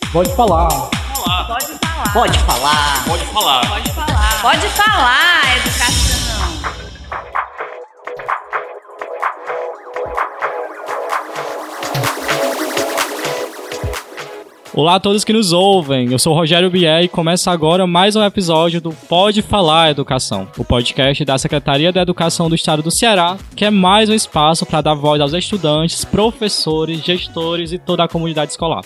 Pode 0.00 0.34
falar. 0.34 0.68
Pode 0.70 1.66
falar. 1.78 2.12
Pode 2.14 2.38
falar. 2.38 3.04
Pode 3.04 3.24
falar. 3.26 3.68
Pode 3.68 3.90
falar. 3.92 4.42
Pode 4.42 4.68
falar, 4.68 5.56
educação. 5.58 6.02
Olá 14.74 14.94
a 14.94 15.00
todos 15.00 15.24
que 15.24 15.32
nos 15.34 15.52
ouvem, 15.52 16.10
eu 16.10 16.18
sou 16.18 16.32
o 16.32 16.36
Rogério 16.36 16.70
Bier 16.70 17.02
e 17.02 17.08
começa 17.08 17.50
agora 17.50 17.86
mais 17.86 18.16
um 18.16 18.24
episódio 18.24 18.80
do 18.80 18.90
Pode 18.90 19.42
Falar 19.42 19.90
Educação, 19.90 20.48
o 20.56 20.64
podcast 20.64 21.22
da 21.26 21.36
Secretaria 21.36 21.92
da 21.92 22.00
Educação 22.00 22.48
do 22.48 22.54
Estado 22.54 22.82
do 22.82 22.90
Ceará, 22.90 23.36
que 23.54 23.66
é 23.66 23.70
mais 23.70 24.08
um 24.08 24.14
espaço 24.14 24.64
para 24.64 24.80
dar 24.80 24.94
voz 24.94 25.20
aos 25.20 25.34
estudantes, 25.34 26.02
professores, 26.06 27.04
gestores 27.04 27.72
e 27.72 27.78
toda 27.78 28.04
a 28.04 28.08
comunidade 28.08 28.52
escolar. 28.52 28.82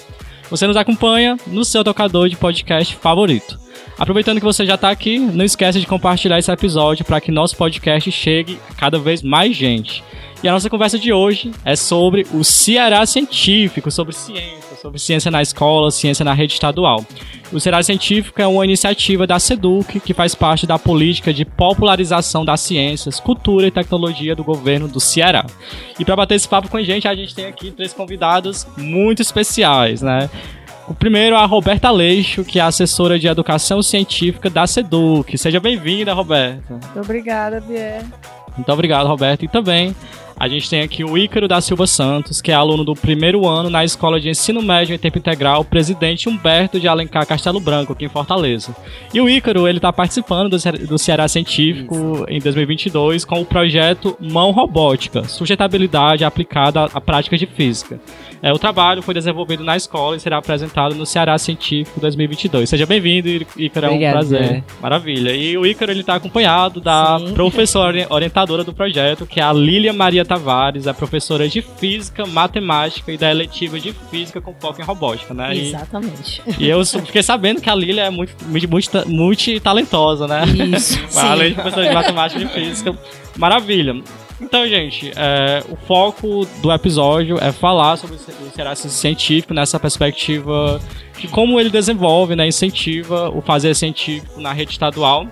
Você 0.50 0.66
nos 0.66 0.76
acompanha 0.76 1.36
no 1.46 1.64
seu 1.64 1.82
tocador 1.82 2.28
de 2.28 2.36
podcast 2.36 2.95
favorito. 2.96 3.59
Aproveitando 3.98 4.38
que 4.38 4.45
você 4.45 4.64
já 4.64 4.74
está 4.74 4.91
aqui, 4.91 5.19
não 5.19 5.45
esqueça 5.45 5.80
de 5.80 5.86
compartilhar 5.86 6.38
esse 6.38 6.52
episódio 6.52 7.05
para 7.05 7.20
que 7.20 7.32
nosso 7.32 7.56
podcast 7.56 8.10
chegue 8.12 8.59
a 8.70 8.74
cada 8.74 8.98
vez 8.98 9.22
mais 9.22 9.56
gente. 9.56 10.05
E 10.42 10.48
a 10.48 10.52
nossa 10.52 10.68
conversa 10.68 10.98
de 10.98 11.12
hoje 11.12 11.50
é 11.64 11.74
sobre 11.74 12.26
o 12.32 12.44
Ceará 12.44 13.04
Científico, 13.06 13.90
sobre 13.90 14.14
ciência, 14.14 14.77
sobre 14.80 14.98
ciência 14.98 15.30
na 15.30 15.40
escola, 15.40 15.90
ciência 15.90 16.24
na 16.24 16.34
rede 16.34 16.52
estadual. 16.52 17.04
O 17.52 17.58
Ceará 17.58 17.82
Científico 17.82 18.41
é 18.41 18.46
uma 18.46 18.64
iniciativa 18.64 19.27
da 19.27 19.38
SEDUC 19.38 19.98
que 20.00 20.12
faz 20.12 20.34
parte 20.34 20.66
da 20.66 20.78
política 20.78 21.32
de 21.32 21.44
popularização 21.44 22.44
das 22.44 22.60
ciências, 22.60 23.18
cultura 23.18 23.66
e 23.66 23.70
tecnologia 23.70 24.36
do 24.36 24.44
governo 24.44 24.86
do 24.86 25.00
Ceará. 25.00 25.46
E 25.98 26.04
para 26.04 26.16
bater 26.16 26.34
esse 26.34 26.46
papo 26.46 26.68
com 26.68 26.77
a 26.77 26.82
gente, 26.82 27.08
a 27.08 27.14
gente 27.14 27.34
tem 27.34 27.46
aqui 27.46 27.70
três 27.70 27.94
convidados 27.94 28.66
muito 28.77 29.22
especiais, 29.22 30.02
né? 30.02 30.28
O 30.86 30.94
primeiro 30.94 31.34
é 31.34 31.38
a 31.38 31.46
Roberta 31.46 31.91
Leixo, 31.91 32.44
que 32.44 32.60
é 32.60 32.62
assessora 32.62 33.18
de 33.18 33.27
educação 33.27 33.82
científica 33.82 34.48
da 34.50 34.66
SEDUC. 34.66 35.36
Seja 35.39 35.58
bem-vinda, 35.58 36.12
Roberta. 36.12 36.74
Muito 36.74 37.00
obrigada, 37.00 37.61
Bier. 37.61 38.05
Muito 38.56 38.72
obrigado, 38.72 39.06
Roberto. 39.06 39.44
E 39.44 39.48
também 39.48 39.94
a 40.39 40.48
gente 40.48 40.69
tem 40.69 40.83
aqui 40.83 41.03
o 41.03 41.17
Ícaro 41.17 41.48
da 41.48 41.61
Silva 41.61 41.87
Santos, 41.87 42.41
que 42.42 42.53
é 42.53 42.55
aluno 42.55 42.84
do 42.84 42.95
primeiro 42.95 43.47
ano 43.47 43.70
na 43.70 43.84
Escola 43.84 44.20
de 44.20 44.29
Ensino 44.29 44.61
Médio 44.61 44.95
em 44.95 44.98
Tempo 44.98 45.19
Integral, 45.19 45.65
presidente 45.65 46.29
Humberto 46.29 46.79
de 46.79 46.87
Alencar 46.87 47.27
Castelo 47.27 47.59
Branco, 47.59 47.92
aqui 47.95 48.05
em 48.05 48.09
Fortaleza. 48.09 48.77
E 49.14 49.20
o 49.20 49.29
Ícaro, 49.31 49.67
ele 49.67 49.79
está 49.79 49.92
participando 49.92 50.51
do, 50.51 50.59
Ce- 50.59 50.73
do 50.73 50.98
Ceará 50.98 51.27
Científico 51.27 51.95
Isso. 51.95 52.25
em 52.29 52.39
2022 52.41 53.25
com 53.25 53.41
o 53.41 53.47
projeto 53.47 54.17
Mão 54.20 54.51
Robótica, 54.51 55.25
Sustentabilidade 55.25 56.25
aplicada 56.25 56.84
à 56.92 57.01
prática 57.01 57.37
de 57.39 57.47
física. 57.47 57.98
É, 58.42 58.53
o 58.53 58.59
trabalho 58.59 59.03
foi 59.03 59.15
desenvolvido 59.15 59.65
na 59.65 59.77
escola 59.77 60.17
e 60.17 60.20
será 60.20 60.37
apresentado 60.39 60.95
no 60.95 61.06
Ceará 61.06 61.37
Científico 61.39 61.98
2022. 62.01 62.69
Seja 62.69 62.84
bem-vindo, 62.87 63.29
Ícaro, 63.56 63.87
é 63.87 63.91
um 63.91 63.98
prazer. 64.12 64.65
Maravilha. 64.81 65.31
E 65.34 65.56
o 65.56 65.67
Ícaro, 65.67 65.91
ele 65.91 66.01
está 66.01 66.15
acompanhado 66.17 66.81
da 66.81 67.19
Sim. 67.19 67.33
professora 67.34 67.89
ori- 67.89 68.07
orientadora 68.11 68.62
do 68.62 68.73
projeto, 68.75 69.27
que 69.27 69.41
é 69.41 69.42
a 69.42 69.53
Lília 69.53 69.92
Maria 69.92 70.25
Tavares, 70.25 70.87
é 70.87 70.92
professora 70.92 71.48
de 71.48 71.62
Física, 71.62 72.27
Matemática 72.27 73.11
e 73.11 73.17
da 73.17 73.31
eletiva 73.31 73.81
de 73.81 73.92
Física 74.11 74.41
com 74.41 74.55
foco 74.55 74.81
em 74.81 74.84
Robótica, 74.84 75.33
né? 75.33 75.55
E, 75.55 75.69
Exatamente. 75.69 76.42
e 76.59 76.69
eu 76.69 76.84
sou- 76.84 77.01
fiquei 77.03 77.23
sabendo 77.23 77.61
que 77.61 77.70
a 77.70 77.75
Lília 77.75 78.03
é 78.03 78.11
muito, 78.11 78.34
muito, 78.47 78.69
muito, 78.70 78.91
ta- 78.91 79.05
multitalentosa, 79.07 80.27
né? 80.27 80.45
Isso. 80.77 80.98
Além 81.19 81.48
de 81.51 81.55
professora 81.55 81.89
de 81.89 81.95
Matemática 81.95 82.41
e 82.41 82.45
de 82.47 82.53
Física. 82.53 82.97
Maravilha. 83.37 83.95
Então, 84.41 84.67
gente, 84.67 85.12
é, 85.17 85.65
o 85.69 85.77
foco 85.77 86.47
do 86.61 86.70
episódio 86.70 87.39
é 87.42 87.53
falar 87.53 87.97
sobre 87.97 88.17
o 88.17 88.51
Ceará 88.55 88.75
Científico 88.75 89.55
nessa 89.55 89.81
perspectiva 89.81 90.81
de 91.19 91.27
como 91.29 91.59
ele 91.59 91.70
desenvolve, 91.70 92.37
né, 92.37 92.47
incentiva 92.47 93.31
o 93.31 93.41
fazer 93.41 93.75
científico 93.75 94.39
na 94.41 94.53
rede 94.53 94.73
estadual. 94.73 95.27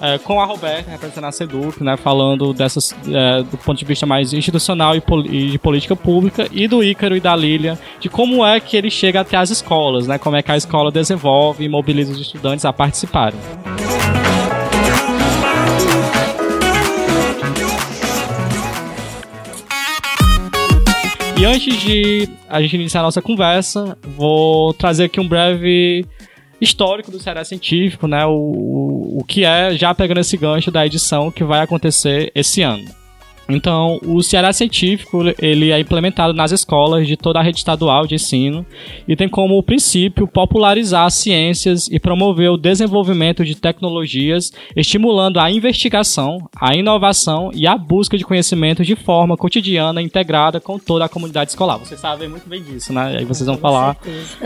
é, 0.00 0.18
com 0.18 0.40
a 0.40 0.44
Roberta, 0.44 0.90
representando 0.90 1.24
a 1.24 1.32
SEDUC, 1.32 1.82
né, 1.82 1.96
falando 1.96 2.52
dessas, 2.52 2.94
é, 3.08 3.42
do 3.42 3.56
ponto 3.56 3.78
de 3.78 3.84
vista 3.84 4.04
mais 4.06 4.32
institucional 4.32 4.94
e, 4.94 5.02
e 5.30 5.50
de 5.50 5.58
política 5.58 5.96
pública, 5.96 6.46
e 6.52 6.68
do 6.68 6.82
Ícaro 6.82 7.16
e 7.16 7.20
da 7.20 7.34
Lília, 7.34 7.78
de 8.00 8.08
como 8.08 8.44
é 8.44 8.60
que 8.60 8.76
ele 8.76 8.90
chega 8.90 9.20
até 9.20 9.36
as 9.36 9.50
escolas, 9.50 10.06
né, 10.06 10.18
como 10.18 10.36
é 10.36 10.42
que 10.42 10.52
a 10.52 10.56
escola 10.56 10.90
desenvolve 10.90 11.64
e 11.64 11.68
mobiliza 11.68 12.12
os 12.12 12.20
estudantes 12.20 12.64
a 12.64 12.72
participarem. 12.72 13.38
E 21.38 21.44
antes 21.44 21.78
de 21.80 22.28
a 22.48 22.62
gente 22.62 22.76
iniciar 22.76 23.00
a 23.00 23.04
nossa 23.04 23.20
conversa, 23.20 23.96
vou 24.02 24.72
trazer 24.72 25.04
aqui 25.04 25.20
um 25.20 25.28
breve 25.28 26.06
histórico 26.58 27.10
do 27.10 27.20
Ceará 27.20 27.44
Científico, 27.44 28.08
né? 28.08 28.24
O, 28.24 28.32
o, 28.32 29.18
o 29.20 29.24
que 29.24 29.44
é, 29.44 29.76
já 29.76 29.94
pegando 29.94 30.20
esse 30.20 30.36
gancho 30.36 30.70
da 30.70 30.86
edição 30.86 31.30
que 31.30 31.44
vai 31.44 31.60
acontecer 31.60 32.32
esse 32.34 32.62
ano. 32.62 32.84
Então, 33.48 33.98
o 34.04 34.22
Ceará 34.22 34.52
Científico, 34.52 35.22
ele 35.38 35.70
é 35.70 35.78
implementado 35.78 36.32
nas 36.32 36.50
escolas 36.50 37.06
de 37.06 37.16
toda 37.16 37.38
a 37.38 37.42
rede 37.42 37.58
estadual 37.58 38.06
de 38.06 38.16
ensino 38.16 38.66
e 39.06 39.14
tem 39.14 39.28
como 39.28 39.62
princípio 39.62 40.26
popularizar 40.26 41.06
as 41.06 41.14
ciências 41.14 41.88
e 41.88 42.00
promover 42.00 42.50
o 42.50 42.56
desenvolvimento 42.56 43.44
de 43.44 43.54
tecnologias, 43.54 44.52
estimulando 44.74 45.38
a 45.38 45.50
investigação, 45.50 46.48
a 46.60 46.74
inovação 46.74 47.50
e 47.54 47.66
a 47.66 47.76
busca 47.76 48.18
de 48.18 48.24
conhecimento 48.24 48.84
de 48.84 48.96
forma 48.96 49.36
cotidiana 49.36 50.02
integrada 50.02 50.60
com 50.60 50.78
toda 50.78 51.04
a 51.04 51.08
comunidade 51.08 51.50
escolar. 51.50 51.78
Vocês 51.78 52.00
sabem 52.00 52.28
muito 52.28 52.48
bem 52.48 52.62
disso, 52.62 52.92
né? 52.92 53.16
Aí 53.18 53.24
vocês 53.24 53.46
vão 53.46 53.56
falar 53.56 53.96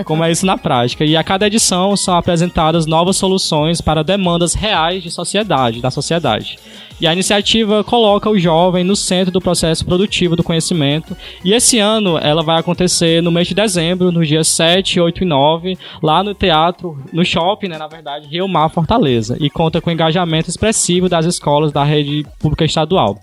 como 0.05 0.25
é 0.25 0.31
isso 0.31 0.45
na 0.45 0.59
prática. 0.59 1.05
E 1.05 1.17
a 1.17 1.25
cada 1.25 1.47
edição 1.47 1.97
são 1.97 2.17
apresentadas 2.17 2.87
novas 2.87 3.17
soluções 3.17 3.81
para 3.81 4.03
demandas 4.03 4.55
reais 4.55 5.03
de 5.03 5.11
sociedade, 5.11 5.81
da 5.81 5.91
sociedade. 5.91 6.59
E 7.01 7.07
a 7.07 7.13
iniciativa 7.13 7.83
coloca 7.83 8.29
o 8.29 8.39
jovem 8.39 8.85
no 8.85 8.95
centro 8.95 9.33
do 9.33 9.41
processo 9.41 9.85
produtivo 9.87 10.37
do 10.37 10.43
conhecimento. 10.43 11.17
E 11.43 11.55
esse 11.55 11.79
ano 11.79 12.19
ela 12.19 12.43
vai 12.43 12.59
acontecer 12.59 13.23
no 13.23 13.33
mês 13.33 13.49
de 13.49 13.55
dezembro, 13.55 14.13
nos 14.13 14.29
dias 14.29 14.49
7, 14.49 15.01
8 15.01 15.23
e 15.23 15.27
9, 15.27 15.79
lá 16.03 16.23
no 16.23 16.35
teatro, 16.35 17.03
no 17.13 17.25
shopping, 17.25 17.69
né, 17.69 17.79
na 17.79 17.89
verdade, 17.89 18.29
Rio 18.29 18.47
Mar 18.47 18.69
Fortaleza. 18.69 19.37
E 19.41 19.49
conta 19.49 19.81
com 19.81 19.91
engajamento 19.91 20.51
expressivo 20.51 21.09
das 21.09 21.25
escolas 21.25 21.73
da 21.73 21.85
rede 21.85 22.27
pública 22.39 22.65
estadual. 22.65 23.19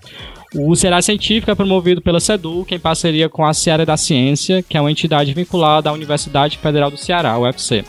O 0.54 0.74
Ceará 0.74 1.02
Científico 1.02 1.50
é 1.50 1.54
promovido 1.54 2.00
pela 2.00 2.20
SEDUC 2.20 2.74
em 2.74 2.78
parceria 2.78 3.28
com 3.28 3.44
a 3.44 3.52
Seara 3.52 3.84
da 3.84 3.98
Ciência, 3.98 4.62
que 4.62 4.78
é 4.78 4.80
uma 4.80 4.90
entidade 4.90 5.34
vinculada 5.34 5.90
à 5.90 5.92
Universidade 5.92 6.56
Federal 6.56 6.90
do 6.90 6.96
Ceará, 6.96 7.38
UFC. 7.38 7.84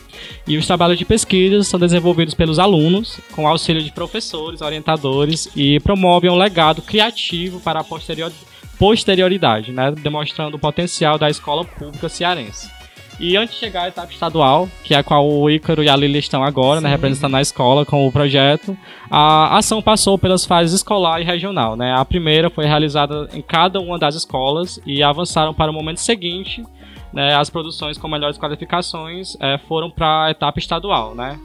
E 0.46 0.58
os 0.58 0.68
trabalhos 0.68 0.98
de 0.98 1.06
pesquisa 1.06 1.64
são 1.64 1.80
desenvolvidos 1.80 2.34
pelos 2.34 2.60
alunos, 2.60 3.18
com 3.32 3.48
auxílio 3.48 3.82
de 3.82 3.92
professores, 3.94 4.62
orientadores, 4.62 5.48
e 5.56 5.80
promovem 5.80 6.30
um 6.30 6.36
legado 6.36 6.82
criativo 6.82 7.62
para 7.62 7.80
a 7.80 7.84
posterior- 7.84 8.34
posterioridade, 8.78 9.72
né, 9.72 9.92
demonstrando 9.92 10.58
o 10.58 10.60
potencial 10.60 11.18
da 11.18 11.30
escola 11.30 11.64
pública 11.64 12.10
cearense. 12.10 12.70
E 13.20 13.36
antes 13.36 13.56
de 13.56 13.60
chegar 13.60 13.84
à 13.84 13.88
etapa 13.90 14.12
estadual, 14.14 14.70
que 14.84 14.94
é 14.94 14.98
a 14.98 15.04
qual 15.04 15.28
o 15.30 15.50
Ícaro 15.50 15.84
e 15.84 15.90
a 15.90 15.96
Lili 15.96 16.20
estão 16.20 16.42
agora, 16.42 16.80
né, 16.80 16.90
representando 16.90 17.36
a 17.36 17.42
escola 17.42 17.86
com 17.86 18.08
o 18.08 18.12
projeto, 18.12 18.78
a 19.12 19.58
ação 19.58 19.82
passou 19.82 20.18
pelas 20.18 20.46
fases 20.46 20.74
escolar 20.74 21.20
e 21.20 21.26
regional. 21.26 21.76
Né? 21.76 21.94
A 21.94 22.06
primeira 22.06 22.50
foi 22.50 22.66
realizada 22.66 23.28
em 23.34 23.42
cada 23.42 23.80
uma 23.82 24.00
das 24.00 24.16
escolas 24.16 24.80
e 24.86 25.04
avançaram 25.04 25.54
para 25.54 25.70
o 25.70 25.74
momento 25.74 26.00
seguinte. 26.00 26.64
Né, 27.12 27.34
as 27.36 27.50
produções 27.50 27.98
com 27.98 28.08
melhores 28.08 28.38
qualificações 28.38 29.36
eh, 29.42 29.60
foram 29.68 29.90
para 29.90 30.26
a 30.26 30.32
etapa 30.32 30.60
estadual, 30.60 31.16
né? 31.16 31.40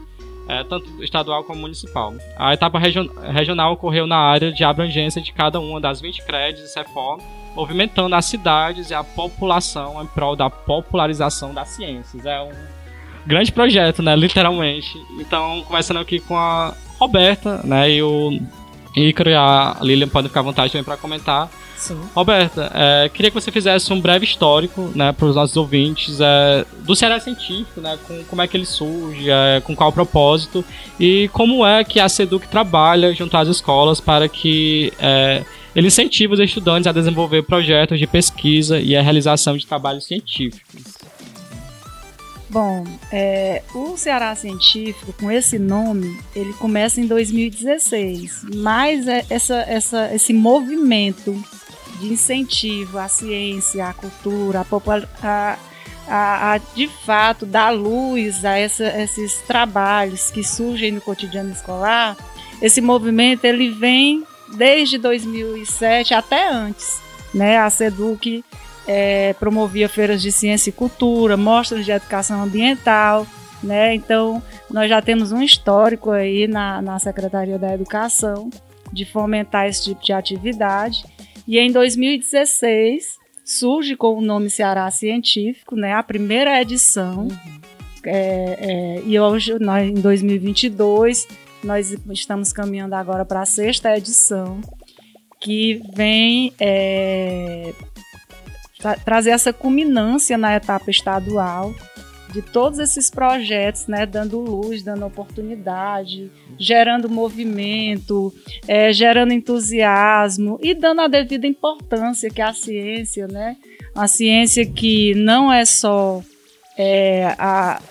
Eh, 0.47 0.63
tanto 0.65 1.03
estadual 1.03 1.43
como 1.43 1.59
municipal. 1.59 2.13
A 2.37 2.53
etapa 2.53 2.77
region- 2.77 3.09
regional 3.33 3.73
ocorreu 3.73 4.05
na 4.05 4.15
área 4.17 4.51
de 4.51 4.63
abrangência 4.63 5.19
de 5.19 5.33
cada 5.33 5.59
uma 5.59 5.81
das 5.81 5.99
20 5.99 6.23
créditos 6.23 6.69
e 6.69 6.71
CEFOR, 6.71 7.17
movimentando 7.55 8.15
as 8.15 8.25
cidades 8.25 8.89
e 8.89 8.93
a 8.93 9.03
população 9.03 10.01
em 10.03 10.07
prol 10.07 10.35
da 10.35 10.49
popularização 10.49 11.53
das 11.53 11.69
ciências. 11.69 12.25
É 12.25 12.41
um 12.41 12.51
grande 13.25 13.51
projeto, 13.51 14.03
né? 14.03 14.15
Literalmente. 14.15 14.97
Então, 15.19 15.63
começando 15.67 15.97
aqui 15.97 16.19
com 16.19 16.37
a 16.37 16.73
Roberta, 16.99 17.61
né? 17.63 17.89
E 17.89 18.03
o 18.03 18.39
Ícaro 18.95 19.29
e 19.29 19.35
a 19.35 19.77
Lilian 19.81 20.07
podem 20.07 20.29
ficar 20.29 20.41
à 20.41 20.43
vontade 20.43 20.71
também 20.71 20.83
para 20.83 20.97
comentar. 20.97 21.49
Sim. 21.77 21.99
Roberta, 22.15 22.71
é, 22.73 23.09
queria 23.09 23.29
que 23.29 23.39
você 23.39 23.51
fizesse 23.51 23.91
um 23.91 23.99
breve 23.99 24.25
histórico, 24.25 24.91
né, 24.95 25.11
para 25.11 25.25
os 25.25 25.35
nossos 25.35 25.55
ouvintes, 25.57 26.19
é, 26.21 26.65
do 26.79 26.95
Ceará 26.95 27.19
Científico, 27.19 27.81
né, 27.81 27.99
com 28.07 28.23
como 28.23 28.41
é 28.41 28.47
que 28.47 28.55
ele 28.55 28.65
surge, 28.65 29.29
é, 29.29 29.61
com 29.61 29.75
qual 29.75 29.91
propósito 29.91 30.63
e 30.99 31.29
como 31.33 31.65
é 31.65 31.83
que 31.83 31.99
a 31.99 32.07
SEDUC 32.07 32.47
trabalha 32.47 33.13
junto 33.13 33.35
às 33.35 33.47
escolas 33.47 33.99
para 33.99 34.27
que 34.29 34.93
é, 34.97 35.43
ele 35.75 35.87
incentive 35.87 36.33
os 36.33 36.39
estudantes 36.39 36.87
a 36.87 36.91
desenvolver 36.91 37.43
projetos 37.43 37.99
de 37.99 38.07
pesquisa 38.07 38.79
e 38.79 38.95
a 38.95 39.01
realização 39.01 39.57
de 39.57 39.65
trabalhos 39.65 40.05
científicos. 40.05 40.95
Bom, 42.49 42.85
é, 43.11 43.63
o 43.73 43.97
Ceará 43.97 44.33
Científico, 44.35 45.11
com 45.19 45.29
esse 45.29 45.59
nome, 45.59 46.17
ele 46.33 46.53
começa 46.53 47.01
em 47.01 47.07
2016, 47.07 48.45
mas 48.55 49.07
é- 49.07 49.25
essa, 49.29 49.55
essa, 49.67 50.15
esse 50.15 50.31
movimento 50.31 51.35
de 51.99 52.07
incentivo 52.07 52.97
à 52.97 53.09
ciência, 53.09 53.87
à 53.87 53.93
cultura, 53.93 54.61
à 54.61 55.57
a, 56.07 56.53
a, 56.53 56.57
de 56.57 56.87
fato 56.87 57.45
dar 57.45 57.71
luz 57.71 58.45
a 58.45 58.57
essa, 58.57 58.85
esses 59.01 59.41
trabalhos 59.41 60.29
que 60.29 60.43
surgem 60.43 60.91
no 60.91 61.01
cotidiano 61.01 61.51
escolar, 61.51 62.15
esse 62.61 62.79
movimento 62.79 63.45
ele 63.45 63.69
vem 63.69 64.23
desde 64.53 64.97
2007 64.97 66.13
até 66.13 66.49
antes, 66.49 67.01
né? 67.33 67.57
A 67.57 67.69
Seduc 67.69 68.43
é, 68.87 69.33
promovia 69.33 69.89
feiras 69.89 70.21
de 70.21 70.31
ciência 70.31 70.69
e 70.69 70.73
cultura, 70.73 71.35
mostras 71.35 71.85
de 71.85 71.91
educação 71.91 72.41
ambiental, 72.43 73.25
né? 73.63 73.95
Então 73.95 74.41
nós 74.69 74.89
já 74.89 75.01
temos 75.01 75.31
um 75.31 75.41
histórico 75.41 76.11
aí 76.11 76.47
na, 76.47 76.81
na 76.81 76.99
Secretaria 76.99 77.57
da 77.57 77.73
Educação 77.73 78.49
de 78.91 79.05
fomentar 79.05 79.67
esse 79.67 79.85
tipo 79.85 80.03
de 80.03 80.13
atividade. 80.13 81.05
E 81.47 81.59
em 81.59 81.71
2016 81.71 83.17
surge 83.43 83.95
com 83.95 84.17
o 84.17 84.21
nome 84.21 84.49
Ceará 84.49 84.89
Científico, 84.89 85.75
né? 85.75 85.93
A 85.93 86.03
primeira 86.03 86.59
edição. 86.59 87.27
Uhum. 87.27 87.61
É, 88.03 88.57
é, 88.59 89.03
e 89.05 89.19
hoje, 89.19 89.57
nós, 89.59 89.87
em 89.87 89.95
2022, 89.95 91.27
nós 91.65 91.91
estamos 92.11 92.53
caminhando 92.53 92.93
agora 92.93 93.25
para 93.25 93.41
a 93.41 93.45
sexta 93.45 93.97
edição, 93.97 94.61
que 95.41 95.81
vem 95.93 96.53
é, 96.59 97.73
tra 98.79 98.95
trazer 98.97 99.31
essa 99.31 99.51
culminância 99.51 100.37
na 100.37 100.55
etapa 100.55 100.89
estadual 100.89 101.73
de 102.31 102.41
todos 102.41 102.79
esses 102.79 103.09
projetos, 103.09 103.87
né, 103.87 104.05
dando 104.05 104.39
luz, 104.39 104.83
dando 104.83 105.05
oportunidade, 105.05 106.29
gerando 106.59 107.09
movimento, 107.09 108.33
é, 108.67 108.91
gerando 108.91 109.31
entusiasmo 109.31 110.59
e 110.61 110.73
dando 110.73 111.01
a 111.01 111.07
devida 111.07 111.47
importância 111.47 112.29
que 112.29 112.41
a 112.41 112.53
ciência, 112.53 113.27
né, 113.27 113.55
a 113.95 114.07
ciência 114.07 114.65
que 114.65 115.15
não 115.15 115.51
é 115.51 115.63
só 115.63 116.21
é, 116.77 117.33
a, 117.37 117.81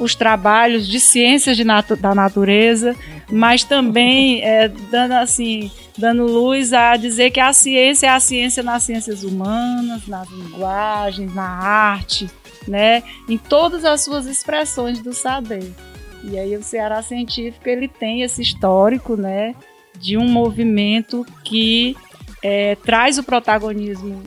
os 0.00 0.14
trabalhos 0.14 0.88
de 0.88 0.98
ciências 0.98 1.56
de 1.56 1.62
natu 1.62 1.94
da 1.94 2.14
natureza, 2.14 2.96
mas 3.30 3.62
também 3.62 4.42
é, 4.42 4.68
dando 4.68 5.12
assim 5.12 5.70
dando 5.96 6.24
luz 6.24 6.72
a 6.72 6.96
dizer 6.96 7.30
que 7.30 7.38
a 7.38 7.52
ciência 7.52 8.06
é 8.06 8.10
a 8.10 8.18
ciência 8.18 8.62
nas 8.62 8.82
ciências 8.82 9.22
humanas, 9.22 10.06
nas 10.06 10.28
linguagens, 10.30 11.34
na 11.34 11.46
arte, 11.46 12.28
né, 12.66 13.02
em 13.28 13.36
todas 13.36 13.84
as 13.84 14.02
suas 14.02 14.26
expressões 14.26 15.00
do 15.00 15.12
saber. 15.12 15.70
E 16.24 16.38
aí 16.38 16.56
o 16.56 16.62
Ceará 16.62 17.02
Científico 17.02 17.68
ele 17.68 17.86
tem 17.86 18.22
esse 18.22 18.40
histórico, 18.40 19.14
né, 19.14 19.54
de 19.98 20.16
um 20.16 20.26
movimento 20.26 21.26
que 21.44 21.94
é, 22.42 22.76
traz 22.76 23.18
o 23.18 23.22
protagonismo 23.22 24.22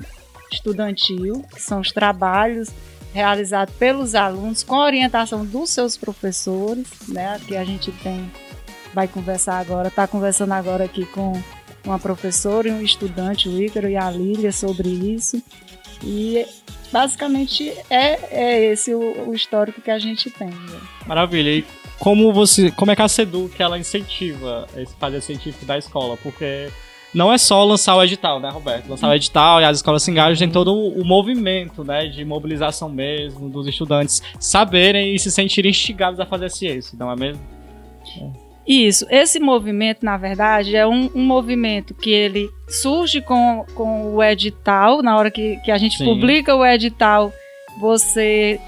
estudantil, 0.52 1.44
que 1.54 1.62
são 1.62 1.80
os 1.80 1.92
trabalhos 1.92 2.70
realizados 3.14 3.74
pelos 3.76 4.16
alunos 4.16 4.64
com 4.64 4.76
orientação 4.76 5.46
dos 5.46 5.70
seus 5.70 5.96
professores, 5.96 6.88
né, 7.08 7.40
que 7.48 7.56
a 7.56 7.64
gente 7.64 7.92
tem 7.92 8.30
vai 8.94 9.08
conversar 9.08 9.60
agora, 9.60 9.88
está 9.88 10.08
conversando 10.08 10.52
agora 10.52 10.86
aqui 10.86 11.06
com 11.08 11.34
uma 11.84 12.00
professora 12.00 12.70
e 12.70 12.72
um 12.72 12.82
estudante, 12.82 13.50
o 13.50 13.62
Ícaro 13.62 13.90
e 13.90 13.98
a 13.98 14.10
Lília, 14.10 14.52
sobre 14.52 14.88
isso. 14.88 15.42
E 16.04 16.46
basicamente 16.92 17.70
é, 17.90 18.20
é 18.32 18.66
esse 18.66 18.94
o, 18.94 19.30
o 19.30 19.34
histórico 19.34 19.82
que 19.82 19.92
a 19.92 20.00
gente 20.00 20.30
tem. 20.30 20.48
Né? 20.48 20.80
Maravilha. 21.08 21.50
E 21.50 21.66
como 22.00 22.32
você, 22.32 22.72
como 22.72 22.92
é 22.92 22.96
que 22.96 23.02
a 23.02 23.08
Sedu 23.08 23.50
que 23.50 23.64
ela 23.64 23.80
incentiva 23.80 24.68
esse 24.76 24.96
fazer 24.96 25.22
científico 25.22 25.66
da 25.66 25.78
escola? 25.78 26.18
Porque 26.18 26.70
não 27.14 27.32
é 27.32 27.38
só 27.38 27.64
lançar 27.64 27.96
o 27.96 28.04
edital, 28.04 28.40
né, 28.40 28.50
Roberto? 28.50 28.90
Lançar 28.90 29.10
o 29.10 29.14
edital 29.14 29.62
e 29.62 29.66
as 29.66 29.78
escolas 29.78 30.04
se 30.04 30.12
engajam, 30.12 30.38
tem 30.38 30.50
todo 30.50 30.74
o 30.74 31.06
movimento, 31.06 31.84
né, 31.84 32.08
de 32.08 32.26
mobilização 32.26 32.90
mesmo 32.90 33.50
dos 33.50 33.68
estudantes 33.68 34.22
saberem 34.40 35.14
e 35.14 35.20
se 35.20 35.32
sentirem 35.32 35.70
instigados 35.70 36.20
a 36.20 36.26
fazer 36.26 36.50
ciência, 36.50 36.98
não 36.98 37.12
é 37.12 37.16
mesmo? 37.16 37.42
É. 38.20 38.44
Isso, 38.66 39.06
esse 39.10 39.40
movimento, 39.40 40.06
na 40.06 40.16
verdade, 40.16 40.76
é 40.76 40.88
um, 40.88 41.10
um, 41.14 41.24
movimento 41.24 41.94
que 41.94 42.10
ele 42.10 42.50
surge 42.68 43.22
com, 43.22 43.66
com 43.76 44.16
o 44.16 44.24
edital, 44.24 45.02
na 45.02 45.18
hora 45.18 45.30
que, 45.30 45.58
que 45.58 45.70
a 45.70 45.78
gente 45.78 45.98
Sim. 45.98 46.06
publica 46.06 46.56
o 46.56 46.66
edital, 46.66 47.34
você 47.78 48.60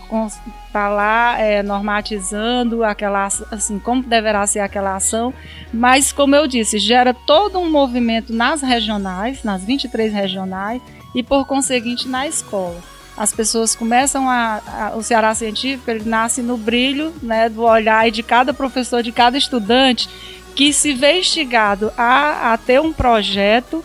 está 0.67 0.89
lá 0.89 1.39
é, 1.39 1.63
normatizando 1.63 2.83
aquela 2.83 3.27
assim 3.51 3.79
como 3.79 4.03
deverá 4.03 4.45
ser 4.45 4.59
aquela 4.59 4.95
ação, 4.95 5.33
mas 5.73 6.11
como 6.11 6.35
eu 6.35 6.47
disse, 6.47 6.77
gera 6.79 7.13
todo 7.13 7.59
um 7.59 7.69
movimento 7.69 8.33
nas 8.33 8.61
regionais, 8.61 9.43
nas 9.43 9.63
23 9.63 10.11
regionais 10.11 10.81
e 11.13 11.23
por 11.23 11.45
conseguinte 11.45 12.07
na 12.07 12.27
escola. 12.27 12.79
As 13.17 13.31
pessoas 13.31 13.73
começam 13.73 14.29
a, 14.29 14.61
a, 14.67 14.97
o 14.97 15.01
Ceará 15.01 15.33
Científico 15.33 15.89
ele 15.89 16.03
nasce 16.03 16.41
no 16.41 16.57
brilho 16.57 17.13
né, 17.21 17.47
do 17.47 17.63
olhar 17.63 18.11
de 18.11 18.21
cada 18.21 18.53
professor, 18.53 19.01
de 19.01 19.11
cada 19.11 19.37
estudante 19.37 20.09
que 20.53 20.73
se 20.73 20.93
vê 20.93 21.19
instigado 21.19 21.91
a, 21.97 22.53
a 22.53 22.57
ter 22.57 22.79
um 22.81 22.91
projeto, 22.91 23.83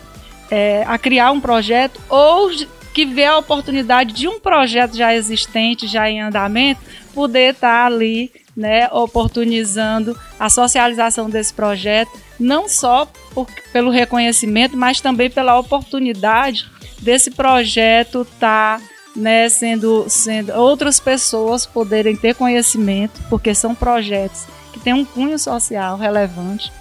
é, 0.50 0.84
a 0.86 0.98
criar 0.98 1.30
um 1.30 1.40
projeto 1.40 2.00
ou 2.08 2.50
que 2.92 3.04
vê 3.04 3.24
a 3.24 3.38
oportunidade 3.38 4.12
de 4.12 4.28
um 4.28 4.40
projeto 4.40 4.96
já 4.96 5.14
existente, 5.14 5.86
já 5.86 6.10
em 6.10 6.20
andamento, 6.20 6.80
poder 7.14 7.54
estar 7.54 7.86
ali, 7.86 8.32
né, 8.56 8.88
oportunizando 8.92 10.18
a 10.38 10.48
socialização 10.50 11.30
desse 11.30 11.52
projeto, 11.54 12.10
não 12.38 12.68
só 12.68 13.06
por, 13.32 13.46
pelo 13.72 13.90
reconhecimento, 13.90 14.76
mas 14.76 15.00
também 15.00 15.30
pela 15.30 15.58
oportunidade 15.58 16.66
desse 17.00 17.30
projeto 17.30 18.22
estar 18.22 18.80
tá 18.80 18.84
né, 19.14 19.48
sendo, 19.48 20.06
sendo 20.08 20.52
outras 20.52 21.00
pessoas 21.00 21.66
poderem 21.66 22.16
ter 22.16 22.34
conhecimento, 22.34 23.20
porque 23.28 23.54
são 23.54 23.74
projetos 23.74 24.46
que 24.72 24.80
têm 24.80 24.94
um 24.94 25.04
cunho 25.04 25.38
social 25.38 25.96
relevante. 25.96 26.72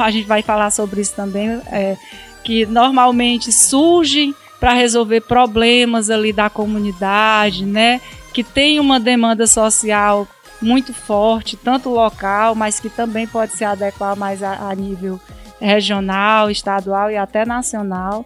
A 0.00 0.10
gente 0.10 0.26
vai 0.26 0.40
falar 0.42 0.70
sobre 0.70 1.00
isso 1.00 1.14
também, 1.14 1.48
é, 1.66 1.96
que 2.44 2.64
normalmente 2.66 3.50
surgem 3.50 4.34
para 4.64 4.72
resolver 4.72 5.20
problemas 5.20 6.08
ali 6.08 6.32
da 6.32 6.48
comunidade, 6.48 7.66
né, 7.66 8.00
que 8.32 8.42
tem 8.42 8.80
uma 8.80 8.98
demanda 8.98 9.46
social 9.46 10.26
muito 10.62 10.94
forte, 10.94 11.54
tanto 11.54 11.90
local, 11.90 12.54
mas 12.54 12.80
que 12.80 12.88
também 12.88 13.26
pode 13.26 13.52
se 13.52 13.62
adequar 13.62 14.16
mais 14.16 14.42
a, 14.42 14.70
a 14.70 14.74
nível 14.74 15.20
regional, 15.60 16.50
estadual 16.50 17.10
e 17.10 17.16
até 17.18 17.44
nacional. 17.44 18.24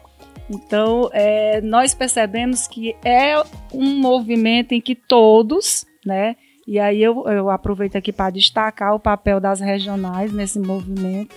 Então, 0.48 1.10
é, 1.12 1.60
nós 1.60 1.92
percebemos 1.92 2.68
que 2.68 2.94
é 3.04 3.34
um 3.74 3.98
movimento 3.98 4.70
em 4.70 4.80
que 4.80 4.94
todos, 4.94 5.84
né? 6.06 6.36
E 6.68 6.78
aí 6.78 7.02
eu, 7.02 7.26
eu 7.26 7.50
aproveito 7.50 7.96
aqui 7.96 8.12
para 8.12 8.30
destacar 8.30 8.94
o 8.94 9.00
papel 9.00 9.40
das 9.40 9.58
regionais 9.58 10.32
nesse 10.32 10.60
movimento, 10.60 11.34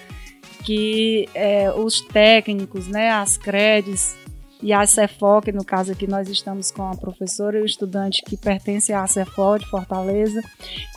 que 0.64 1.28
é, 1.34 1.72
os 1.72 2.02
técnicos, 2.02 2.88
né, 2.88 3.10
as 3.10 3.36
CREDs 3.36 4.21
e 4.62 4.72
a 4.72 4.86
CEFOC, 4.86 5.52
no 5.52 5.66
caso 5.66 5.92
aqui 5.92 6.08
nós 6.08 6.30
estamos 6.30 6.72
com 6.72 6.84
a 6.84 6.96
professora 6.96 7.58
e 7.58 7.62
o 7.62 7.66
estudante 7.66 8.22
que 8.26 8.38
pertence 8.38 8.94
à 8.94 9.06
CEFOC 9.08 9.60
de 9.60 9.70
Fortaleza, 9.70 10.42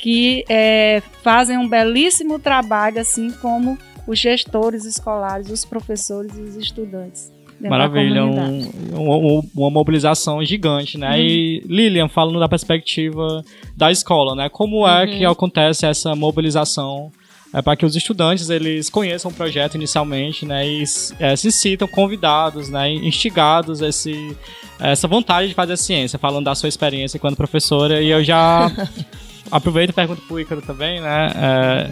que 0.01 0.45
é, 0.49 1.03
fazem 1.23 1.57
um 1.57 1.69
belíssimo 1.69 2.39
trabalho, 2.39 3.01
assim 3.01 3.31
como 3.41 3.79
os 4.07 4.19
gestores 4.19 4.85
escolares, 4.85 5.51
os 5.51 5.65
professores 5.65 6.37
e 6.37 6.43
os 6.43 6.57
estudantes. 6.57 7.33
Maravilha, 7.61 8.25
um, 8.25 8.63
um, 8.93 9.43
uma 9.55 9.71
mobilização 9.71 10.45
gigante, 10.45 10.99
né? 10.99 11.13
Uhum. 11.13 11.17
E 11.17 11.63
Lilian, 11.67 12.09
falando 12.09 12.39
da 12.39 12.49
perspectiva 12.49 13.43
da 13.77 13.91
escola, 13.91 14.35
né? 14.35 14.49
Como 14.49 14.87
é 14.87 15.05
uhum. 15.05 15.07
que 15.07 15.25
acontece 15.25 15.87
essa 15.87 16.15
mobilização 16.15 17.11
é, 17.55 17.63
para 17.63 17.77
que 17.77 17.87
os 17.87 17.95
estudantes 17.95 18.51
eles 18.51 18.91
conheçam 18.91 19.31
o 19.31 19.35
projeto 19.35 19.77
inicialmente, 19.77 20.45
né? 20.45 20.67
E 20.67 20.83
é, 21.21 21.37
se 21.37 21.53
sintam 21.53 21.87
convidados, 21.87 22.69
né? 22.69 22.91
Instigados 22.91 23.81
esse, 23.81 24.37
essa 24.81 25.07
vontade 25.07 25.49
de 25.49 25.55
fazer 25.55 25.77
ciência, 25.77 26.19
falando 26.19 26.47
da 26.47 26.55
sua 26.57 26.69
experiência 26.69 27.17
enquanto 27.17 27.37
professora. 27.37 28.03
E 28.03 28.11
eu 28.11 28.25
já 28.25 28.69
aproveito 29.53 29.91
e 29.91 29.93
pergunto 29.93 30.23
pro 30.23 30.41
Ícaro 30.41 30.63
também, 30.63 31.01
né? 31.01 31.33
É, 31.37 31.91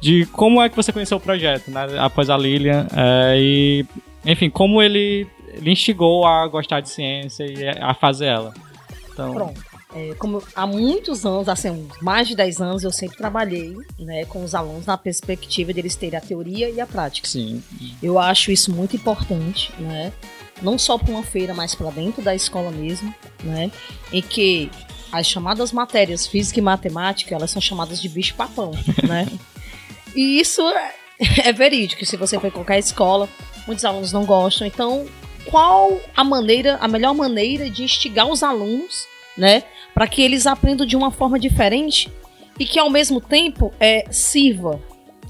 de 0.00 0.26
como 0.26 0.60
é 0.60 0.68
que 0.68 0.74
você 0.74 0.92
conheceu 0.92 1.16
o 1.16 1.20
projeto, 1.20 1.70
né? 1.70 1.86
Após 2.00 2.28
a 2.28 2.36
Lilian. 2.36 2.88
É, 2.92 3.36
e 3.38 3.86
enfim, 4.26 4.50
como 4.50 4.82
ele, 4.82 5.28
ele 5.52 5.70
instigou 5.70 6.26
a 6.26 6.44
gostar 6.48 6.80
de 6.80 6.90
ciência 6.90 7.44
e 7.44 7.68
a 7.68 7.94
fazer 7.94 8.26
ela. 8.26 8.52
Então... 9.12 9.32
Pronto. 9.32 9.73
É, 9.94 10.12
como 10.14 10.42
há 10.56 10.66
muitos 10.66 11.24
anos, 11.24 11.48
assim, 11.48 11.88
mais 12.02 12.26
de 12.26 12.34
10 12.34 12.60
anos, 12.60 12.82
eu 12.82 12.90
sempre 12.90 13.16
trabalhei 13.16 13.76
né, 13.98 14.24
com 14.24 14.42
os 14.42 14.54
alunos 14.54 14.86
na 14.86 14.98
perspectiva 14.98 15.72
deles 15.72 15.94
terem 15.94 16.18
a 16.18 16.20
teoria 16.20 16.68
e 16.68 16.80
a 16.80 16.86
prática. 16.86 17.28
Sim. 17.28 17.62
Eu 18.02 18.18
acho 18.18 18.50
isso 18.50 18.72
muito 18.72 18.96
importante, 18.96 19.72
né? 19.78 20.12
Não 20.60 20.76
só 20.76 20.98
para 20.98 21.10
uma 21.10 21.22
feira, 21.22 21.54
mas 21.54 21.74
para 21.74 21.90
dentro 21.90 22.22
da 22.22 22.34
escola 22.34 22.72
mesmo, 22.72 23.14
né? 23.44 23.70
Em 24.12 24.20
que 24.20 24.68
as 25.12 25.28
chamadas 25.28 25.70
matérias 25.70 26.26
física 26.26 26.58
e 26.58 26.62
matemática, 26.62 27.32
elas 27.32 27.52
são 27.52 27.62
chamadas 27.62 28.02
de 28.02 28.08
bicho-papão, 28.08 28.72
né? 29.06 29.28
e 30.12 30.40
isso 30.40 30.60
é, 30.62 30.94
é 31.44 31.52
verídico. 31.52 32.04
Se 32.04 32.16
você 32.16 32.38
for 32.40 32.48
em 32.48 32.50
qualquer 32.50 32.80
escola, 32.80 33.28
muitos 33.64 33.84
alunos 33.84 34.12
não 34.12 34.24
gostam. 34.24 34.66
Então, 34.66 35.06
qual 35.46 36.00
a 36.16 36.24
maneira, 36.24 36.78
a 36.80 36.88
melhor 36.88 37.14
maneira 37.14 37.70
de 37.70 37.84
instigar 37.84 38.26
os 38.26 38.42
alunos, 38.42 39.06
né, 39.36 39.62
para 39.94 40.08
que 40.08 40.20
eles 40.20 40.46
aprendam 40.46 40.84
de 40.84 40.96
uma 40.96 41.10
forma 41.10 41.38
diferente 41.38 42.12
e 42.58 42.64
que 42.64 42.78
ao 42.78 42.90
mesmo 42.90 43.20
tempo 43.20 43.72
é, 43.78 44.06
sirva. 44.10 44.80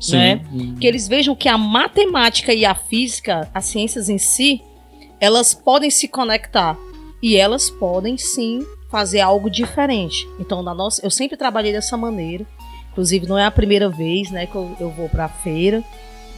Sim. 0.00 0.16
Né? 0.16 0.40
Que 0.80 0.86
eles 0.86 1.06
vejam 1.06 1.36
que 1.36 1.48
a 1.48 1.58
matemática 1.58 2.52
e 2.52 2.64
a 2.64 2.74
física, 2.74 3.48
as 3.54 3.66
ciências 3.66 4.08
em 4.08 4.18
si, 4.18 4.62
elas 5.20 5.54
podem 5.54 5.90
se 5.90 6.08
conectar 6.08 6.76
e 7.22 7.36
elas 7.36 7.70
podem 7.70 8.16
sim 8.16 8.66
fazer 8.90 9.20
algo 9.20 9.48
diferente. 9.48 10.28
Então, 10.38 10.62
na 10.62 10.74
nossa, 10.74 11.04
eu 11.04 11.10
sempre 11.10 11.36
trabalhei 11.36 11.72
dessa 11.72 11.96
maneira. 11.96 12.46
Inclusive, 12.92 13.26
não 13.26 13.38
é 13.38 13.44
a 13.44 13.50
primeira 13.50 13.88
vez, 13.88 14.30
né, 14.30 14.46
que 14.46 14.54
eu, 14.54 14.76
eu 14.78 14.90
vou 14.90 15.08
para 15.08 15.28
feira. 15.28 15.82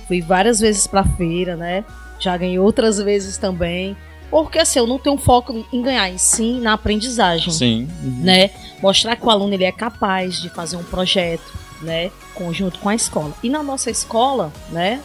Fui 0.07 0.23
várias 0.23 0.61
vezes 0.61 0.87
para 0.87 1.05
feira, 1.05 1.57
né? 1.57 1.85
Já 2.19 2.37
ganhei 2.37 2.59
outras 2.59 2.99
vezes 2.99 3.37
também. 3.37 3.97
Porque 4.31 4.59
assim, 4.59 4.79
eu 4.79 4.87
não 4.87 4.99
tenho 4.99 5.17
foco 5.17 5.65
em 5.73 5.83
ganhar, 5.83 6.11
em 6.11 6.19
sim 6.19 6.61
na 6.61 6.73
aprendizagem. 6.73 7.53
Sim. 7.53 7.89
Né? 8.03 8.51
Mostrar 8.83 9.17
que 9.17 9.25
o 9.25 9.31
aluno 9.31 9.55
ele 9.55 9.65
é 9.65 9.73
capaz 9.73 10.41
de 10.41 10.51
fazer 10.51 10.77
um 10.77 10.85
projeto, 10.85 11.53
né? 11.81 12.11
Conjunto 12.35 12.79
com 12.81 12.89
a 12.89 12.95
escola. 12.95 13.35
E 13.43 13.49
na 13.49 13.63
nossa 13.63 13.91
escola, 13.91 14.53
né? 14.71 15.01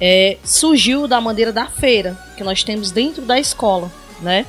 É, 0.00 0.38
surgiu 0.44 1.08
da 1.08 1.20
maneira 1.20 1.52
da 1.52 1.66
feira, 1.66 2.16
que 2.36 2.44
nós 2.44 2.62
temos 2.62 2.90
dentro 2.90 3.22
da 3.22 3.38
escola, 3.38 3.90
né? 4.20 4.46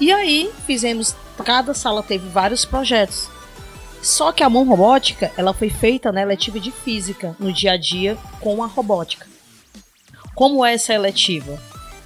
E 0.00 0.12
aí 0.12 0.50
fizemos, 0.66 1.14
cada 1.44 1.74
sala 1.74 2.02
teve 2.02 2.28
vários 2.28 2.64
projetos. 2.64 3.28
Só 4.02 4.32
que 4.32 4.42
a 4.42 4.50
mão 4.50 4.64
robótica, 4.64 5.32
ela 5.36 5.52
foi 5.52 5.68
feita 5.68 6.12
na 6.12 6.22
eletiva 6.22 6.60
de 6.60 6.70
física, 6.70 7.34
no 7.38 7.52
dia 7.52 7.72
a 7.72 7.76
dia, 7.76 8.16
com 8.40 8.62
a 8.62 8.66
robótica. 8.66 9.26
Como 10.34 10.64
é 10.64 10.74
essa 10.74 10.92
eletiva? 10.92 11.58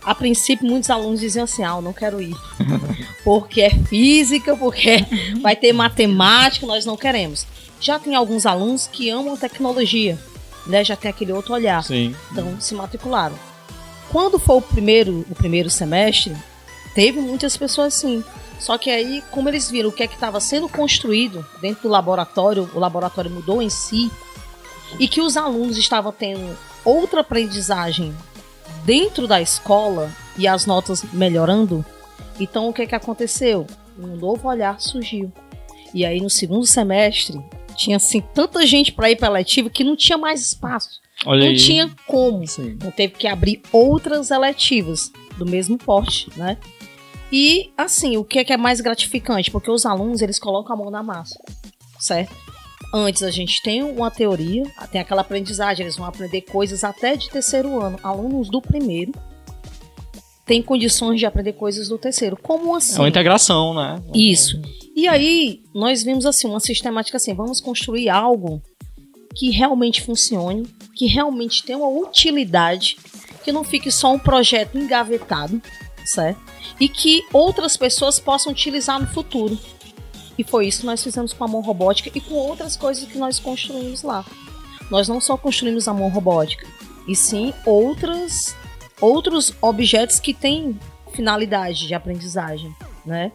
A 0.02 0.14
princípio, 0.14 0.66
muitos 0.66 0.90
alunos 0.90 1.20
diziam 1.20 1.44
assim: 1.44 1.62
ah, 1.62 1.76
eu 1.76 1.82
não 1.82 1.92
quero 1.92 2.20
ir. 2.20 2.34
Porque 3.24 3.60
é 3.60 3.70
física, 3.70 4.56
porque 4.56 5.04
vai 5.42 5.54
ter 5.54 5.74
matemática, 5.74 6.66
nós 6.66 6.86
não 6.86 6.96
queremos. 6.96 7.46
Já 7.78 7.98
tem 7.98 8.14
alguns 8.14 8.46
alunos 8.46 8.86
que 8.86 9.10
amam 9.10 9.36
tecnologia, 9.36 10.18
né? 10.66 10.82
Já 10.82 10.96
tem 10.96 11.10
aquele 11.10 11.32
outro 11.32 11.52
olhar. 11.52 11.84
Sim. 11.84 12.14
Então, 12.32 12.58
se 12.58 12.74
matricularam. 12.74 13.38
Quando 14.10 14.38
foi 14.38 14.56
o 14.56 14.62
primeiro, 14.62 15.24
o 15.30 15.34
primeiro 15.34 15.68
semestre, 15.68 16.34
teve 16.94 17.20
muitas 17.20 17.56
pessoas 17.56 17.94
assim. 17.94 18.24
Só 18.58 18.76
que 18.76 18.90
aí, 18.90 19.22
como 19.30 19.48
eles 19.48 19.70
viram 19.70 19.90
o 19.90 19.92
que 19.92 20.02
é 20.02 20.06
que 20.06 20.14
estava 20.14 20.40
sendo 20.40 20.68
construído 20.68 21.46
dentro 21.60 21.82
do 21.82 21.88
laboratório, 21.88 22.68
o 22.74 22.78
laboratório 22.78 23.30
mudou 23.30 23.62
em 23.62 23.70
si, 23.70 24.10
e 24.98 25.06
que 25.06 25.20
os 25.20 25.36
alunos 25.36 25.76
estavam 25.76 26.12
tendo 26.12 26.56
outra 26.84 27.20
aprendizagem 27.20 28.14
dentro 28.84 29.26
da 29.26 29.40
escola 29.40 30.10
e 30.36 30.46
as 30.46 30.66
notas 30.66 31.02
melhorando, 31.12 31.84
então 32.38 32.68
o 32.68 32.72
que 32.72 32.82
é 32.82 32.86
que 32.86 32.94
aconteceu? 32.94 33.66
Um 33.98 34.16
novo 34.16 34.48
olhar 34.48 34.80
surgiu. 34.80 35.32
E 35.92 36.04
aí 36.04 36.20
no 36.20 36.30
segundo 36.30 36.66
semestre 36.66 37.40
tinha 37.76 37.96
assim 37.96 38.20
tanta 38.34 38.66
gente 38.66 38.92
para 38.92 39.10
ir 39.10 39.16
para 39.16 39.28
eletiva 39.28 39.70
que 39.70 39.84
não 39.84 39.96
tinha 39.96 40.16
mais 40.16 40.40
espaço. 40.40 41.00
Olha 41.26 41.44
não 41.44 41.50
aí. 41.50 41.56
tinha 41.56 41.90
como. 42.06 42.46
Sim. 42.46 42.70
Então 42.70 42.90
teve 42.90 43.14
que 43.14 43.26
abrir 43.26 43.60
outras 43.72 44.30
eletivas 44.30 45.12
do 45.36 45.44
mesmo 45.44 45.76
porte, 45.76 46.30
né? 46.36 46.56
E 47.32 47.70
assim, 47.76 48.16
o 48.16 48.24
que 48.24 48.38
é 48.38 48.44
que 48.44 48.52
é 48.52 48.56
mais 48.56 48.80
gratificante? 48.80 49.50
Porque 49.50 49.70
os 49.70 49.86
alunos, 49.86 50.20
eles 50.20 50.38
colocam 50.38 50.74
a 50.74 50.78
mão 50.78 50.90
na 50.90 51.02
massa, 51.02 51.38
certo? 51.98 52.34
Antes 52.92 53.22
a 53.22 53.30
gente 53.30 53.62
tem 53.62 53.82
uma 53.82 54.10
teoria, 54.10 54.64
tem 54.90 55.00
aquela 55.00 55.20
aprendizagem, 55.20 55.84
eles 55.84 55.96
vão 55.96 56.06
aprender 56.06 56.40
coisas 56.42 56.82
até 56.82 57.14
de 57.16 57.30
terceiro 57.30 57.80
ano. 57.80 57.98
Alunos 58.02 58.48
do 58.48 58.60
primeiro 58.60 59.12
têm 60.44 60.60
condições 60.60 61.20
de 61.20 61.26
aprender 61.26 61.52
coisas 61.52 61.88
do 61.88 61.96
terceiro. 61.96 62.36
Como 62.36 62.74
assim? 62.74 62.96
É 62.96 63.00
uma 63.00 63.08
integração, 63.08 63.72
né? 63.72 64.02
Isso. 64.12 64.60
E 64.96 65.06
aí, 65.06 65.62
nós 65.72 66.02
vimos 66.02 66.26
assim, 66.26 66.48
uma 66.48 66.58
sistemática 66.58 67.16
assim, 67.16 67.32
vamos 67.32 67.60
construir 67.60 68.08
algo 68.08 68.60
que 69.36 69.50
realmente 69.50 70.02
funcione, 70.02 70.66
que 70.96 71.06
realmente 71.06 71.62
tenha 71.62 71.78
uma 71.78 71.88
utilidade, 71.88 72.96
que 73.44 73.52
não 73.52 73.62
fique 73.62 73.92
só 73.92 74.12
um 74.12 74.18
projeto 74.18 74.76
engavetado, 74.76 75.62
certo? 76.04 76.40
E 76.80 76.88
que 76.88 77.22
outras 77.32 77.76
pessoas 77.76 78.18
possam 78.18 78.50
utilizar 78.50 79.00
no 79.00 79.06
futuro. 79.06 79.56
E 80.40 80.44
foi 80.44 80.66
isso 80.68 80.80
que 80.80 80.86
nós 80.86 81.04
fizemos 81.04 81.34
com 81.34 81.44
a 81.44 81.48
mão 81.48 81.60
robótica 81.60 82.10
e 82.14 82.18
com 82.18 82.32
outras 82.32 82.74
coisas 82.74 83.04
que 83.04 83.18
nós 83.18 83.38
construímos 83.38 84.02
lá. 84.02 84.24
Nós 84.90 85.06
não 85.06 85.20
só 85.20 85.36
construímos 85.36 85.86
a 85.86 85.92
mão 85.92 86.08
robótica, 86.08 86.66
e 87.06 87.14
sim 87.14 87.52
outras, 87.66 88.56
outros 89.02 89.52
objetos 89.60 90.18
que 90.18 90.32
têm 90.32 90.80
finalidade 91.12 91.86
de 91.86 91.92
aprendizagem, 91.92 92.74
né? 93.04 93.32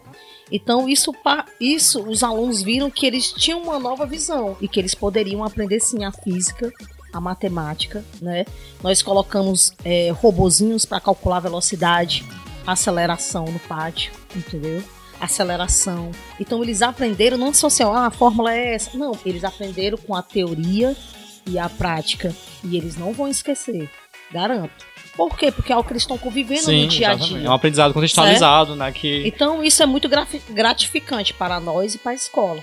Então 0.50 0.88
isso, 0.88 1.14
isso 1.60 2.02
os 2.02 2.24
alunos 2.24 2.60
viram 2.60 2.90
que 2.90 3.06
eles 3.06 3.30
tinham 3.30 3.62
uma 3.62 3.78
nova 3.78 4.04
visão 4.04 4.56
e 4.60 4.66
que 4.66 4.80
eles 4.80 4.92
poderiam 4.92 5.44
aprender 5.44 5.78
sim 5.78 6.02
a 6.02 6.10
física, 6.10 6.72
a 7.12 7.20
matemática, 7.20 8.04
né? 8.20 8.44
Nós 8.82 9.00
colocamos 9.00 9.72
é, 9.84 10.10
robozinhos 10.10 10.84
para 10.84 10.98
calcular 10.98 11.38
velocidade, 11.38 12.26
aceleração 12.66 13.44
no 13.44 13.60
pátio, 13.60 14.12
entendeu? 14.34 14.82
Aceleração. 15.20 16.10
Então 16.40 16.62
eles 16.62 16.82
aprenderam 16.82 17.36
não 17.36 17.52
só 17.54 17.66
assim, 17.68 17.82
ah, 17.84 18.06
a 18.06 18.10
fórmula 18.10 18.52
é 18.54 18.74
essa. 18.74 18.96
Não, 18.96 19.12
eles 19.24 19.44
aprenderam 19.44 19.98
com 19.98 20.14
a 20.14 20.22
teoria 20.22 20.96
e 21.46 21.58
a 21.58 21.68
prática. 21.68 22.34
E 22.64 22.76
eles 22.76 22.96
não 22.96 23.12
vão 23.12 23.28
esquecer. 23.28 23.88
Garanto. 24.32 24.84
Por 25.16 25.36
quê? 25.38 25.50
Porque 25.50 25.72
é 25.72 25.76
o 25.76 25.82
que 25.82 25.92
eles 25.92 26.02
estão 26.02 26.18
convivendo 26.18 26.62
Sim, 26.62 26.82
no 26.82 26.88
dia 26.88 27.10
a 27.10 27.14
dia. 27.14 27.46
É 27.46 27.48
um 27.48 27.52
aprendizado 27.54 27.94
contextualizado, 27.94 28.76
né? 28.76 28.92
Que 28.92 29.26
Então 29.26 29.64
isso 29.64 29.82
é 29.82 29.86
muito 29.86 30.08
gratificante 30.50 31.32
para 31.32 31.58
nós 31.58 31.94
e 31.94 31.98
para 31.98 32.12
a 32.12 32.14
escola. 32.14 32.62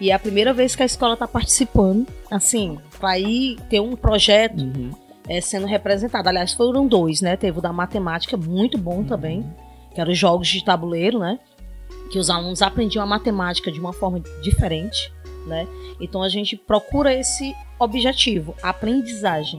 E 0.00 0.10
é 0.10 0.14
a 0.14 0.18
primeira 0.18 0.52
vez 0.52 0.74
que 0.74 0.82
a 0.82 0.86
escola 0.86 1.14
está 1.14 1.28
participando, 1.28 2.06
assim, 2.30 2.78
para 2.98 3.16
ir 3.18 3.60
ter 3.70 3.78
um 3.80 3.94
projeto 3.94 4.60
Uhum. 4.60 4.90
é, 5.28 5.40
sendo 5.40 5.66
representado. 5.66 6.28
Aliás, 6.28 6.52
foram 6.52 6.86
dois, 6.86 7.20
né? 7.20 7.36
Teve 7.36 7.58
o 7.58 7.62
da 7.62 7.72
matemática, 7.72 8.36
muito 8.36 8.76
bom 8.76 9.04
também, 9.04 9.44
que 9.94 10.00
eram 10.00 10.10
os 10.10 10.18
jogos 10.18 10.48
de 10.48 10.64
tabuleiro, 10.64 11.20
né? 11.20 11.38
Que 12.14 12.18
os 12.20 12.30
alunos 12.30 12.62
aprendiam 12.62 13.02
a 13.02 13.06
matemática 13.06 13.72
de 13.72 13.80
uma 13.80 13.92
forma 13.92 14.20
diferente, 14.40 15.12
né? 15.48 15.66
Então 16.00 16.22
a 16.22 16.28
gente 16.28 16.56
procura 16.56 17.12
esse 17.12 17.52
objetivo, 17.76 18.54
a 18.62 18.68
aprendizagem. 18.68 19.58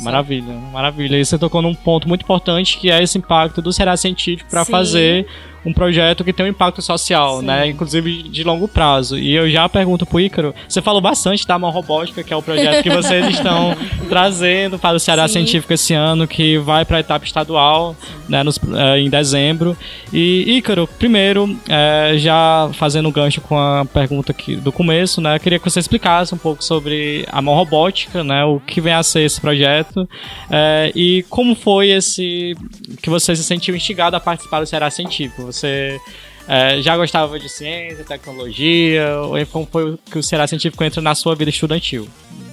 Maravilha, 0.00 0.52
maravilha. 0.70 1.16
E 1.16 1.24
você 1.24 1.38
tocou 1.38 1.62
num 1.62 1.74
ponto 1.74 2.06
muito 2.06 2.20
importante 2.20 2.78
que 2.78 2.90
é 2.90 3.02
esse 3.02 3.16
impacto 3.16 3.62
do 3.62 3.72
Será 3.72 3.96
Científico 3.96 4.50
para 4.50 4.62
fazer 4.62 5.26
um 5.66 5.72
projeto 5.72 6.22
que 6.24 6.32
tem 6.32 6.46
um 6.46 6.48
impacto 6.48 6.80
social, 6.80 7.40
Sim. 7.40 7.46
né? 7.46 7.66
Inclusive 7.66 8.22
de 8.22 8.44
longo 8.44 8.68
prazo. 8.68 9.18
E 9.18 9.34
eu 9.34 9.50
já 9.50 9.68
pergunto 9.68 10.06
pro 10.06 10.20
Ícaro, 10.20 10.54
você 10.68 10.80
falou 10.80 11.00
bastante 11.00 11.46
da 11.46 11.58
mão 11.58 11.70
robótica, 11.70 12.22
que 12.22 12.32
é 12.32 12.36
o 12.36 12.40
projeto 12.40 12.82
que 12.84 12.88
vocês 12.90 13.26
estão 13.34 13.76
trazendo 14.08 14.78
para 14.78 14.96
o 14.96 15.00
Ceará 15.00 15.26
Sim. 15.26 15.34
Científico 15.34 15.72
esse 15.72 15.92
ano, 15.92 16.26
que 16.28 16.56
vai 16.58 16.84
para 16.84 16.98
a 16.98 17.00
etapa 17.00 17.24
estadual, 17.24 17.96
né, 18.28 18.42
nos- 18.42 18.58
eh, 18.58 19.00
em 19.00 19.10
dezembro. 19.10 19.76
E 20.12 20.56
Ícaro, 20.56 20.86
primeiro, 20.98 21.58
eh, 21.68 22.14
já 22.18 22.70
fazendo 22.74 23.08
um 23.08 23.12
gancho 23.12 23.40
com 23.40 23.58
a 23.58 23.84
pergunta 23.84 24.30
aqui 24.32 24.54
do 24.56 24.70
começo, 24.70 25.20
né? 25.20 25.36
eu 25.36 25.40
Queria 25.40 25.58
que 25.58 25.68
você 25.68 25.80
explicasse 25.80 26.34
um 26.34 26.38
pouco 26.38 26.62
sobre 26.62 27.26
a 27.30 27.42
mão 27.42 27.54
robótica, 27.54 28.22
né? 28.22 28.44
O 28.44 28.60
que 28.60 28.80
vem 28.80 28.92
a 28.92 29.02
ser 29.02 29.22
esse 29.22 29.40
projeto 29.40 30.08
eh, 30.50 30.92
e 30.94 31.24
como 31.28 31.54
foi 31.56 31.90
esse 31.90 32.54
que 33.02 33.10
você 33.10 33.34
se 33.34 33.42
sentiu 33.42 33.74
instigado 33.74 34.14
a 34.16 34.20
participar 34.20 34.60
do 34.60 34.66
Ceará 34.66 34.90
Científico. 34.90 35.52
Você 35.56 36.00
eh, 36.46 36.82
já 36.82 36.96
gostava 36.96 37.38
de 37.40 37.48
ciência, 37.48 38.04
tecnologia? 38.04 39.20
Ou 39.22 39.46
como 39.46 39.66
foi 39.66 39.98
que 40.10 40.18
o 40.18 40.22
Ceará 40.22 40.46
Científico 40.46 40.84
entra 40.84 41.00
na 41.00 41.14
sua 41.14 41.34
vida 41.34 41.50
estudantil? 41.50 42.06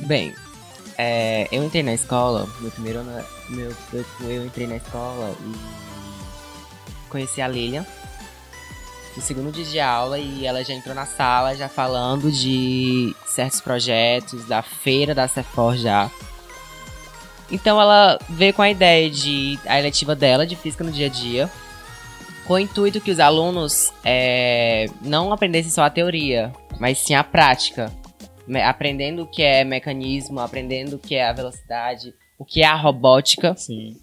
Bem, 0.08 0.34
é, 0.98 1.48
eu 1.52 1.64
entrei 1.64 1.84
na 1.84 1.94
escola, 1.94 2.48
meu 2.62 2.72
primeiro 2.72 3.00
ano, 3.00 3.24
meu, 3.50 3.72
eu, 3.92 4.06
eu 4.22 4.46
entrei 4.46 4.68
na 4.68 4.78
escola 4.78 5.36
e 5.42 7.10
conheci 7.10 7.42
a 7.42 7.48
Lilian 7.48 7.86
no 9.16 9.22
segundo 9.22 9.52
dia 9.52 9.66
de 9.66 9.80
aula 9.80 10.18
e 10.18 10.46
ela 10.46 10.64
já 10.64 10.74
entrou 10.74 10.96
na 10.96 11.06
sala 11.06 11.56
já 11.56 11.68
falando 11.68 12.32
de 12.32 13.16
certos 13.26 13.60
projetos, 13.62 14.46
da 14.46 14.62
feira 14.62 15.14
da 15.14 15.28
Cefor 15.28 15.76
já. 15.76 16.10
Então 17.52 17.80
ela 17.80 18.18
veio 18.30 18.54
com 18.54 18.62
a 18.62 18.70
ideia 18.70 19.10
de 19.10 19.60
a 19.66 19.78
eletiva 19.78 20.16
dela 20.16 20.48
de 20.48 20.56
física 20.56 20.84
no 20.84 20.92
dia 20.92 21.06
a 21.08 21.10
dia, 21.10 21.52
com 22.46 22.54
o 22.54 22.60
intuito 22.60 23.02
que 23.02 23.12
os 23.12 23.20
alunos 23.20 23.94
é, 24.04 24.88
não 25.02 25.32
aprendessem 25.32 25.72
só 25.72 25.84
a 25.84 25.90
teoria, 25.90 26.52
mas 26.80 27.00
sim 27.00 27.14
a 27.14 27.24
prática 27.24 27.92
aprendendo 28.66 29.24
o 29.24 29.28
que 29.28 29.42
é 29.42 29.64
mecanismo, 29.64 30.40
aprendendo 30.40 30.96
o 30.96 31.00
que 31.00 31.16
é 31.16 31.28
a 31.28 31.34
velocidade, 31.34 32.14
o 32.38 32.46
que 32.46 32.62
é 32.62 32.66
a 32.66 32.76
robótica. 32.76 33.56
Sim. 33.56 33.98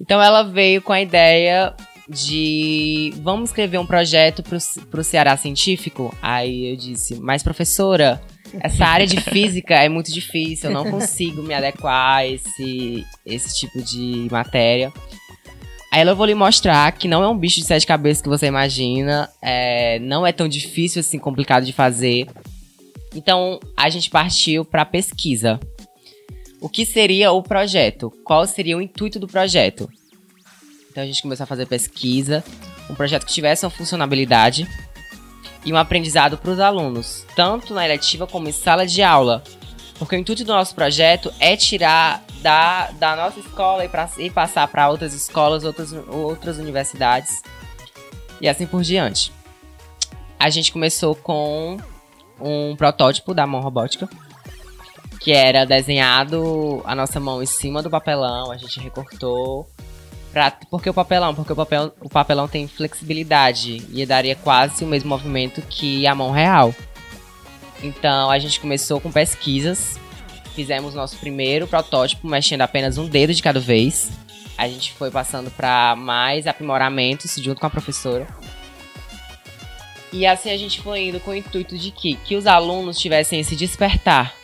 Então 0.00 0.20
ela 0.22 0.42
veio 0.42 0.80
com 0.80 0.92
a 0.92 1.00
ideia 1.00 1.74
de 2.08 3.12
vamos 3.22 3.50
escrever 3.50 3.78
um 3.78 3.86
projeto 3.86 4.42
pro, 4.42 4.58
pro 4.90 5.04
Ceará 5.04 5.36
Científico. 5.36 6.14
Aí 6.20 6.72
eu 6.72 6.76
disse, 6.76 7.14
mas 7.20 7.42
professora, 7.42 8.20
essa 8.60 8.84
área 8.84 9.06
de 9.06 9.20
física 9.20 9.74
é 9.74 9.88
muito 9.88 10.12
difícil, 10.12 10.70
eu 10.70 10.74
não 10.74 10.90
consigo 10.90 11.42
me 11.42 11.54
adequar 11.54 12.18
a 12.18 12.26
esse, 12.26 13.06
esse 13.24 13.58
tipo 13.58 13.82
de 13.82 14.28
matéria. 14.30 14.92
Aí 15.92 16.08
eu 16.08 16.16
vou 16.16 16.24
lhe 16.24 16.34
mostrar 16.34 16.90
que 16.92 17.06
não 17.06 17.22
é 17.22 17.28
um 17.28 17.36
bicho 17.36 17.60
de 17.60 17.66
sete 17.66 17.86
cabeças 17.86 18.22
que 18.22 18.28
você 18.28 18.46
imagina, 18.46 19.28
é, 19.42 19.98
não 19.98 20.26
é 20.26 20.32
tão 20.32 20.48
difícil 20.48 21.00
assim, 21.00 21.18
complicado 21.18 21.66
de 21.66 21.72
fazer. 21.74 22.26
Então 23.14 23.60
a 23.76 23.90
gente 23.90 24.08
partiu 24.08 24.64
para 24.64 24.86
pesquisa. 24.86 25.60
O 26.62 26.68
que 26.70 26.86
seria 26.86 27.30
o 27.32 27.42
projeto? 27.42 28.10
Qual 28.24 28.46
seria 28.46 28.78
o 28.78 28.80
intuito 28.80 29.18
do 29.18 29.28
projeto? 29.28 29.86
Então 30.90 31.02
a 31.02 31.06
gente 31.06 31.20
começou 31.20 31.44
a 31.44 31.46
fazer 31.46 31.66
pesquisa, 31.66 32.42
um 32.88 32.94
projeto 32.94 33.26
que 33.26 33.32
tivesse 33.34 33.66
uma 33.66 33.70
funcionalidade 33.70 34.66
e 35.62 35.70
um 35.74 35.76
aprendizado 35.76 36.38
para 36.38 36.52
os 36.52 36.58
alunos, 36.58 37.26
tanto 37.36 37.74
na 37.74 37.84
eletiva 37.84 38.26
como 38.26 38.48
em 38.48 38.52
sala 38.52 38.86
de 38.86 39.02
aula. 39.02 39.42
Porque 39.98 40.16
o 40.16 40.18
intuito 40.18 40.42
do 40.42 40.54
nosso 40.54 40.74
projeto 40.74 41.30
é 41.38 41.54
tirar 41.54 42.24
da, 42.42 42.90
da 42.92 43.16
nossa 43.16 43.40
escola 43.40 43.84
e, 43.84 43.88
pra, 43.88 44.08
e 44.18 44.28
passar 44.28 44.66
para 44.68 44.90
outras 44.90 45.14
escolas, 45.14 45.64
outras, 45.64 45.92
outras 46.08 46.58
universidades 46.58 47.42
e 48.40 48.48
assim 48.48 48.66
por 48.66 48.82
diante. 48.82 49.32
A 50.38 50.50
gente 50.50 50.72
começou 50.72 51.14
com 51.14 51.78
um 52.40 52.74
protótipo 52.76 53.32
da 53.32 53.46
mão 53.46 53.60
robótica, 53.60 54.08
que 55.20 55.32
era 55.32 55.64
desenhado 55.64 56.82
a 56.84 56.94
nossa 56.94 57.20
mão 57.20 57.40
em 57.40 57.46
cima 57.46 57.80
do 57.80 57.88
papelão, 57.88 58.50
a 58.50 58.56
gente 58.56 58.80
recortou. 58.80 59.68
Pra, 60.32 60.50
por 60.50 60.82
que 60.82 60.90
o 60.90 60.94
papelão? 60.94 61.34
Porque 61.34 61.52
o, 61.52 61.56
papel, 61.56 61.94
o 62.00 62.08
papelão 62.08 62.48
tem 62.48 62.66
flexibilidade 62.66 63.86
e 63.92 64.04
daria 64.04 64.34
quase 64.34 64.82
o 64.82 64.86
mesmo 64.86 65.10
movimento 65.10 65.62
que 65.62 66.06
a 66.06 66.14
mão 66.14 66.32
real. 66.32 66.74
Então 67.82 68.30
a 68.30 68.38
gente 68.38 68.58
começou 68.58 69.00
com 69.00 69.12
pesquisas, 69.12 70.00
fizemos 70.54 70.94
nosso 70.94 71.16
primeiro 71.16 71.66
protótipo 71.66 72.26
mexendo 72.26 72.62
apenas 72.62 72.98
um 72.98 73.06
dedo 73.06 73.34
de 73.34 73.42
cada 73.42 73.60
vez. 73.60 74.10
A 74.56 74.68
gente 74.68 74.92
foi 74.92 75.10
passando 75.10 75.50
para 75.50 75.96
mais 75.96 76.46
aprimoramentos 76.46 77.34
junto 77.36 77.60
com 77.60 77.66
a 77.66 77.70
professora. 77.70 78.26
E 80.12 80.26
assim 80.26 80.50
a 80.50 80.56
gente 80.58 80.80
foi 80.80 81.08
indo 81.08 81.20
com 81.20 81.30
o 81.30 81.34
intuito 81.34 81.76
de 81.76 81.90
que, 81.90 82.16
que 82.16 82.36
os 82.36 82.46
alunos 82.46 82.98
tivessem 82.98 83.40
esse 83.40 83.56
despertar, 83.56 84.34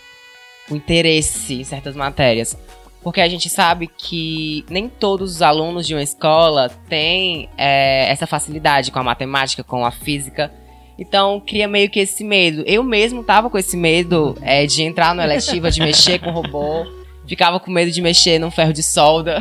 o 0.70 0.74
interesse 0.74 1.60
em 1.60 1.64
certas 1.64 1.94
matérias. 1.94 2.56
Porque 3.02 3.20
a 3.20 3.28
gente 3.28 3.48
sabe 3.48 3.86
que 3.86 4.64
nem 4.68 4.88
todos 4.88 5.36
os 5.36 5.42
alunos 5.42 5.86
de 5.86 5.94
uma 5.94 6.02
escola 6.02 6.68
têm 6.88 7.48
é, 7.56 8.10
essa 8.10 8.26
facilidade 8.26 8.90
com 8.90 8.98
a 8.98 9.04
matemática, 9.04 9.62
com 9.62 9.84
a 9.84 9.90
física. 9.90 10.52
Então, 10.98 11.40
cria 11.40 11.68
meio 11.68 11.88
que 11.88 12.00
esse 12.00 12.24
medo. 12.24 12.64
Eu 12.66 12.82
mesmo 12.82 13.22
tava 13.22 13.48
com 13.48 13.56
esse 13.56 13.76
medo 13.76 14.36
é, 14.42 14.66
de 14.66 14.82
entrar 14.82 15.14
no 15.14 15.22
eletiva, 15.22 15.70
de 15.70 15.80
mexer 15.80 16.18
com 16.18 16.30
o 16.30 16.32
robô. 16.32 16.84
Ficava 17.26 17.60
com 17.60 17.70
medo 17.70 17.90
de 17.92 18.02
mexer 18.02 18.40
num 18.40 18.50
ferro 18.50 18.72
de 18.72 18.82
solda. 18.82 19.40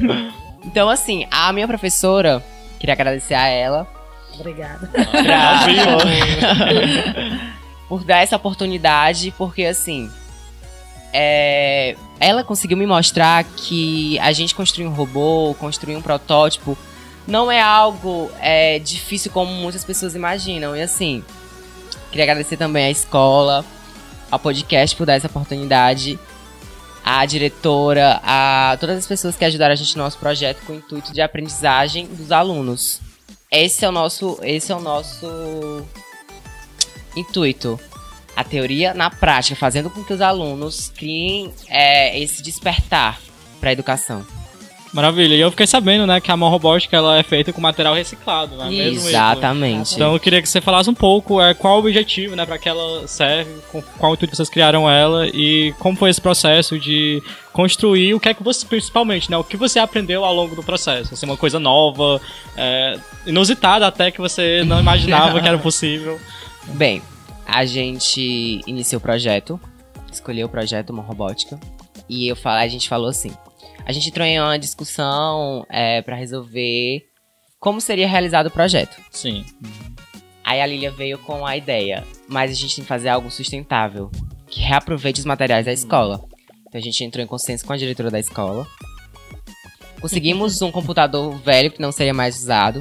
então, 0.62 0.90
assim, 0.90 1.26
a 1.30 1.50
minha 1.52 1.66
professora, 1.66 2.44
queria 2.78 2.92
agradecer 2.92 3.32
a 3.32 3.46
ela. 3.46 3.88
Obrigada. 4.34 4.86
Pra, 4.88 5.66
por 7.88 8.04
dar 8.04 8.18
essa 8.18 8.36
oportunidade, 8.36 9.32
porque 9.38 9.64
assim. 9.64 10.10
É, 11.14 11.94
ela 12.18 12.42
conseguiu 12.42 12.76
me 12.76 12.86
mostrar 12.86 13.44
que 13.44 14.18
a 14.18 14.32
gente 14.32 14.54
construir 14.54 14.86
um 14.86 14.94
robô, 14.94 15.54
construir 15.58 15.94
um 15.94 16.00
protótipo, 16.00 16.76
não 17.26 17.50
é 17.50 17.60
algo 17.60 18.30
é, 18.40 18.78
difícil 18.78 19.30
como 19.30 19.52
muitas 19.52 19.84
pessoas 19.84 20.14
imaginam. 20.14 20.76
E 20.76 20.82
assim, 20.82 21.24
queria 22.10 22.24
agradecer 22.24 22.56
também 22.56 22.86
à 22.86 22.90
escola, 22.90 23.64
ao 24.30 24.38
podcast 24.38 24.96
por 24.96 25.06
dar 25.06 25.14
essa 25.14 25.26
oportunidade, 25.26 26.18
à 27.04 27.24
diretora, 27.26 28.20
a 28.22 28.76
todas 28.80 28.98
as 28.98 29.06
pessoas 29.06 29.36
que 29.36 29.44
ajudaram 29.44 29.72
a 29.72 29.76
gente 29.76 29.96
no 29.96 30.02
nosso 30.02 30.18
projeto 30.18 30.64
com 30.66 30.72
o 30.72 30.76
intuito 30.76 31.12
de 31.12 31.20
aprendizagem 31.20 32.06
dos 32.06 32.32
alunos. 32.32 33.00
Esse 33.50 33.84
é 33.84 33.88
o 33.88 33.92
nosso, 33.92 34.38
esse 34.42 34.72
é 34.72 34.74
o 34.74 34.80
nosso 34.80 35.84
intuito. 37.14 37.78
A 38.34 38.42
teoria 38.42 38.94
na 38.94 39.10
prática, 39.10 39.54
fazendo 39.54 39.90
com 39.90 40.02
que 40.02 40.12
os 40.12 40.22
alunos 40.22 40.88
criem 40.88 41.52
é, 41.68 42.18
esse 42.18 42.42
despertar 42.42 43.20
para 43.60 43.68
a 43.68 43.72
educação. 43.72 44.24
Maravilha. 44.92 45.34
E 45.34 45.40
eu 45.40 45.50
fiquei 45.50 45.66
sabendo, 45.66 46.06
né, 46.06 46.20
que 46.20 46.30
a 46.30 46.36
mão 46.36 46.50
robótica 46.50 46.94
ela 46.94 47.18
é 47.18 47.22
feita 47.22 47.50
com 47.50 47.60
material 47.60 47.94
reciclado, 47.94 48.56
né? 48.56 48.68
Mesmo 48.68 49.08
Exatamente. 49.08 49.94
Então 49.94 50.12
eu 50.12 50.20
queria 50.20 50.42
que 50.42 50.48
você 50.48 50.60
falasse 50.60 50.90
um 50.90 50.94
pouco 50.94 51.40
é, 51.40 51.54
qual 51.54 51.76
o 51.76 51.78
objetivo, 51.78 52.36
né, 52.36 52.44
para 52.44 52.58
que 52.58 52.68
ela 52.68 53.08
serve, 53.08 53.50
qual 53.98 54.12
o 54.12 54.14
intuito 54.14 54.36
vocês 54.36 54.50
criaram 54.50 54.88
ela 54.88 55.26
e 55.28 55.74
como 55.78 55.96
foi 55.96 56.10
esse 56.10 56.20
processo 56.20 56.78
de 56.78 57.22
construir 57.54 58.12
o 58.14 58.20
que 58.20 58.28
é 58.28 58.34
que 58.34 58.42
você, 58.42 58.66
principalmente, 58.66 59.30
né, 59.30 59.36
o 59.36 59.44
que 59.44 59.56
você 59.56 59.78
aprendeu 59.78 60.24
ao 60.24 60.34
longo 60.34 60.54
do 60.54 60.62
processo. 60.62 61.14
Assim, 61.14 61.24
uma 61.24 61.38
coisa 61.38 61.58
nova, 61.58 62.20
é, 62.54 62.98
inusitada 63.26 63.86
até 63.86 64.10
que 64.10 64.20
você 64.20 64.62
não 64.64 64.78
imaginava 64.78 65.40
que 65.40 65.48
era 65.48 65.56
possível. 65.58 66.20
Bem, 66.74 67.02
a 67.46 67.64
gente 67.64 68.60
iniciou 68.66 68.98
o 68.98 69.02
projeto, 69.02 69.58
escolheu 70.12 70.46
o 70.46 70.50
projeto 70.50 70.90
Uma 70.90 71.02
Robótica, 71.02 71.58
e 72.08 72.28
eu 72.28 72.36
falo, 72.36 72.58
a 72.58 72.68
gente 72.68 72.90
falou 72.90 73.08
assim, 73.08 73.32
a 73.84 73.92
gente 73.92 74.08
entrou 74.08 74.26
em 74.26 74.40
uma 74.40 74.58
discussão 74.58 75.66
é, 75.68 76.02
para 76.02 76.16
resolver 76.16 77.06
como 77.58 77.80
seria 77.80 78.08
realizado 78.08 78.46
o 78.46 78.50
projeto. 78.50 79.00
Sim. 79.10 79.44
Aí 80.44 80.60
a 80.60 80.66
Lilia 80.66 80.90
veio 80.90 81.18
com 81.18 81.46
a 81.46 81.56
ideia, 81.56 82.04
mas 82.28 82.50
a 82.50 82.54
gente 82.54 82.74
tem 82.74 82.84
que 82.84 82.88
fazer 82.88 83.08
algo 83.08 83.30
sustentável, 83.30 84.10
que 84.48 84.60
reaproveite 84.60 85.20
os 85.20 85.26
materiais 85.26 85.66
da 85.66 85.72
escola. 85.72 86.24
Então 86.66 86.80
a 86.80 86.82
gente 86.82 87.04
entrou 87.04 87.22
em 87.22 87.28
consenso 87.28 87.64
com 87.64 87.72
a 87.72 87.76
diretora 87.76 88.10
da 88.10 88.18
escola. 88.18 88.66
Conseguimos 90.00 90.60
um 90.62 90.72
computador 90.72 91.32
velho 91.38 91.70
que 91.70 91.80
não 91.80 91.92
seria 91.92 92.12
mais 92.12 92.36
usado. 92.36 92.80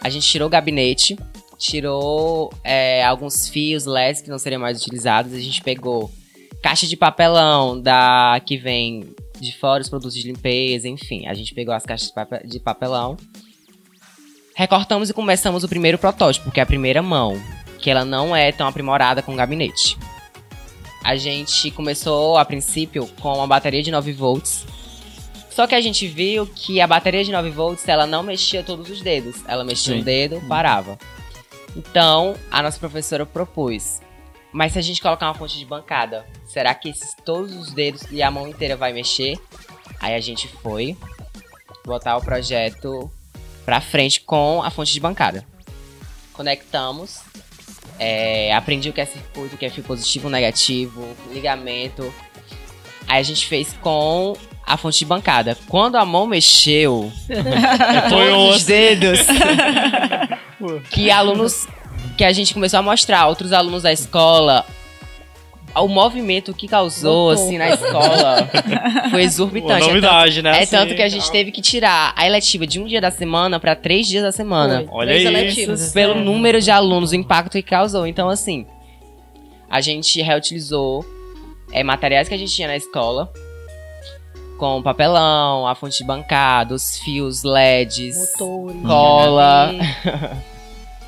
A 0.00 0.08
gente 0.08 0.26
tirou 0.26 0.46
o 0.46 0.50
gabinete, 0.50 1.18
tirou 1.58 2.50
é, 2.64 3.04
alguns 3.04 3.48
fios 3.48 3.84
LEDs 3.84 4.22
que 4.22 4.30
não 4.30 4.38
seriam 4.38 4.60
mais 4.60 4.80
utilizados. 4.80 5.34
A 5.34 5.38
gente 5.38 5.60
pegou 5.62 6.10
caixa 6.62 6.86
de 6.86 6.96
papelão 6.96 7.78
da 7.78 8.40
que 8.46 8.56
vem 8.56 9.14
de 9.40 9.56
fora 9.56 9.82
os 9.82 9.88
produtos 9.88 10.14
de 10.14 10.26
limpeza, 10.26 10.88
enfim. 10.88 11.26
A 11.26 11.34
gente 11.34 11.54
pegou 11.54 11.74
as 11.74 11.84
caixas 11.84 12.12
de 12.44 12.58
papelão, 12.58 13.16
recortamos 14.54 15.10
e 15.10 15.14
começamos 15.14 15.64
o 15.64 15.68
primeiro 15.68 15.98
protótipo, 15.98 16.50
que 16.50 16.60
é 16.60 16.62
a 16.62 16.66
primeira 16.66 17.02
mão, 17.02 17.40
que 17.78 17.90
ela 17.90 18.04
não 18.04 18.34
é 18.34 18.52
tão 18.52 18.66
aprimorada 18.66 19.22
com 19.22 19.32
o 19.32 19.36
gabinete. 19.36 19.98
A 21.04 21.14
gente 21.14 21.70
começou 21.70 22.36
a 22.36 22.44
princípio 22.44 23.06
com 23.20 23.34
uma 23.34 23.46
bateria 23.46 23.82
de 23.82 23.90
9 23.90 24.12
volts. 24.12 24.66
Só 25.50 25.66
que 25.66 25.74
a 25.74 25.80
gente 25.80 26.06
viu 26.08 26.46
que 26.46 26.80
a 26.80 26.86
bateria 26.86 27.24
de 27.24 27.30
9 27.30 27.50
volts 27.50 27.88
ela 27.88 28.06
não 28.06 28.22
mexia 28.22 28.62
todos 28.62 28.90
os 28.90 29.00
dedos. 29.00 29.36
Ela 29.46 29.62
mexia 29.62 29.94
Sim. 29.94 30.00
um 30.00 30.02
dedo, 30.02 30.42
parava. 30.48 30.98
Então, 31.76 32.34
a 32.50 32.62
nossa 32.62 32.78
professora 32.78 33.24
propôs 33.24 34.00
mas 34.52 34.72
se 34.72 34.78
a 34.78 34.82
gente 34.82 35.02
colocar 35.02 35.26
uma 35.26 35.34
fonte 35.34 35.58
de 35.58 35.64
bancada, 35.64 36.26
será 36.46 36.74
que 36.74 36.88
esses, 36.88 37.14
todos 37.24 37.54
os 37.54 37.72
dedos 37.72 38.02
e 38.10 38.22
a 38.22 38.30
mão 38.30 38.48
inteira 38.48 38.76
vai 38.76 38.92
mexer? 38.92 39.38
Aí 40.00 40.14
a 40.14 40.20
gente 40.20 40.48
foi 40.48 40.96
botar 41.84 42.16
o 42.16 42.20
projeto 42.20 43.10
pra 43.64 43.80
frente 43.80 44.20
com 44.20 44.62
a 44.62 44.70
fonte 44.70 44.92
de 44.92 45.00
bancada. 45.00 45.44
Conectamos, 46.32 47.20
é, 47.98 48.54
aprendi 48.54 48.90
o 48.90 48.92
que 48.92 49.00
é 49.00 49.06
circuito, 49.06 49.54
o 49.54 49.58
que 49.58 49.66
é 49.66 49.70
fio 49.70 49.84
positivo, 49.84 50.28
negativo, 50.28 51.16
ligamento. 51.32 52.12
Aí 53.08 53.20
a 53.20 53.22
gente 53.22 53.46
fez 53.46 53.72
com 53.74 54.36
a 54.66 54.76
fonte 54.76 54.98
de 54.98 55.04
bancada. 55.04 55.56
Quando 55.68 55.96
a 55.96 56.04
mão 56.04 56.26
mexeu, 56.26 57.10
todos 58.10 58.56
os 58.56 58.64
dedos 58.64 59.20
que 60.90 61.10
alunos 61.10 61.66
que 62.16 62.24
a 62.24 62.32
gente 62.32 62.54
começou 62.54 62.78
a 62.78 62.82
mostrar 62.82 63.20
a 63.20 63.26
outros 63.28 63.52
alunos 63.52 63.82
da 63.82 63.92
escola 63.92 64.64
o 65.82 65.88
movimento 65.88 66.54
que 66.54 66.66
causou, 66.66 67.30
assim, 67.30 67.58
na 67.58 67.70
escola 67.70 68.48
foi 69.10 69.22
exorbitante. 69.22 69.84
Uma 69.84 69.88
novidade, 69.88 70.38
é 70.38 70.42
tanto, 70.42 70.56
né? 70.56 70.62
É 70.62 70.66
tanto 70.66 70.94
que 70.94 71.02
a 71.02 71.08
gente 71.08 71.30
teve 71.30 71.50
que 71.50 71.60
tirar 71.60 72.14
a 72.16 72.26
eletiva 72.26 72.66
de 72.66 72.80
um 72.80 72.86
dia 72.86 73.00
da 73.00 73.10
semana 73.10 73.60
para 73.60 73.76
três 73.76 74.06
dias 74.06 74.22
da 74.22 74.32
semana. 74.32 74.84
Foi. 74.86 74.88
Olha 74.90 75.44
isso. 75.44 75.92
Pelo 75.92 76.14
número 76.14 76.60
de 76.60 76.70
alunos, 76.70 77.12
o 77.12 77.16
impacto 77.16 77.52
que 77.52 77.62
causou. 77.62 78.06
Então, 78.06 78.28
assim, 78.28 78.66
a 79.68 79.80
gente 79.80 80.20
reutilizou 80.22 81.04
é, 81.72 81.82
materiais 81.82 82.28
que 82.28 82.34
a 82.34 82.38
gente 82.38 82.54
tinha 82.54 82.68
na 82.68 82.76
escola, 82.76 83.30
com 84.58 84.82
papelão, 84.82 85.66
a 85.66 85.74
fonte 85.74 85.98
de 85.98 86.04
bancada, 86.04 86.74
os 86.74 86.98
fios 86.98 87.42
LEDs, 87.42 88.16
Motores, 88.38 88.82
cola. 88.82 89.74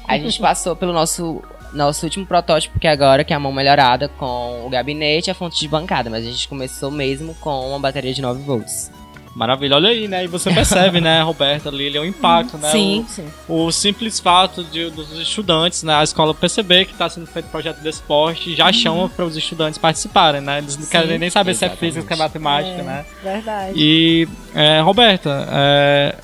A 0.08 0.18
gente 0.18 0.40
passou 0.40 0.74
pelo 0.74 0.92
nosso 0.92 1.42
nosso 1.72 2.06
último 2.06 2.24
protótipo, 2.26 2.78
que 2.78 2.86
é 2.86 2.90
agora, 2.90 3.22
que 3.22 3.32
é 3.32 3.36
a 3.36 3.38
mão 3.38 3.52
melhorada, 3.52 4.08
com 4.08 4.64
o 4.64 4.70
gabinete 4.70 5.28
e 5.28 5.30
a 5.30 5.34
fonte 5.34 5.60
de 5.60 5.68
bancada. 5.68 6.08
Mas 6.08 6.26
a 6.26 6.30
gente 6.30 6.48
começou 6.48 6.90
mesmo 6.90 7.34
com 7.34 7.68
uma 7.68 7.78
bateria 7.78 8.14
de 8.14 8.22
9 8.22 8.42
volts. 8.42 8.90
Maravilha, 9.34 9.76
olha 9.76 9.90
aí, 9.90 10.08
né? 10.08 10.24
E 10.24 10.26
você 10.26 10.52
percebe, 10.52 11.00
né, 11.00 11.22
Roberta, 11.22 11.70
Lili, 11.70 11.96
o 11.96 12.04
impacto, 12.04 12.58
né? 12.58 12.72
Sim, 12.72 13.06
o, 13.06 13.08
sim. 13.08 13.28
O 13.48 13.70
simples 13.70 14.18
fato 14.18 14.64
de, 14.64 14.90
dos 14.90 15.12
estudantes, 15.12 15.84
né, 15.84 15.94
a 15.94 16.02
escola 16.02 16.34
perceber 16.34 16.86
que 16.86 16.92
está 16.92 17.08
sendo 17.08 17.26
feito 17.26 17.46
projeto 17.48 17.80
de 17.80 17.88
esporte 17.88 18.56
já 18.56 18.66
uhum. 18.66 18.72
chama 18.72 19.08
para 19.08 19.24
os 19.24 19.36
estudantes 19.36 19.78
participarem, 19.78 20.40
né? 20.40 20.58
Eles 20.58 20.76
não 20.76 20.84
sim, 20.84 20.90
querem 20.90 21.18
nem 21.18 21.30
saber 21.30 21.52
exatamente. 21.52 21.78
se 21.78 21.86
é 21.86 21.88
física, 21.88 22.16
se 22.16 22.20
é 22.20 22.24
matemática, 22.24 22.80
é, 22.80 22.82
né? 22.82 23.06
Verdade. 23.22 23.72
E, 23.76 24.28
é, 24.54 24.80
Roberta, 24.80 25.48
é, 25.52 26.16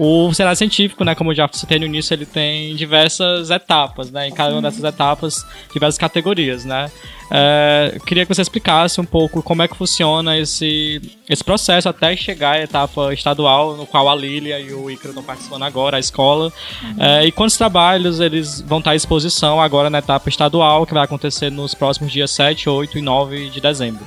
O 0.00 0.32
cenário 0.32 0.56
científico, 0.56 1.02
né, 1.02 1.12
como 1.12 1.32
eu 1.32 1.34
já 1.34 1.48
citei 1.52 1.76
no 1.76 1.84
início, 1.84 2.14
ele 2.14 2.24
tem 2.24 2.76
diversas 2.76 3.50
etapas, 3.50 4.12
né? 4.12 4.28
Em 4.28 4.32
cada 4.32 4.52
uma 4.52 4.62
dessas 4.62 4.84
etapas, 4.84 5.44
diversas 5.72 5.98
categorias, 5.98 6.64
né? 6.64 6.88
É, 7.32 7.98
queria 8.06 8.24
que 8.24 8.32
você 8.32 8.40
explicasse 8.40 9.00
um 9.00 9.04
pouco 9.04 9.42
como 9.42 9.60
é 9.60 9.66
que 9.66 9.76
funciona 9.76 10.38
esse, 10.38 11.02
esse 11.28 11.42
processo 11.42 11.88
até 11.88 12.14
chegar 12.14 12.52
à 12.52 12.62
etapa 12.62 13.12
estadual, 13.12 13.76
no 13.76 13.86
qual 13.86 14.08
a 14.08 14.14
Lília 14.14 14.60
e 14.60 14.72
o 14.72 14.88
Icaro 14.88 15.08
estão 15.08 15.22
participando 15.24 15.64
agora, 15.64 15.96
a 15.96 16.00
escola. 16.00 16.52
Uhum. 16.80 16.94
É, 17.02 17.26
e 17.26 17.32
quantos 17.32 17.56
trabalhos 17.56 18.20
eles 18.20 18.60
vão 18.60 18.78
estar 18.78 18.92
à 18.92 18.94
exposição 18.94 19.60
agora 19.60 19.90
na 19.90 19.98
etapa 19.98 20.28
estadual, 20.28 20.86
que 20.86 20.94
vai 20.94 21.02
acontecer 21.02 21.50
nos 21.50 21.74
próximos 21.74 22.12
dias 22.12 22.30
7, 22.30 22.68
8 22.68 22.98
e 22.98 23.02
9 23.02 23.50
de 23.50 23.60
dezembro. 23.60 24.06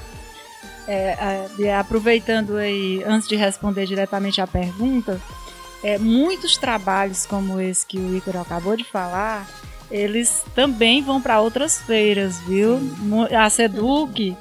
É, 0.88 1.47
é, 1.60 1.75
aproveitando 1.77 2.58
aí, 2.58 3.04
antes 3.06 3.27
de 3.27 3.36
responder 3.36 3.86
diretamente 3.86 4.41
à 4.41 4.47
pergunta, 4.47 5.21
é, 5.84 5.98
muitos 5.98 6.58
trabalhos 6.58 7.26
como 7.26 7.60
esse 7.60 7.86
que 7.86 7.98
o 7.98 8.15
Ícaro 8.15 8.39
acabou 8.39 8.76
de 8.76 8.84
falar, 8.84 9.48
eles 9.89 10.44
também 10.56 11.02
vão 11.02 11.22
para 11.22 11.41
outras 11.41 11.82
feiras, 11.82 12.39
viu? 12.41 12.80
A 13.38 13.50
Seduc 13.50 14.36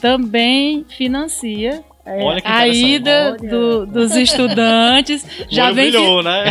também 0.00 0.84
financia 0.88 1.84
é, 2.04 2.40
a 2.44 2.66
ida 2.66 3.36
do, 3.36 3.86
dos 3.86 4.16
estudantes 4.16 5.24
já 5.48 5.70
vem 5.70 5.90
brilhou, 5.90 6.22
né? 6.22 6.44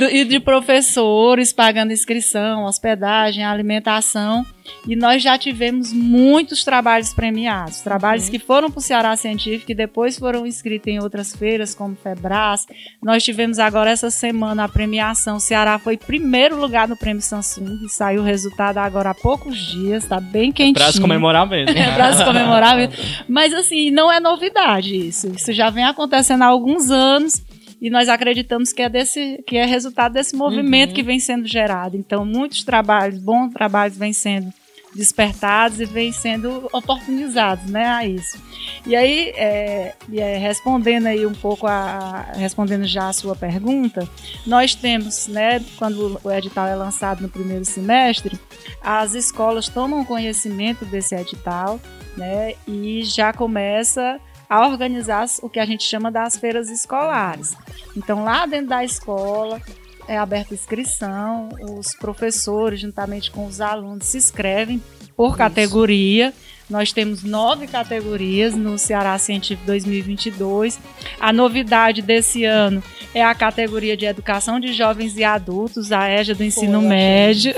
É, 0.00 0.14
e 0.16 0.24
de 0.24 0.38
professores 0.38 1.52
pagando 1.52 1.92
inscrição, 1.92 2.64
hospedagem, 2.64 3.44
alimentação. 3.44 4.46
E 4.86 4.94
nós 4.94 5.22
já 5.22 5.36
tivemos 5.38 5.92
muitos 5.92 6.64
trabalhos 6.64 7.12
premiados, 7.12 7.80
trabalhos 7.80 8.26
uhum. 8.26 8.30
que 8.30 8.38
foram 8.38 8.70
para 8.70 8.78
o 8.78 8.82
Ceará 8.82 9.16
Científico 9.16 9.72
e 9.72 9.74
depois 9.74 10.18
foram 10.18 10.46
inscritos 10.46 10.88
em 10.88 10.98
outras 11.00 11.34
feiras, 11.34 11.74
como 11.74 11.96
Febras. 11.96 12.66
Nós 13.02 13.24
tivemos 13.24 13.58
agora 13.58 13.90
essa 13.90 14.10
semana 14.10 14.64
a 14.64 14.68
premiação. 14.68 15.36
O 15.36 15.40
Ceará 15.40 15.78
foi 15.78 15.96
primeiro 15.96 16.58
lugar 16.58 16.88
no 16.88 16.96
prêmio 16.96 17.22
Samsung 17.22 17.84
e 17.84 17.88
saiu 17.88 18.22
o 18.22 18.24
resultado 18.24 18.78
agora 18.78 19.10
há 19.10 19.14
poucos 19.14 19.56
dias, 19.56 20.04
está 20.04 20.20
bem 20.20 20.52
quentinho. 20.52 20.76
É 20.76 20.84
para 20.84 20.92
se 20.92 21.00
comemorar 21.00 21.46
mesmo. 21.48 21.76
É 21.76 21.94
para 21.94 22.12
se 22.12 22.24
comemorar 22.24 22.76
mesmo. 22.76 22.94
Mas 23.28 23.52
assim, 23.52 23.90
não 23.90 24.10
é 24.10 24.20
novidade 24.20 24.94
isso. 24.94 25.28
Isso 25.28 25.52
já 25.52 25.70
vem 25.70 25.84
acontecendo 25.84 26.42
há 26.42 26.46
alguns 26.46 26.90
anos 26.90 27.42
e 27.80 27.90
nós 27.90 28.08
acreditamos 28.08 28.72
que 28.72 28.82
é, 28.82 28.88
desse, 28.88 29.42
que 29.46 29.56
é 29.56 29.64
resultado 29.64 30.12
desse 30.14 30.34
movimento 30.34 30.90
uhum. 30.90 30.94
que 30.94 31.02
vem 31.02 31.18
sendo 31.18 31.46
gerado. 31.46 31.96
Então, 31.96 32.24
muitos 32.24 32.64
trabalhos, 32.64 33.18
bons 33.18 33.52
trabalhos, 33.52 33.96
vêm 33.96 34.12
sendo 34.12 34.52
despertados 34.96 35.78
e 35.78 35.84
vêm 35.84 36.10
sendo 36.10 36.68
oportunizados, 36.72 37.70
né, 37.70 37.86
a 37.86 38.06
isso. 38.06 38.42
E 38.86 38.96
aí, 38.96 39.32
é, 39.36 39.94
é, 40.12 40.38
respondendo 40.38 41.06
aí 41.06 41.26
um 41.26 41.34
pouco 41.34 41.66
a, 41.66 42.32
respondendo 42.34 42.84
já 42.84 43.08
a 43.08 43.12
sua 43.12 43.36
pergunta, 43.36 44.08
nós 44.46 44.74
temos, 44.74 45.28
né, 45.28 45.62
quando 45.76 46.18
o 46.24 46.30
edital 46.30 46.66
é 46.66 46.74
lançado 46.74 47.20
no 47.20 47.28
primeiro 47.28 47.64
semestre, 47.64 48.38
as 48.82 49.14
escolas 49.14 49.68
tomam 49.68 50.04
conhecimento 50.04 50.84
desse 50.86 51.14
edital, 51.14 51.78
né, 52.16 52.54
e 52.66 53.02
já 53.04 53.32
começa 53.32 54.18
a 54.48 54.66
organizar 54.66 55.26
o 55.42 55.48
que 55.48 55.58
a 55.58 55.66
gente 55.66 55.84
chama 55.84 56.10
das 56.10 56.36
feiras 56.36 56.70
escolares. 56.70 57.54
Então, 57.96 58.24
lá 58.24 58.46
dentro 58.46 58.68
da 58.68 58.84
escola 58.84 59.60
é 60.08 60.16
aberta 60.16 60.54
inscrição, 60.54 61.48
os 61.60 61.94
professores, 61.96 62.80
juntamente 62.80 63.30
com 63.30 63.46
os 63.46 63.60
alunos, 63.60 64.06
se 64.06 64.18
inscrevem 64.18 64.82
por 65.16 65.30
Isso. 65.30 65.38
categoria. 65.38 66.32
Nós 66.68 66.92
temos 66.92 67.22
nove 67.22 67.68
categorias 67.68 68.54
no 68.54 68.76
Ceará 68.76 69.16
Científico 69.18 69.64
2022. 69.66 70.80
A 71.20 71.32
novidade 71.32 72.02
desse 72.02 72.44
ano 72.44 72.82
é 73.14 73.22
a 73.22 73.34
categoria 73.34 73.96
de 73.96 74.04
Educação 74.04 74.58
de 74.58 74.72
Jovens 74.72 75.16
e 75.16 75.22
Adultos, 75.22 75.92
a 75.92 76.10
EJA 76.10 76.34
do 76.34 76.42
Ensino 76.42 76.80
Pô, 76.80 76.88
Médio. 76.88 77.54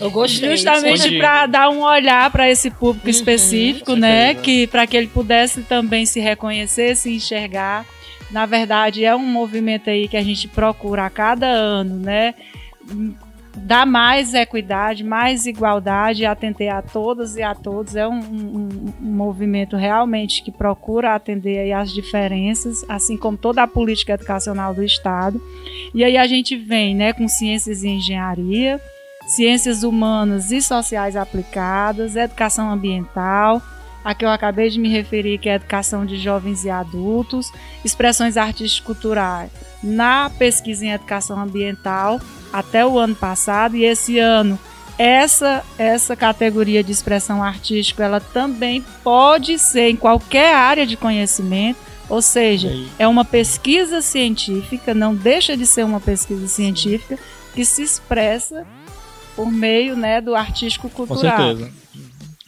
Eu 0.00 0.10
gostei. 0.10 0.50
Justamente 0.50 1.16
para 1.18 1.46
dar 1.46 1.70
um 1.70 1.82
olhar 1.82 2.28
para 2.30 2.50
esse 2.50 2.70
público 2.70 3.06
uhum, 3.06 3.10
específico, 3.10 3.94
né? 3.94 4.34
Que 4.34 4.66
para 4.66 4.84
que 4.86 4.96
ele 4.96 5.06
pudesse 5.06 5.62
também 5.62 6.04
se 6.04 6.18
reconhecer, 6.18 6.96
se 6.96 7.14
enxergar. 7.14 7.86
Na 8.32 8.46
verdade, 8.46 9.04
é 9.04 9.14
um 9.14 9.20
movimento 9.20 9.88
aí 9.88 10.08
que 10.08 10.16
a 10.16 10.22
gente 10.22 10.48
procura 10.48 11.06
a 11.06 11.10
cada 11.10 11.46
ano, 11.46 11.96
né? 11.96 12.34
Dar 13.56 13.86
mais 13.86 14.34
equidade, 14.34 15.02
mais 15.02 15.46
igualdade, 15.46 16.26
atender 16.26 16.68
a 16.68 16.82
todas 16.82 17.36
e 17.36 17.42
a 17.42 17.54
todos. 17.54 17.96
É 17.96 18.06
um, 18.06 18.18
um, 18.18 18.68
um 19.00 19.12
movimento 19.12 19.76
realmente 19.76 20.42
que 20.42 20.50
procura 20.50 21.14
atender 21.14 21.58
aí 21.58 21.72
as 21.72 21.92
diferenças, 21.92 22.84
assim 22.88 23.16
como 23.16 23.36
toda 23.36 23.62
a 23.62 23.66
política 23.66 24.12
educacional 24.12 24.74
do 24.74 24.82
Estado. 24.82 25.40
E 25.94 26.04
aí 26.04 26.16
a 26.16 26.26
gente 26.26 26.56
vem 26.56 26.94
né, 26.94 27.12
com 27.12 27.26
ciências 27.26 27.82
e 27.82 27.88
engenharia, 27.88 28.80
ciências 29.26 29.82
humanas 29.82 30.50
e 30.50 30.60
sociais 30.60 31.16
aplicadas, 31.16 32.14
educação 32.14 32.70
ambiental, 32.70 33.62
a 34.06 34.14
que 34.14 34.24
eu 34.24 34.30
acabei 34.30 34.70
de 34.70 34.78
me 34.78 34.88
referir, 34.88 35.36
que 35.36 35.48
é 35.48 35.54
a 35.54 35.56
educação 35.56 36.06
de 36.06 36.16
jovens 36.16 36.64
e 36.64 36.70
adultos, 36.70 37.50
expressões 37.84 38.36
artístico-culturais 38.36 39.50
na 39.82 40.30
pesquisa 40.30 40.86
em 40.86 40.92
educação 40.92 41.40
ambiental 41.40 42.20
até 42.52 42.86
o 42.86 43.00
ano 43.00 43.16
passado. 43.16 43.76
E 43.76 43.84
esse 43.84 44.20
ano 44.20 44.56
essa 44.96 45.64
essa 45.76 46.14
categoria 46.14 46.84
de 46.84 46.92
expressão 46.92 47.42
artística 47.42 48.04
ela 48.04 48.20
também 48.20 48.82
pode 49.02 49.58
ser 49.58 49.90
em 49.90 49.96
qualquer 49.96 50.54
área 50.54 50.86
de 50.86 50.96
conhecimento 50.96 51.78
ou 52.08 52.22
seja 52.22 52.72
é 52.98 53.06
uma 53.06 53.24
pesquisa 53.24 54.00
científica 54.00 54.94
não 54.94 55.14
deixa 55.14 55.54
de 55.54 55.66
ser 55.66 55.84
uma 55.84 56.00
pesquisa 56.00 56.48
científica 56.48 57.18
que 57.54 57.62
se 57.62 57.82
expressa 57.82 58.66
por 59.34 59.52
meio 59.52 59.96
né 59.96 60.18
do 60.18 60.34
artístico 60.34 60.88
cultural 60.88 61.36
Com 61.36 61.56
certeza 61.56 61.86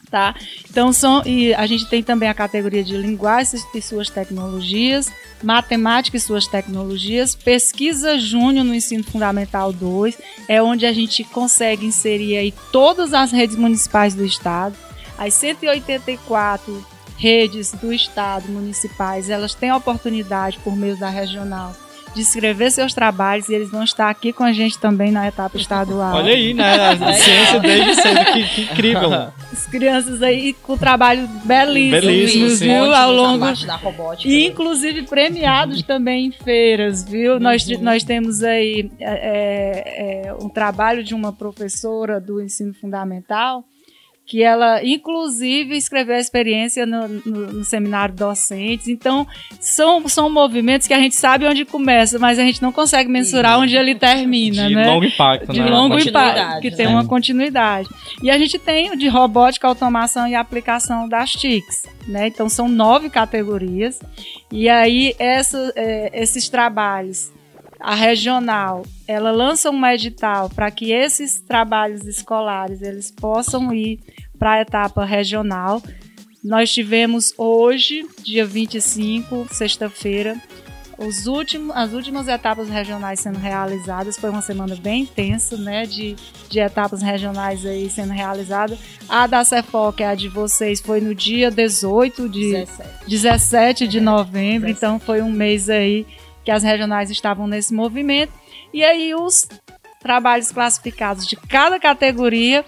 tá? 0.09 0.35
Então 0.69 0.91
são 0.91 1.21
e 1.25 1.53
a 1.53 1.65
gente 1.65 1.87
tem 1.87 2.01
também 2.03 2.29
a 2.29 2.33
categoria 2.33 2.83
de 2.83 2.95
linguagens 2.97 3.65
e 3.73 3.81
suas 3.81 4.09
tecnologias, 4.09 5.11
matemática 5.43 6.17
e 6.17 6.19
suas 6.19 6.47
tecnologias, 6.47 7.35
pesquisa 7.35 8.17
júnior 8.17 8.65
no 8.65 8.73
ensino 8.73 9.03
fundamental 9.03 9.71
2, 9.71 10.17
é 10.47 10.61
onde 10.61 10.85
a 10.85 10.93
gente 10.93 11.23
consegue 11.23 11.85
inserir 11.85 12.37
aí 12.37 12.53
todas 12.71 13.13
as 13.13 13.31
redes 13.31 13.55
municipais 13.55 14.15
do 14.15 14.25
estado, 14.25 14.75
as 15.17 15.33
184 15.33 16.85
redes 17.17 17.73
do 17.73 17.91
estado 17.91 18.47
municipais, 18.49 19.29
elas 19.29 19.53
têm 19.53 19.69
a 19.69 19.77
oportunidade 19.77 20.57
por 20.59 20.75
meio 20.75 20.97
da 20.97 21.09
regional 21.09 21.75
de 22.19 22.23
escrever 22.23 22.69
seus 22.71 22.93
trabalhos 22.93 23.47
e 23.47 23.53
eles 23.53 23.71
vão 23.71 23.83
estar 23.83 24.09
aqui 24.09 24.33
com 24.33 24.43
a 24.43 24.51
gente 24.51 24.77
também 24.77 25.11
na 25.11 25.27
etapa 25.27 25.57
estadual. 25.57 26.17
Olha 26.17 26.33
aí, 26.33 26.53
né? 26.53 26.91
A 26.91 27.13
ciência 27.13 27.59
desde 27.59 27.95
cedo, 27.95 28.25
que, 28.33 28.43
que 28.43 28.61
incrível. 28.61 29.09
As 29.51 29.65
crianças 29.65 30.21
aí 30.21 30.53
com 30.53 30.77
trabalho 30.77 31.27
belíssimo, 31.45 32.01
belíssimo 32.01 32.55
viu? 32.57 32.93
Ao 32.93 33.11
longo 33.11 33.65
da 33.65 33.75
robótica. 33.75 34.29
E 34.29 34.47
inclusive 34.47 35.03
premiados 35.03 35.81
também 35.81 36.27
em 36.27 36.31
feiras, 36.31 37.03
viu? 37.03 37.33
Uhum. 37.33 37.39
Nós, 37.39 37.67
nós 37.79 38.03
temos 38.03 38.43
aí 38.43 38.91
é, 38.99 39.05
é, 39.05 40.27
é, 40.27 40.33
um 40.33 40.49
trabalho 40.49 41.03
de 41.03 41.15
uma 41.15 41.31
professora 41.31 42.19
do 42.19 42.41
ensino 42.41 42.73
fundamental 42.73 43.63
que 44.29 44.43
ela, 44.43 44.85
inclusive, 44.85 45.75
escreveu 45.75 46.15
a 46.15 46.19
experiência 46.19 46.85
no, 46.85 47.07
no, 47.07 47.47
no, 47.51 47.63
seminário 47.63 48.13
docentes. 48.13 48.87
Então, 48.87 49.25
são, 49.59 50.07
são 50.07 50.29
movimentos 50.29 50.87
que 50.87 50.93
a 50.93 50.99
gente 50.99 51.15
sabe 51.15 51.47
onde 51.47 51.65
começa, 51.65 52.19
mas 52.19 52.37
a 52.37 52.43
gente 52.43 52.61
não 52.61 52.71
consegue 52.71 53.09
mensurar 53.09 53.57
onde 53.57 53.75
ele 53.75 53.95
termina, 53.95 54.67
de 54.67 54.75
né? 54.75 54.85
longo 54.85 55.03
impacto, 55.03 55.51
De 55.51 55.59
né? 55.59 55.67
longo 55.67 55.97
impacto, 55.97 56.61
que 56.61 56.69
tem 56.69 56.85
uma 56.85 57.03
continuidade. 57.07 57.89
E 58.21 58.29
a 58.29 58.37
gente 58.37 58.59
tem 58.59 58.91
o 58.91 58.95
de 58.95 59.07
robótica, 59.07 59.67
automação 59.67 60.27
e 60.27 60.35
aplicação 60.35 61.09
das 61.09 61.31
TICs, 61.31 61.87
né? 62.07 62.27
Então, 62.27 62.47
são 62.47 62.69
nove 62.69 63.09
categorias. 63.09 63.99
E 64.51 64.69
aí, 64.69 65.15
essa, 65.17 65.73
é, 65.75 66.11
esses 66.13 66.47
trabalhos 66.47 67.31
a 67.79 67.95
regional 67.95 68.83
ela 69.07 69.31
lança 69.31 69.71
um 69.71 69.85
edital 69.85 70.49
para 70.49 70.69
que 70.69 70.91
esses 70.91 71.39
trabalhos 71.39 72.05
escolares 72.05 72.81
eles 72.81 73.09
possam 73.09 73.73
ir 73.73 73.99
para 74.37 74.53
a 74.53 74.61
etapa 74.61 75.05
regional. 75.05 75.81
Nós 76.43 76.71
tivemos 76.71 77.33
hoje, 77.37 78.05
dia 78.23 78.45
25, 78.45 79.47
sexta-feira, 79.53 80.37
os 80.97 81.27
últimos, 81.27 81.75
as 81.75 81.93
últimas 81.93 82.27
etapas 82.27 82.69
regionais 82.69 83.21
sendo 83.21 83.39
realizadas. 83.39 84.17
Foi 84.17 84.29
uma 84.29 84.41
semana 84.41 84.75
bem 84.75 85.03
intensa, 85.03 85.57
né? 85.57 85.85
De, 85.85 86.15
de 86.49 86.59
etapas 86.59 87.01
regionais 87.01 87.65
aí 87.65 87.89
sendo 87.89 88.11
realizadas. 88.11 88.77
A 89.07 89.25
da 89.25 89.43
Cefoc, 89.43 90.01
a 90.01 90.13
de 90.13 90.27
vocês, 90.27 90.81
foi 90.81 90.99
no 90.99 91.15
dia 91.15 91.49
18 91.49 92.27
de 92.27 92.51
17, 92.51 92.89
17 93.07 93.87
de 93.87 94.01
novembro. 94.01 94.67
17. 94.67 94.71
Então 94.71 94.99
foi 94.99 95.21
um 95.21 95.31
mês 95.31 95.69
aí 95.69 96.05
que 96.49 96.51
as 96.51 96.63
regionais 96.63 97.11
estavam 97.11 97.45
nesse 97.45 97.71
movimento. 97.71 98.33
E 98.73 98.83
aí 98.83 99.13
os 99.13 99.47
trabalhos 100.01 100.51
classificados 100.51 101.27
de 101.27 101.35
cada 101.35 101.79
categoria 101.79 102.65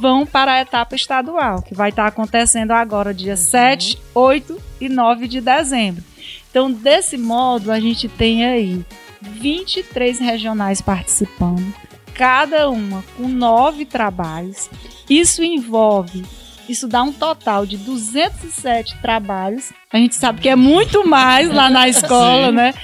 vão 0.00 0.26
para 0.26 0.54
a 0.54 0.60
etapa 0.60 0.96
estadual, 0.96 1.62
que 1.62 1.72
vai 1.72 1.90
estar 1.90 2.08
acontecendo 2.08 2.72
agora 2.72 3.14
dia 3.14 3.34
uhum. 3.34 3.36
7, 3.36 3.98
8 4.12 4.60
e 4.80 4.88
9 4.88 5.28
de 5.28 5.40
dezembro. 5.40 6.02
Então, 6.50 6.68
desse 6.68 7.16
modo, 7.16 7.70
a 7.70 7.78
gente 7.78 8.08
tem 8.08 8.44
aí 8.44 8.84
23 9.20 10.18
regionais 10.18 10.82
participando, 10.82 11.72
cada 12.14 12.68
uma 12.68 13.04
com 13.16 13.28
nove 13.28 13.84
trabalhos. 13.84 14.68
Isso 15.08 15.44
envolve, 15.44 16.24
isso 16.68 16.88
dá 16.88 17.04
um 17.04 17.12
total 17.12 17.64
de 17.66 17.76
207 17.76 19.00
trabalhos. 19.00 19.72
A 19.92 19.96
gente 19.96 20.16
sabe 20.16 20.40
que 20.40 20.48
é 20.48 20.56
muito 20.56 21.06
mais 21.06 21.48
lá 21.48 21.70
na 21.70 21.86
escola, 21.88 22.50
né? 22.50 22.74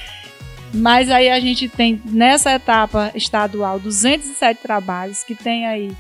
Mas 0.73 1.11
aí 1.11 1.31
a 1.31 1.41
gente 1.41 1.69
tem 1.69 2.01
nessa 2.05 2.53
etapa 2.53 3.11
estadual 3.15 3.79
207 3.79 4.61
trabalhos 4.61 5.25
que 5.25 5.35
tem 5.35 5.67
aí 5.67 5.91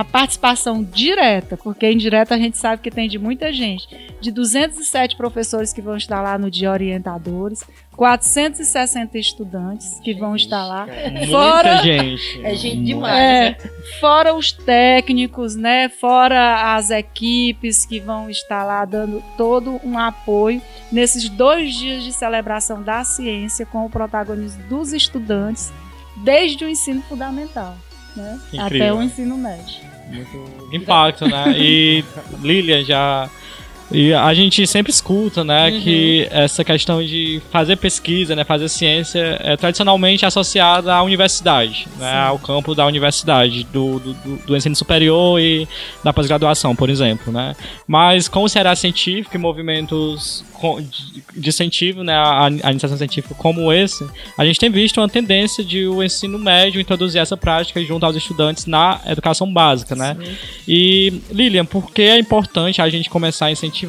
a 0.00 0.04
participação 0.04 0.82
direta, 0.82 1.56
porque 1.56 1.90
indireta 1.90 2.34
a 2.34 2.38
gente 2.38 2.56
sabe 2.58 2.82
que 2.82 2.90
tem 2.90 3.08
de 3.08 3.18
muita 3.18 3.52
gente, 3.52 3.86
de 4.20 4.30
207 4.30 5.16
professores 5.16 5.72
que 5.72 5.80
vão 5.82 5.96
estar 5.96 6.20
lá 6.22 6.38
no 6.38 6.50
dia 6.50 6.70
orientadores, 6.70 7.62
460 7.96 9.18
estudantes 9.18 10.00
que 10.02 10.14
vão 10.14 10.34
estar 10.34 10.64
lá, 10.64 10.86
Muita 10.86 11.26
Fora- 11.26 11.76
gente. 11.82 12.40
É 12.42 12.54
gente 12.54 12.82
demais. 12.84 13.14
é, 13.18 13.56
fora 14.00 14.34
os 14.34 14.52
técnicos, 14.52 15.54
né? 15.54 15.88
Fora 15.88 16.74
as 16.76 16.90
equipes 16.90 17.84
que 17.84 18.00
vão 18.00 18.30
estar 18.30 18.64
lá 18.64 18.84
dando 18.86 19.22
todo 19.36 19.80
um 19.84 19.98
apoio 19.98 20.62
nesses 20.90 21.28
dois 21.28 21.74
dias 21.74 22.02
de 22.02 22.12
celebração 22.12 22.82
da 22.82 23.04
ciência 23.04 23.66
com 23.66 23.84
o 23.84 23.90
protagonismo 23.90 24.62
dos 24.68 24.92
estudantes 24.94 25.70
desde 26.24 26.64
o 26.64 26.68
ensino 26.68 27.02
fundamental, 27.02 27.76
né? 28.16 28.40
Até 28.58 28.92
o 28.92 29.02
ensino 29.02 29.36
médio. 29.36 29.89
Muito 30.10 30.68
impacto, 30.72 31.26
né? 31.26 31.52
E 31.56 32.04
Lilian 32.42 32.84
já. 32.84 33.28
E 33.92 34.14
a 34.14 34.32
gente 34.34 34.66
sempre 34.66 34.92
escuta, 34.92 35.42
né, 35.42 35.70
Uhum. 35.70 35.80
que 35.80 36.28
essa 36.30 36.62
questão 36.64 37.02
de 37.04 37.42
fazer 37.50 37.76
pesquisa, 37.76 38.36
né, 38.36 38.44
fazer 38.44 38.68
ciência 38.68 39.36
é 39.40 39.56
tradicionalmente 39.56 40.24
associada 40.24 40.94
à 40.94 41.02
universidade, 41.02 41.88
né, 41.98 42.12
ao 42.20 42.38
campo 42.38 42.74
da 42.74 42.86
universidade, 42.86 43.64
do, 43.72 43.98
do, 43.98 44.14
do- 44.46 44.56
ensino 44.56 44.76
superior 44.76 45.40
e 45.40 45.66
da 46.04 46.12
pós-graduação, 46.12 46.76
por 46.76 46.88
exemplo, 46.88 47.32
né. 47.32 47.56
Mas 47.86 48.28
com 48.28 48.44
o 48.44 48.48
Ceará 48.48 48.76
Científico 48.76 49.34
e 49.34 49.38
movimentos 49.38 50.44
de 51.34 51.48
incentivo, 51.48 52.04
né, 52.04 52.14
à, 52.14 52.46
à 52.62 52.70
iniciação 52.70 52.96
científica 52.98 53.34
como 53.34 53.72
esse, 53.72 54.06
a 54.36 54.44
gente 54.44 54.60
tem 54.60 54.70
visto 54.70 54.98
uma 55.00 55.08
tendência 55.08 55.64
de 55.64 55.86
o 55.88 56.02
ensino 56.02 56.38
médio 56.38 56.80
introduzir 56.80 57.20
essa 57.20 57.36
prática 57.36 57.82
junto 57.82 58.04
aos 58.06 58.14
estudantes 58.14 58.66
na 58.66 59.00
educação 59.06 59.50
básica, 59.52 59.96
né. 59.96 60.16
E, 60.68 61.12
Lilian, 61.32 61.64
por 61.64 61.90
que 61.90 62.02
é 62.02 62.18
importante 62.18 62.80
a 62.80 62.88
gente 62.88 63.08
começar 63.10 63.46
a 63.46 63.50
incentivar 63.50 63.79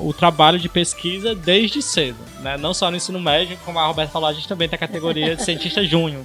o 0.00 0.12
trabalho 0.12 0.58
de 0.58 0.68
pesquisa 0.68 1.34
desde 1.34 1.82
cedo? 1.82 2.18
Né? 2.40 2.56
Não 2.56 2.72
só 2.72 2.90
no 2.90 2.96
ensino 2.96 3.20
médio, 3.20 3.58
como 3.64 3.78
a 3.78 3.86
Roberta 3.86 4.12
falou, 4.12 4.28
a 4.28 4.32
gente 4.32 4.48
também 4.48 4.68
tem 4.68 4.76
a 4.76 4.78
categoria 4.78 5.36
de 5.36 5.44
cientista 5.44 5.84
júnior. 5.84 6.24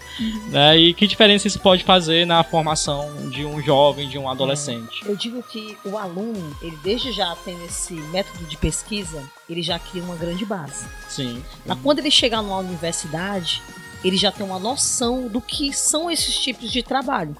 Né? 0.49 0.77
E 0.77 0.93
que 0.93 1.07
diferença 1.07 1.47
isso 1.47 1.59
pode 1.59 1.83
fazer 1.83 2.25
na 2.25 2.43
formação 2.43 3.29
de 3.29 3.45
um 3.45 3.61
jovem, 3.61 4.07
de 4.07 4.17
um 4.17 4.29
adolescente? 4.29 5.01
Eu 5.05 5.15
digo 5.15 5.41
que 5.43 5.77
o 5.85 5.97
aluno, 5.97 6.55
ele 6.61 6.77
desde 6.83 7.11
já 7.11 7.35
tem 7.43 7.55
esse 7.65 7.93
método 7.93 8.45
de 8.45 8.57
pesquisa, 8.57 9.23
ele 9.49 9.61
já 9.61 9.79
cria 9.79 10.03
uma 10.03 10.15
grande 10.15 10.45
base. 10.45 10.85
Sim. 11.09 11.43
Mas 11.65 11.79
quando 11.81 11.99
ele 11.99 12.11
chegar 12.11 12.41
numa 12.41 12.57
universidade, 12.57 13.61
ele 14.03 14.17
já 14.17 14.31
tem 14.31 14.45
uma 14.45 14.59
noção 14.59 15.27
do 15.27 15.39
que 15.41 15.73
são 15.73 16.11
esses 16.11 16.37
tipos 16.37 16.71
de 16.71 16.83
trabalho, 16.83 17.35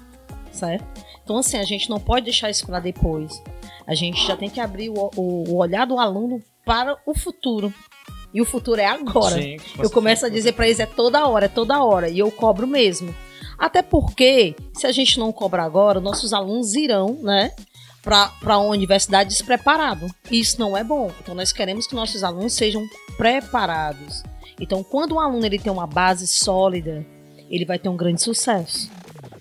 certo? 0.50 0.84
Então, 1.22 1.38
assim, 1.38 1.56
a 1.56 1.64
gente 1.64 1.88
não 1.88 1.98
pode 1.98 2.24
deixar 2.26 2.50
isso 2.50 2.66
para 2.66 2.78
depois. 2.78 3.42
A 3.86 3.94
gente 3.94 4.26
já 4.26 4.36
tem 4.36 4.48
que 4.48 4.60
abrir 4.60 4.88
o, 4.90 5.10
o- 5.16 5.44
o 5.50 5.56
olhar 5.56 5.86
do 5.86 5.98
aluno 5.98 6.42
para 6.64 6.96
o 7.06 7.14
futuro. 7.14 7.72
E 8.32 8.40
o 8.40 8.44
futuro 8.44 8.80
é 8.80 8.86
agora. 8.86 9.40
Sim, 9.40 9.56
Eu 9.78 9.90
começo 9.90 10.26
a 10.26 10.28
dizer 10.28 10.52
para 10.52 10.66
eles 10.66 10.80
é 10.80 10.86
toda 10.86 11.26
hora, 11.28 11.44
é 11.44 11.48
toda 11.48 11.82
hora, 11.84 12.08
e 12.08 12.18
eu 12.18 12.30
cobro 12.32 12.66
mesmo. 12.66 13.14
Até 13.56 13.80
porque, 13.82 14.56
se 14.74 14.86
a 14.86 14.92
gente 14.92 15.18
não 15.20 15.30
cobrar 15.30 15.64
agora, 15.64 16.00
nossos 16.00 16.32
alunos 16.32 16.74
irão, 16.74 17.18
né, 17.22 17.52
para 18.02 18.30
a 18.46 18.58
universidade 18.58 19.30
despreparado. 19.30 20.06
E 20.30 20.40
isso 20.40 20.58
não 20.58 20.76
é 20.76 20.82
bom. 20.82 21.10
Então 21.22 21.34
nós 21.34 21.52
queremos 21.52 21.86
que 21.86 21.94
nossos 21.94 22.24
alunos 22.24 22.52
sejam 22.54 22.82
preparados. 23.16 24.22
Então, 24.60 24.82
quando 24.82 25.12
o 25.12 25.20
aluno 25.20 25.44
ele 25.46 25.58
tem 25.58 25.72
uma 25.72 25.86
base 25.86 26.26
sólida, 26.26 27.04
ele 27.50 27.64
vai 27.64 27.78
ter 27.78 27.88
um 27.88 27.96
grande 27.96 28.22
sucesso. 28.22 28.90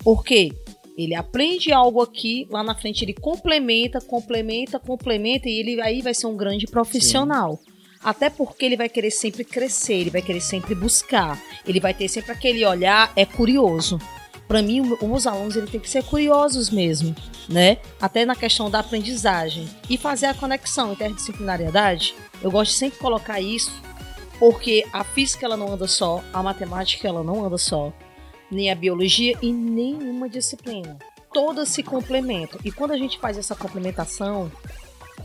Por 0.03 0.23
quê? 0.23 0.51
Ele 0.97 1.15
aprende 1.15 1.71
algo 1.71 2.01
aqui, 2.01 2.47
lá 2.51 2.63
na 2.63 2.75
frente 2.75 3.03
ele 3.03 3.13
complementa, 3.13 3.99
complementa, 3.99 4.79
complementa 4.79 5.49
e 5.49 5.59
ele 5.59 5.81
aí 5.81 6.01
vai 6.01 6.13
ser 6.13 6.27
um 6.27 6.37
grande 6.37 6.67
profissional. 6.67 7.59
Até 8.03 8.29
porque 8.29 8.65
ele 8.65 8.77
vai 8.77 8.89
querer 8.89 9.11
sempre 9.11 9.43
crescer, 9.43 9.93
ele 9.93 10.09
vai 10.09 10.21
querer 10.21 10.41
sempre 10.41 10.75
buscar, 10.75 11.41
ele 11.65 11.79
vai 11.79 11.93
ter 11.93 12.07
sempre 12.09 12.31
aquele 12.31 12.65
olhar 12.65 13.11
é 13.15 13.25
curioso. 13.25 13.99
Para 14.47 14.61
mim, 14.61 14.81
os 15.01 15.25
alunos 15.25 15.55
ele 15.55 15.67
tem 15.67 15.79
que 15.79 15.89
ser 15.89 16.03
curiosos 16.03 16.69
mesmo, 16.69 17.15
né? 17.49 17.77
Até 17.99 18.25
na 18.25 18.35
questão 18.35 18.69
da 18.69 18.79
aprendizagem 18.79 19.67
e 19.89 19.97
fazer 19.97 20.27
a 20.27 20.33
conexão 20.33 20.91
interdisciplinariedade. 20.91 22.13
Eu 22.41 22.51
gosto 22.51 22.71
de 22.71 22.77
sempre 22.77 22.99
colocar 22.99 23.39
isso, 23.39 23.71
porque 24.37 24.85
a 24.91 25.03
física 25.03 25.45
ela 25.45 25.57
não 25.57 25.71
anda 25.71 25.87
só, 25.87 26.21
a 26.33 26.43
matemática 26.43 27.07
ela 27.07 27.23
não 27.23 27.45
anda 27.45 27.57
só, 27.57 27.93
nem 28.53 28.71
a 28.71 28.75
biologia 28.75 29.37
e 29.41 29.51
nenhuma 29.51 30.29
disciplina. 30.29 30.97
Todas 31.33 31.69
se 31.69 31.81
complementam. 31.81 32.59
E 32.63 32.71
quando 32.71 32.91
a 32.91 32.97
gente 32.97 33.17
faz 33.19 33.37
essa 33.37 33.55
complementação, 33.55 34.51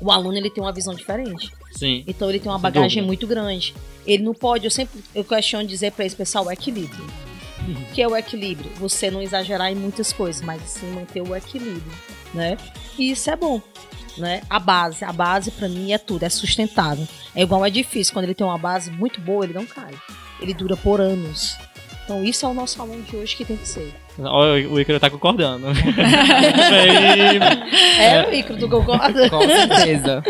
o 0.01 0.11
aluno 0.11 0.37
ele 0.37 0.51
tem 0.51 0.63
uma 0.63 0.73
visão 0.73 0.95
diferente. 0.95 1.51
Sim. 1.73 2.05
Então 2.07 2.29
ele 2.29 2.39
tem 2.39 2.51
uma 2.51 2.59
bagagem 2.59 3.03
muito 3.03 3.27
grande. 3.27 3.75
Ele 4.07 4.23
não 4.23 4.35
pode, 4.35 4.65
eu 4.65 4.71
sempre 4.71 5.03
eu 5.15 5.25
questiono 5.25 5.67
dizer 5.67 5.93
para 5.93 6.05
esse 6.05 6.17
pessoal 6.17 6.47
o 6.47 6.51
equilíbrio. 6.51 7.05
O 7.69 7.85
que 7.93 8.01
é 8.01 8.09
o 8.09 8.17
equilíbrio? 8.17 8.71
Você 8.77 9.11
não 9.11 9.21
exagerar 9.21 9.71
em 9.71 9.75
muitas 9.75 10.13
coisas, 10.13 10.41
mas 10.41 10.63
sim 10.63 10.91
manter 10.93 11.21
o 11.21 11.35
equilíbrio, 11.35 11.93
né? 12.33 12.57
E 12.99 13.11
isso 13.11 13.31
é 13.31 13.37
bom, 13.37 13.61
né? 14.17 14.43
A 14.49 14.59
base, 14.59 15.05
a 15.05 15.13
base 15.13 15.51
para 15.51 15.69
mim 15.69 15.93
é 15.93 15.99
tudo, 15.99 16.23
é 16.23 16.29
sustentável. 16.29 17.07
É 17.35 17.43
igual 17.43 17.65
é 17.65 17.71
difícil, 17.71 18.13
quando 18.13 18.25
ele 18.25 18.35
tem 18.35 18.47
uma 18.47 18.59
base 18.59 18.91
muito 18.91 19.21
boa, 19.21 19.45
ele 19.45 19.55
não 19.55 19.67
cai. 19.67 19.93
Ele 20.41 20.55
dura 20.55 20.77
por 20.77 21.01
anos. 21.01 21.57
Então 22.09 22.25
isso 22.25 22.47
é 22.47 22.49
o 22.49 22.55
nosso 22.55 22.81
aluno 22.81 23.03
de 23.03 23.15
hoje 23.15 23.37
que 23.37 23.45
tem 23.45 23.59
que 23.59 23.69
ser. 23.69 23.93
Ó, 24.21 24.45
O 24.73 24.81
Icaro 24.81 24.99
tá 25.01 25.09
concordando. 25.11 25.67
e, 26.59 28.03
É, 28.03 28.27
o 28.29 28.35
Icaro, 28.35 28.59
tu 28.59 28.69
concorda? 28.69 29.29
Com 29.31 29.41
certeza. 29.43 30.23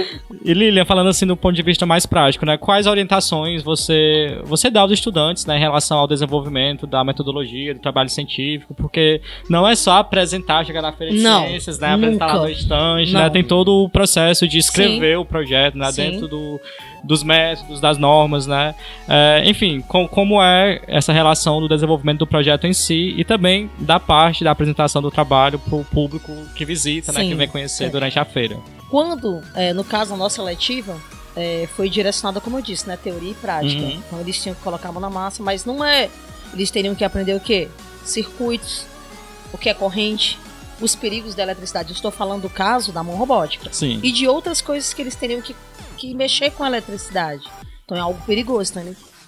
e 0.44 0.52
Lilian, 0.54 0.84
falando 0.84 1.08
assim 1.08 1.26
do 1.26 1.36
ponto 1.36 1.54
de 1.54 1.62
vista 1.62 1.86
mais 1.86 2.06
prático, 2.06 2.44
né? 2.46 2.56
Quais 2.56 2.86
orientações 2.86 3.62
você, 3.62 4.40
você 4.44 4.70
dá 4.70 4.80
aos 4.82 4.92
estudantes 4.92 5.46
né, 5.46 5.56
em 5.56 5.60
relação 5.60 5.98
ao 5.98 6.06
desenvolvimento 6.06 6.86
da 6.86 7.02
metodologia, 7.04 7.74
do 7.74 7.80
trabalho 7.80 8.08
científico? 8.08 8.74
Porque 8.74 9.20
não 9.48 9.66
é 9.66 9.74
só 9.74 9.98
apresentar, 9.98 10.64
chegar 10.64 10.82
na 10.82 10.92
feira 10.92 11.14
de 11.14 11.20
Não, 11.20 11.46
ciências, 11.46 11.78
né? 11.78 11.94
Apresentar 11.94 12.26
lá 12.26 12.32
nunca. 12.34 12.44
no 12.46 12.50
estande, 12.50 13.12
Não. 13.12 13.20
né? 13.20 13.30
Tem 13.30 13.44
todo 13.44 13.84
o 13.84 13.88
processo 13.88 14.46
de 14.46 14.58
escrever 14.58 15.18
o 15.18 15.24
projeto, 15.24 15.76
né? 15.76 15.90
Sim. 15.92 16.10
Dentro 16.10 16.28
do, 16.28 16.60
dos 17.04 17.22
métodos, 17.22 17.80
das 17.80 17.98
normas, 17.98 18.46
né? 18.46 18.74
É, 19.08 19.42
enfim, 19.46 19.80
com- 19.80 20.08
como 20.08 20.42
é 20.42 20.80
essa 20.86 21.12
relação 21.12 21.60
do 21.60 21.68
desenvolvimento 21.68 22.18
do 22.20 22.26
projeto 22.26 22.66
em 22.66 22.72
si 22.72 23.14
e 23.16 23.24
também 23.24 23.70
da 23.78 24.00
parte 24.00 24.42
da 24.44 24.50
apresentação 24.50 25.00
do 25.00 25.10
trabalho 25.10 25.58
para 25.58 25.76
o 25.76 25.84
público 25.84 26.32
que 26.54 26.64
visita, 26.64 27.12
né? 27.12 27.20
Sim. 27.20 27.28
Que 27.30 27.34
vem 27.34 27.48
conhecer 27.48 27.84
É. 27.84 27.88
durante 27.88 28.18
a 28.18 28.24
feira. 28.24 28.58
Quando, 28.90 29.42
é, 29.54 29.72
no 29.72 29.84
caso, 29.84 30.14
a 30.14 30.16
nossa 30.16 30.42
letiva 30.42 30.96
é, 31.36 31.68
foi 31.76 31.88
direcionada, 31.88 32.40
como 32.40 32.58
eu 32.58 32.62
disse, 32.62 32.88
né? 32.88 32.96
Teoria 32.96 33.30
e 33.30 33.34
prática. 33.34 33.80
Uhum. 33.82 33.90
Então 34.06 34.20
eles 34.20 34.42
tinham 34.42 34.54
que 34.54 34.62
colocar 34.62 34.88
a 34.88 34.92
mão 34.92 35.00
na 35.00 35.10
massa, 35.10 35.42
mas 35.42 35.64
não 35.64 35.84
é. 35.84 36.10
Eles 36.52 36.70
teriam 36.70 36.94
que 36.94 37.04
aprender 37.04 37.34
o 37.34 37.40
quê? 37.40 37.68
Circuitos, 38.04 38.84
o 39.52 39.58
que 39.58 39.68
é 39.68 39.74
corrente, 39.74 40.38
os 40.80 40.94
perigos 40.96 41.34
da 41.34 41.42
eletricidade. 41.42 41.90
Eu 41.90 41.94
estou 41.94 42.10
falando 42.10 42.42
do 42.42 42.50
caso 42.50 42.90
da 42.92 43.02
mão 43.02 43.16
robótica. 43.16 43.68
Sim. 43.72 44.00
E 44.02 44.10
de 44.10 44.26
outras 44.26 44.60
coisas 44.60 44.92
que 44.92 45.02
eles 45.02 45.14
teriam 45.14 45.40
que, 45.40 45.54
que 45.96 46.14
mexer 46.14 46.50
com 46.50 46.64
a 46.64 46.68
eletricidade. 46.68 47.44
Então 47.84 47.96
é 47.96 48.00
algo 48.00 48.20
perigoso, 48.26 48.72
tá? 48.74 48.82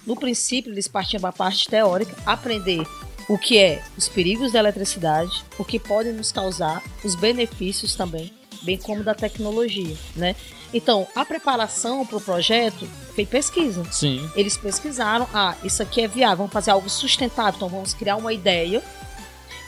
No 0.05 0.15
princípio, 0.15 0.71
eles 0.73 0.87
partiam 0.87 1.21
para 1.21 1.29
a 1.29 1.33
parte 1.33 1.67
teórica, 1.69 2.15
aprender 2.25 2.83
o 3.27 3.37
que 3.37 3.57
é 3.57 3.83
os 3.97 4.07
perigos 4.07 4.51
da 4.51 4.59
eletricidade, 4.59 5.43
o 5.57 5.65
que 5.65 5.79
podem 5.79 6.13
nos 6.13 6.31
causar, 6.31 6.83
os 7.03 7.15
benefícios 7.15 7.95
também, 7.95 8.33
bem 8.61 8.77
como 8.77 9.03
da 9.03 9.13
tecnologia, 9.13 9.95
né? 10.15 10.35
Então, 10.73 11.05
a 11.13 11.25
preparação 11.25 12.05
para 12.05 12.17
o 12.17 12.21
projeto 12.21 12.87
foi 13.13 13.25
pesquisa. 13.25 13.83
Sim. 13.91 14.29
Eles 14.35 14.55
pesquisaram, 14.55 15.27
ah, 15.33 15.55
isso 15.63 15.83
aqui 15.83 16.01
é 16.01 16.07
viável, 16.07 16.37
vamos 16.37 16.53
fazer 16.53 16.71
algo 16.71 16.89
sustentável, 16.89 17.53
então 17.55 17.67
vamos 17.67 17.93
criar 17.93 18.15
uma 18.15 18.31
ideia 18.31 18.81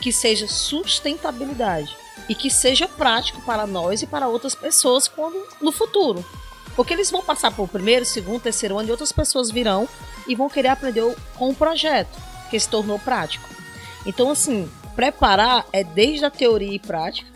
que 0.01 0.11
seja 0.11 0.47
sustentabilidade 0.47 1.95
e 2.29 2.35
que 2.35 2.49
seja 2.49 2.87
prático 2.87 3.41
para 3.41 3.67
nós 3.67 4.01
e 4.01 4.07
para 4.07 4.27
outras 4.27 4.55
pessoas 4.55 5.07
quando 5.07 5.45
no 5.61 5.71
futuro. 5.71 6.23
Porque 6.75 6.93
eles 6.93 7.11
vão 7.11 7.21
passar 7.21 7.51
por 7.51 7.67
primeiro, 7.67 8.05
segundo, 8.05 8.41
terceiro 8.41 8.77
ano 8.77 8.87
e 8.87 8.91
outras 8.91 9.11
pessoas 9.11 9.51
virão 9.51 9.87
e 10.27 10.35
vão 10.35 10.49
querer 10.49 10.69
aprender 10.69 11.15
com 11.35 11.49
o 11.49 11.55
projeto, 11.55 12.17
que 12.53 12.59
se 12.59 12.69
tornou 12.69 12.99
prático. 12.99 13.49
Então, 14.05 14.29
assim, 14.29 14.69
preparar 14.95 15.65
é 15.73 15.83
desde 15.83 16.23
a 16.23 16.29
teoria 16.29 16.75
e 16.75 16.77
prática, 16.77 17.27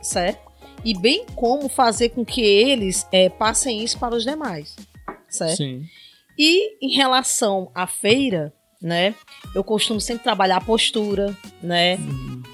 certo? 0.00 0.40
E 0.82 0.96
bem 0.98 1.26
como 1.34 1.68
fazer 1.68 2.08
com 2.10 2.24
que 2.24 2.40
eles 2.40 3.06
eh, 3.12 3.28
passem 3.28 3.84
isso 3.84 3.98
para 3.98 4.14
os 4.14 4.24
demais, 4.24 4.74
certo? 5.28 5.58
Sim. 5.58 5.84
E 6.38 6.78
em 6.80 6.96
relação 6.96 7.70
à 7.74 7.86
feira, 7.86 8.54
né? 8.80 9.14
Eu 9.54 9.62
costumo 9.62 10.00
sempre 10.00 10.24
trabalhar 10.24 10.56
a 10.56 10.64
postura, 10.64 11.36
né? 11.62 11.98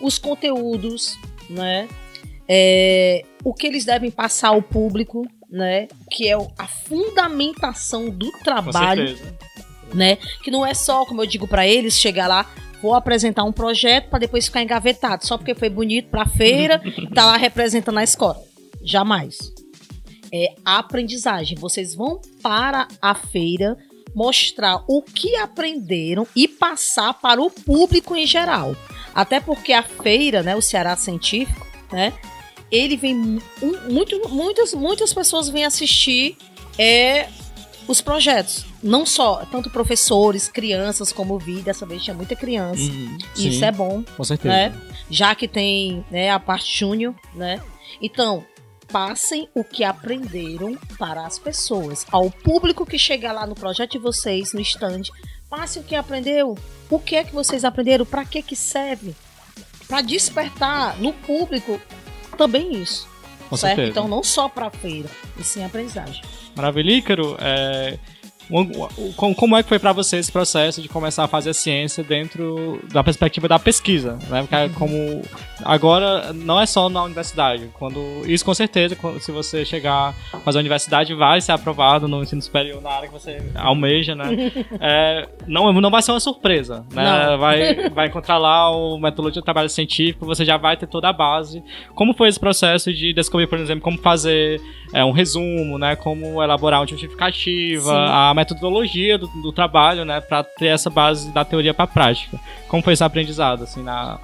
Os 0.01 0.19
conteúdos, 0.19 1.17
né? 1.49 1.89
É, 2.49 3.25
o 3.45 3.55
que 3.55 3.69
eles 3.69 3.85
devem 3.85 4.11
passar 4.11 4.49
ao 4.49 4.63
público, 4.63 5.25
né? 5.49 5.87
Que 6.11 6.29
é 6.29 6.35
a 6.59 6.67
fundamentação 6.67 8.11
do 8.11 8.33
Com 8.33 8.39
trabalho, 8.41 9.17
certeza. 9.17 9.50
Né? 9.95 10.17
Que 10.43 10.51
não 10.51 10.65
é 10.67 10.75
só, 10.75 11.05
como 11.05 11.23
eu 11.23 11.27
digo 11.27 11.47
pra 11.49 11.67
eles, 11.67 11.99
chegar 11.99 12.27
lá, 12.27 12.51
vou 12.83 12.95
apresentar 12.95 13.45
um 13.45 13.53
projeto 13.53 14.09
pra 14.11 14.19
depois 14.19 14.47
ficar 14.47 14.63
engavetado, 14.63 15.27
só 15.27 15.37
porque 15.37 15.55
foi 15.55 15.69
bonito 15.69 16.09
pra 16.11 16.27
feira, 16.27 16.81
tá 17.15 17.27
lá 17.27 17.37
representando 17.37 17.99
a 17.99 18.05
escola. 18.05 18.39
Jamais. 18.83 19.39
É 20.33 20.55
a 20.65 20.79
aprendizagem. 20.79 21.59
Vocês 21.59 21.95
vão 21.95 22.21
para 22.43 22.87
a 23.03 23.15
feira 23.15 23.77
mostrar 24.15 24.83
o 24.89 25.03
que 25.03 25.37
aprenderam 25.37 26.27
e 26.35 26.49
passar 26.49 27.15
para 27.15 27.41
o 27.43 27.51
público 27.51 28.17
em 28.17 28.27
geral. 28.27 28.75
Até 29.15 29.41
porque 29.41 29.73
a 29.73 29.83
feira, 29.83 30.43
né, 30.43 30.55
o 30.57 30.63
Ceará 30.63 30.97
Científico, 30.97 31.67
né, 31.93 32.13
ele 32.71 32.97
vem 32.97 33.15
mu- 33.15 33.41
muito, 33.89 34.29
muitas, 34.29 34.73
muitas 34.75 35.13
pessoas 35.13 35.49
vêm 35.49 35.65
assistir 35.65 36.37
é, 36.79 37.29
os 37.87 38.01
projetos. 38.01 38.65
Não 38.83 39.05
só, 39.05 39.45
tanto 39.51 39.71
professores, 39.71 40.49
crianças, 40.49 41.13
como 41.13 41.39
vi, 41.39 41.61
dessa 41.61 41.85
vez 41.85 42.03
tinha 42.03 42.15
muita 42.15 42.37
criança. 42.37 42.83
Uhum. 42.83 43.19
Isso 43.37 43.59
Sim, 43.59 43.65
é 43.65 43.73
bom, 43.73 44.05
Com 44.17 44.25
certeza. 44.25 44.55
né? 44.55 44.81
Já 45.11 45.35
que 45.35 45.49
tem 45.49 46.05
né, 46.11 46.31
a 46.31 46.39
parte 46.39 46.79
júnior, 46.79 47.15
né? 47.35 47.61
Então, 48.01 48.45
passem 48.91 49.49
o 49.55 49.65
que 49.65 49.85
aprenderam 49.85 50.77
para 50.99 51.27
as 51.27 51.39
pessoas. 51.39 52.07
Ao 52.11 52.31
público 52.31 52.87
que 52.87 52.99
chegar 52.99 53.33
lá 53.33 53.47
no 53.47 53.55
projeto 53.55 53.93
de 53.93 53.99
vocês, 53.99 54.53
no 54.53 54.61
stand, 54.61 55.03
passe 55.49 55.79
o 55.79 55.83
que 55.83 55.95
aprendeu. 55.95 56.57
O 56.89 56.99
que 56.99 57.17
é 57.17 57.25
que 57.25 57.35
vocês 57.35 57.65
aprenderam? 57.65 58.05
Para 58.05 58.25
que 58.25 58.43
que 58.43 58.57
serve? 58.57 59.15
Para 59.89 60.03
despertar 60.03 60.97
no 60.99 61.13
público 61.13 61.81
também 62.37 62.73
isso. 62.81 63.09
Com 63.49 63.57
certo? 63.57 63.77
certeza. 63.77 63.91
Então, 63.91 64.09
não 64.09 64.23
só 64.23 64.49
para 64.49 64.69
a 64.69 64.71
feira, 64.71 65.09
e 65.37 65.43
sim 65.43 65.63
a 65.63 65.67
aprendizagem. 65.67 66.23
Maravilha, 66.57 66.93
Ícaro. 66.93 67.37
É, 67.41 67.99
como- 69.17 69.57
é 69.57 69.63
que 69.63 69.69
foi 69.69 69.79
pra 69.79 69.93
você 69.93 70.17
esse 70.19 70.31
processo 70.31 70.83
de 70.83 70.89
começar 70.89 71.25
a 71.25 71.29
fazer 71.29 71.51
a 71.51 71.55
ciência 71.55 72.03
dentro 72.03 72.81
da 72.93 73.03
perspectiva 73.05 73.47
da 73.49 73.59
pesquisa? 73.59 74.19
Né? 74.29 74.41
Porque 74.43 74.55
é 74.55 74.69
como 74.71 75.23
agora 75.65 76.33
não 76.33 76.61
é 76.61 76.67
só 76.67 76.89
na 76.89 77.03
universidade. 77.05 77.71
Quando 77.75 78.23
isso 78.27 78.45
com 78.45 78.55
certeza, 78.55 78.97
se 79.21 79.31
você 79.33 79.65
chegar 79.65 80.15
a 80.33 80.39
fazer 80.39 80.59
a 80.59 80.61
universidade, 80.61 81.15
vai 81.15 81.41
ser 81.41 81.53
aprovado 81.53 82.09
no 82.09 82.23
ensino 82.23 82.43
superior 82.43 82.81
na 82.83 82.91
área 82.91 83.09
que 83.09 83.13
você 83.15 83.39
almeja, 83.55 84.15
né? 84.15 84.27
É, 84.83 85.29
não, 85.47 85.73
não 85.73 85.91
vai 85.91 86.01
ser 86.03 86.11
uma 86.13 86.21
surpresa, 86.21 86.85
né? 86.93 87.05
Não. 87.05 87.39
Vai, 87.39 87.91
vai 87.91 88.07
encontrar 88.07 88.39
lá 88.39 88.71
o 88.71 88.99
metodologia 88.99 89.41
de 89.41 89.45
trabalho 89.45 89.69
científico, 89.69 90.25
você 90.25 90.45
já 90.45 90.57
vai 90.57 90.77
ter 90.77 90.87
toda 90.87 91.09
a 91.09 91.13
base. 91.13 91.63
Como 91.95 92.15
foi 92.15 92.29
esse 92.29 92.41
processo 92.41 92.93
de 92.93 93.13
descobrir, 93.13 93.47
por 93.47 93.59
exemplo, 93.59 93.83
como 93.83 93.99
fazer 93.99 94.61
é, 94.93 95.05
um 95.05 95.11
resumo, 95.13 95.79
né? 95.79 95.97
Como 95.97 96.43
elaborar 96.43 96.81
uma 96.81 96.87
justificativa, 96.87 97.91
Sim. 97.93 98.07
a 98.13 98.35
metodologia 98.41 99.17
do, 99.19 99.27
do 99.29 99.53
trabalho, 99.53 100.05
né? 100.05 100.21
Pra 100.21 100.43
ter 100.43 100.67
essa 100.67 100.89
base 100.91 101.31
da 101.33 101.45
teoria 101.45 101.73
pra 101.75 101.87
prática. 101.87 102.39
Como 102.69 102.83
foi 102.83 102.93
esse 102.95 103.05
aprendizado, 103.05 103.65
assim, 103.65 103.83
na, 103.83 104.19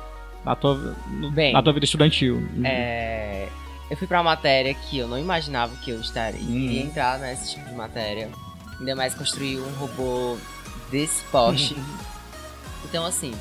na, 0.45 0.55
tua, 0.57 0.75
no- 1.09 1.31
Bem, 1.31 1.53
na 1.53 1.63
tua 1.63 1.73
vida 1.73 1.85
estudantil? 1.85 2.47
É, 2.65 3.49
eu 3.91 3.97
fui 3.97 4.07
pra 4.07 4.19
uma 4.19 4.31
matéria 4.31 4.73
que 4.75 4.99
eu 4.99 5.07
não 5.09 5.19
imaginava 5.19 5.75
que 5.77 5.91
eu 5.91 6.01
estaria 6.01 6.41
Hum. 6.41 6.55
iria 6.65 6.83
entrar 6.83 7.19
nesse 7.19 7.55
tipo 7.55 7.69
de 7.69 7.75
matéria. 7.75 8.29
Ainda 8.79 8.95
mais 8.97 9.15
construir 9.15 9.59
um 9.59 9.73
robô 9.75 10.37
desse 10.91 11.23
porte. 11.25 11.75
então, 12.85 13.05
assim, 13.07 13.33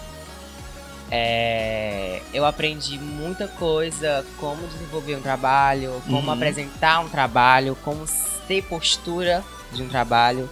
é, 1.11 2.21
eu 2.33 2.45
aprendi 2.45 2.97
muita 2.97 3.47
coisa, 3.47 4.25
como 4.37 4.65
desenvolver 4.67 5.15
um 5.15 5.21
trabalho, 5.21 6.01
como 6.05 6.17
Uhum. 6.27 6.31
apresentar 6.31 6.99
um 6.99 7.09
trabalho, 7.09 7.77
como 7.83 8.05
ter 8.47 8.63
postura 8.63 9.43
de 9.71 9.83
um 9.83 9.87
trabalho. 9.89 10.49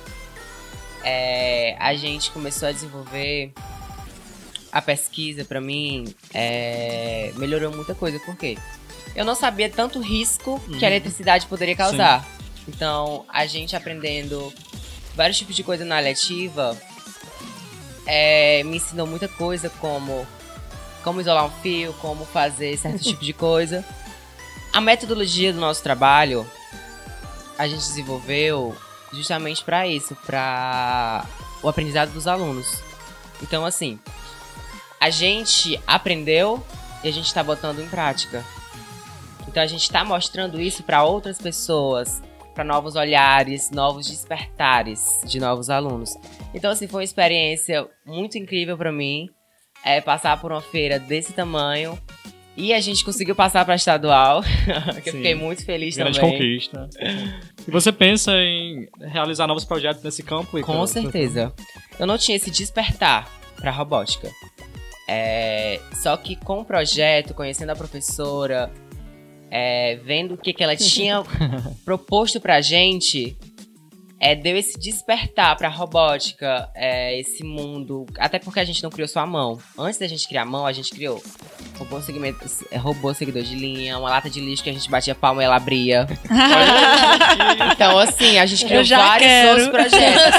É, 1.04 1.76
a 1.80 1.94
gente 1.96 2.32
começou 2.32 2.68
a 2.68 2.72
desenvolver 2.72 3.52
a 4.72 4.82
pesquisa 4.82 5.44
pra 5.46 5.60
mim 5.62 6.14
é, 6.34 7.32
melhorou 7.36 7.72
muita 7.76 7.94
coisa, 7.94 8.20
por 8.20 8.36
quê? 8.36 8.58
Eu 9.16 9.24
não 9.26 9.36
sabia 9.36 9.70
tanto 9.70 10.00
risco 10.02 10.60
que 10.62 10.86
a 10.86 10.88
Uhum. 10.88 10.94
eletricidade 10.96 11.46
poderia 11.46 11.76
causar. 11.76 12.26
Então, 12.68 13.26
a 13.30 13.46
gente 13.46 13.76
aprendendo 13.76 14.52
vários 15.16 15.38
tipos 15.38 15.56
de 15.56 15.64
coisa 15.64 15.86
na 15.86 16.00
letiva 16.00 16.76
é, 18.06 18.64
me 18.64 18.78
ensinou 18.78 19.06
muita 19.08 19.28
coisa, 19.28 19.70
como 19.70 20.26
como 21.04 21.20
isolar 21.20 21.46
um 21.46 21.52
fio, 21.62 21.94
como 22.02 22.24
fazer 22.26 22.78
certo 22.78 23.00
tipo 23.04 23.24
de 23.24 23.34
coisa. 23.34 23.84
A 24.72 24.80
metodologia 24.80 25.52
do 25.54 25.60
nosso 25.60 25.84
trabalho 25.84 26.50
a 27.58 27.68
gente 27.68 27.82
desenvolveu 27.82 28.76
justamente 29.14 29.64
para 29.64 29.88
isso, 29.88 30.16
para 30.26 31.26
o 31.62 31.70
aprendizado 31.70 32.12
dos 32.12 32.28
alunos. 32.28 32.82
Então, 33.42 33.66
assim, 33.66 34.00
a 35.00 35.10
gente 35.10 35.80
aprendeu 35.86 36.64
e 37.04 37.08
a 37.08 37.12
gente 37.12 37.26
está 37.26 37.44
botando 37.44 37.80
em 37.80 37.88
prática. 37.88 38.44
Então 39.48 39.62
a 39.62 39.68
gente 39.68 39.84
está 39.84 40.04
mostrando 40.04 40.60
isso 40.60 40.82
para 40.82 41.04
outras 41.04 41.38
pessoas, 41.38 42.22
para 42.56 42.64
novos 42.64 42.96
olhares, 42.96 43.70
novos 43.70 44.10
despertares 44.10 45.22
de 45.26 45.40
novos 45.40 45.70
alunos. 45.70 46.16
Então 46.54 46.72
assim 46.72 46.88
foi 46.88 47.02
uma 47.02 47.04
experiência 47.04 47.88
muito 48.06 48.38
incrível 48.38 48.78
para 48.78 48.92
mim, 48.92 49.30
é 49.84 50.02
passar 50.02 50.40
por 50.40 50.52
uma 50.52 50.62
feira 50.62 50.98
desse 50.98 51.34
tamanho 51.34 52.00
e 52.56 52.74
a 52.74 52.80
gente 52.80 53.04
conseguiu 53.04 53.36
passar 53.36 53.66
para 53.66 53.76
estadual, 53.76 54.42
que 55.04 55.10
eu 55.10 55.14
fiquei 55.14 55.36
muito 55.36 55.66
feliz 55.66 55.98
Grande 55.98 56.20
também. 56.20 56.32
conquista. 56.32 56.90
E 57.68 57.72
você 57.72 57.92
pensa 57.92 58.32
em 58.34 58.88
realizar 59.00 59.48
novos 59.48 59.64
projetos 59.64 60.04
nesse 60.04 60.22
campo? 60.24 60.60
Com 60.62 60.86
certeza. 60.88 61.54
Eu 62.00 62.06
não 62.06 62.18
tinha 62.18 62.36
esse 62.36 62.52
despertar 62.52 63.30
pra 63.56 63.72
robótica. 63.72 64.30
É, 65.08 65.80
só 66.02 66.16
que 66.18 66.36
com 66.36 66.62
o 66.62 66.66
projeto, 66.66 67.34
conhecendo 67.34 67.70
a 67.72 67.76
professora, 67.76 68.72
é, 69.50 69.98
vendo 69.98 70.34
o 70.34 70.38
que, 70.38 70.54
que 70.54 70.64
ela 70.64 70.76
tinha 70.76 71.24
proposto 71.86 72.40
pra 72.40 72.60
gente, 72.62 73.38
é, 74.24 74.36
deu 74.36 74.56
esse 74.56 74.80
despertar 74.80 75.58
pra 75.58 75.68
robótica, 75.68 76.70
é, 76.74 77.20
esse 77.20 77.44
mundo. 77.44 78.06
Até 78.18 78.40
porque 78.40 78.62
a 78.62 78.64
gente 78.64 78.82
não 78.82 78.90
criou 78.90 79.06
só 79.06 79.20
a 79.20 79.26
mão. 79.26 79.60
Antes 79.78 80.00
da 80.00 80.08
gente 80.08 80.26
criar 80.30 80.44
a 80.44 80.46
mão, 80.46 80.66
a 80.66 80.72
gente 80.72 80.92
criou 80.92 81.22
robô, 81.78 82.00
segmento, 82.00 82.40
é, 82.72 82.78
robô 82.78 83.14
seguidor 83.14 83.44
de 83.44 83.54
linha, 83.54 84.00
uma 84.00 84.10
lata 84.10 84.30
de 84.30 84.40
lixo 84.40 84.64
que 84.64 84.70
a 84.70 84.74
gente 84.74 84.90
batia 84.90 85.14
palma 85.14 85.42
e 85.42 85.46
ela 85.46 85.58
abria. 85.58 86.08
Então, 87.74 87.98
assim, 87.98 88.38
a 88.38 88.46
gente 88.46 88.66
criou 88.66 88.84
vários 88.86 89.28
quero. 89.28 89.50
outros 89.50 89.68
projetos. 89.70 90.34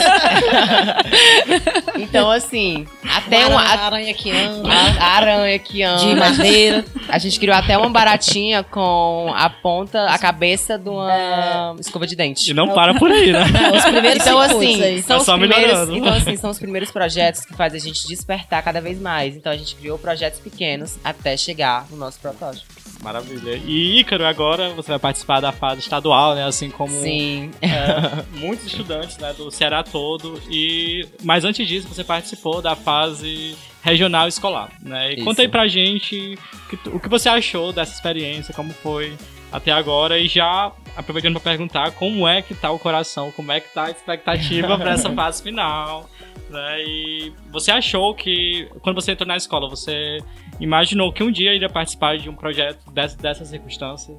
então, 1.98 2.30
assim, 2.30 2.86
até 3.10 3.46
uma, 3.46 3.62
Uma 3.62 3.84
aranha 3.84 4.14
que 4.14 4.30
anda, 4.30 4.68
a, 4.72 5.04
a 5.04 5.16
aranha 5.16 5.58
que 5.58 5.82
anda. 5.82 5.98
de 5.98 6.14
madeira. 6.14 6.84
A 7.08 7.18
gente 7.18 7.38
criou 7.38 7.56
até 7.56 7.76
uma 7.76 7.90
baratinha 7.90 8.62
com 8.62 9.32
a 9.34 9.50
ponta, 9.50 10.06
a 10.06 10.18
cabeça 10.18 10.78
de 10.78 10.88
uma 10.88 11.74
escova 11.78 12.06
de 12.06 12.16
dente. 12.16 12.50
E 12.50 12.54
não 12.54 12.68
para 12.68 12.94
por 12.94 13.10
aí, 13.10 13.32
né? 13.32 13.44
É, 13.74 13.78
os 13.78 13.84
primeiros 13.84 14.22
Então, 14.22 14.38
assim, 14.38 14.82
aí. 14.82 15.02
são 15.02 15.16
Tá 15.16 15.32
os 15.34 15.38
primeiros, 15.38 15.88
então, 15.88 16.14
assim, 16.14 16.36
são 16.36 16.50
os 16.50 16.58
primeiros 16.58 16.90
projetos 16.90 17.44
que 17.44 17.54
fazem 17.54 17.80
a 17.80 17.84
gente 17.84 18.06
despertar 18.06 18.62
cada 18.62 18.80
vez 18.80 19.00
mais. 19.00 19.36
Então, 19.36 19.50
a 19.52 19.56
gente 19.56 19.74
criou 19.74 19.98
projetos 19.98 20.40
pequenos 20.40 20.96
até 21.04 21.36
chegar 21.36 21.86
no 21.90 21.96
nosso 21.96 22.18
protótipo. 22.20 22.84
Maravilha. 23.02 23.60
E 23.66 24.00
Ícaro, 24.00 24.24
agora 24.24 24.70
você 24.70 24.88
vai 24.88 24.98
participar 24.98 25.40
da 25.40 25.52
fase 25.52 25.80
estadual, 25.80 26.34
né? 26.34 26.44
Assim 26.44 26.70
como 26.70 26.90
Sim. 26.90 27.50
é, 27.60 28.24
muitos 28.38 28.64
estudantes 28.64 29.18
né, 29.18 29.34
do 29.34 29.50
Ceará 29.50 29.82
todo. 29.82 30.40
E 30.48 31.06
mas 31.22 31.44
antes 31.44 31.68
disso, 31.68 31.86
você 31.86 32.02
participou 32.02 32.62
da 32.62 32.74
fase 32.74 33.56
regional 33.82 34.26
escolar, 34.26 34.70
né? 34.80 35.10
E 35.12 35.16
Isso. 35.16 35.24
conta 35.24 35.42
aí 35.42 35.48
pra 35.48 35.68
gente 35.68 36.38
que 36.70 36.78
o 36.88 36.98
que 36.98 37.08
você 37.08 37.28
achou 37.28 37.72
dessa 37.74 37.92
experiência, 37.92 38.54
como 38.54 38.72
foi 38.72 39.14
até 39.52 39.70
agora 39.70 40.18
e 40.18 40.26
já 40.26 40.72
aproveitando 40.96 41.34
para 41.34 41.52
perguntar 41.52 41.90
como 41.92 42.26
é 42.26 42.42
que 42.42 42.54
tá 42.54 42.70
o 42.70 42.78
coração, 42.78 43.30
como 43.32 43.52
é 43.52 43.60
que 43.60 43.72
tá 43.72 43.84
a 43.86 43.90
expectativa 43.90 44.78
para 44.78 44.92
essa 44.92 45.10
fase 45.14 45.42
final, 45.42 46.08
né? 46.50 46.82
E 46.82 47.32
você 47.50 47.70
achou 47.70 48.14
que 48.14 48.68
quando 48.80 49.00
você 49.00 49.12
entrou 49.12 49.26
na 49.26 49.36
escola, 49.36 49.68
você 49.68 50.18
imaginou 50.60 51.12
que 51.12 51.22
um 51.22 51.30
dia 51.30 51.54
iria 51.54 51.68
participar 51.68 52.18
de 52.18 52.28
um 52.28 52.34
projeto 52.34 52.90
dessas, 52.90 53.16
dessas 53.16 53.48
circunstâncias? 53.48 54.16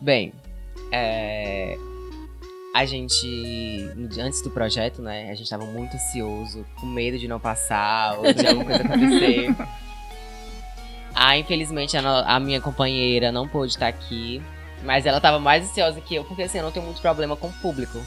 Bem, 0.00 0.32
é, 0.90 1.76
a 2.74 2.84
gente, 2.86 3.26
antes 4.18 4.42
do 4.42 4.50
projeto, 4.50 5.02
né, 5.02 5.30
a 5.30 5.34
gente 5.34 5.48
tava 5.48 5.64
muito 5.66 5.94
ansioso, 5.94 6.64
com 6.80 6.86
medo 6.86 7.18
de 7.18 7.28
não 7.28 7.38
passar 7.38 8.18
ou 8.18 8.32
de 8.32 8.46
alguma 8.46 8.64
coisa 8.64 8.82
acontecer. 8.82 9.54
Ah, 11.14 11.36
infelizmente 11.36 11.94
a, 11.94 12.20
a 12.20 12.40
minha 12.40 12.58
companheira 12.58 13.30
não 13.30 13.46
pôde 13.46 13.72
estar 13.72 13.86
aqui, 13.86 14.40
mas 14.84 15.06
ela 15.06 15.20
tava 15.20 15.38
mais 15.38 15.64
ansiosa 15.64 16.00
que 16.00 16.14
eu, 16.14 16.24
porque 16.24 16.42
assim, 16.42 16.58
eu 16.58 16.64
não 16.64 16.72
tenho 16.72 16.84
muito 16.84 17.00
problema 17.00 17.36
com 17.36 17.48
o 17.48 17.52
público. 17.52 17.98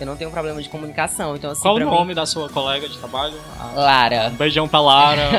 Eu 0.00 0.06
não 0.06 0.16
tenho 0.16 0.30
problema 0.30 0.62
de 0.62 0.68
comunicação. 0.68 1.36
Então, 1.36 1.50
assim, 1.50 1.60
Qual 1.60 1.76
o 1.76 1.80
nome 1.80 2.08
mim, 2.08 2.14
da 2.14 2.24
sua 2.24 2.48
colega 2.48 2.88
de 2.88 2.96
trabalho? 2.96 3.38
Ah, 3.58 3.72
Lara. 3.74 4.28
um 4.32 4.36
beijão 4.36 4.66
pra 4.66 4.80
Lara. 4.80 5.28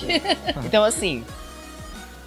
Então, 0.64 0.82
assim, 0.82 1.22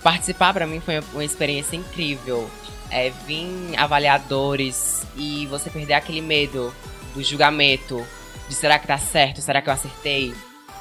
participar 0.03 0.53
pra 0.53 0.67
mim 0.67 0.79
foi 0.79 0.99
uma 1.13 1.23
experiência 1.23 1.75
incrível. 1.75 2.47
É, 2.91 3.09
vir 3.25 3.73
avaliadores 3.75 5.03
e 5.15 5.47
você 5.47 5.71
perder 5.71 5.95
aquele 5.95 6.21
medo 6.21 6.71
do 7.15 7.23
julgamento, 7.23 8.05
de 8.47 8.53
será 8.53 8.77
que 8.77 8.85
tá 8.85 8.99
certo, 8.99 9.41
será 9.41 9.63
que 9.63 9.69
eu 9.69 9.73
acertei? 9.73 10.35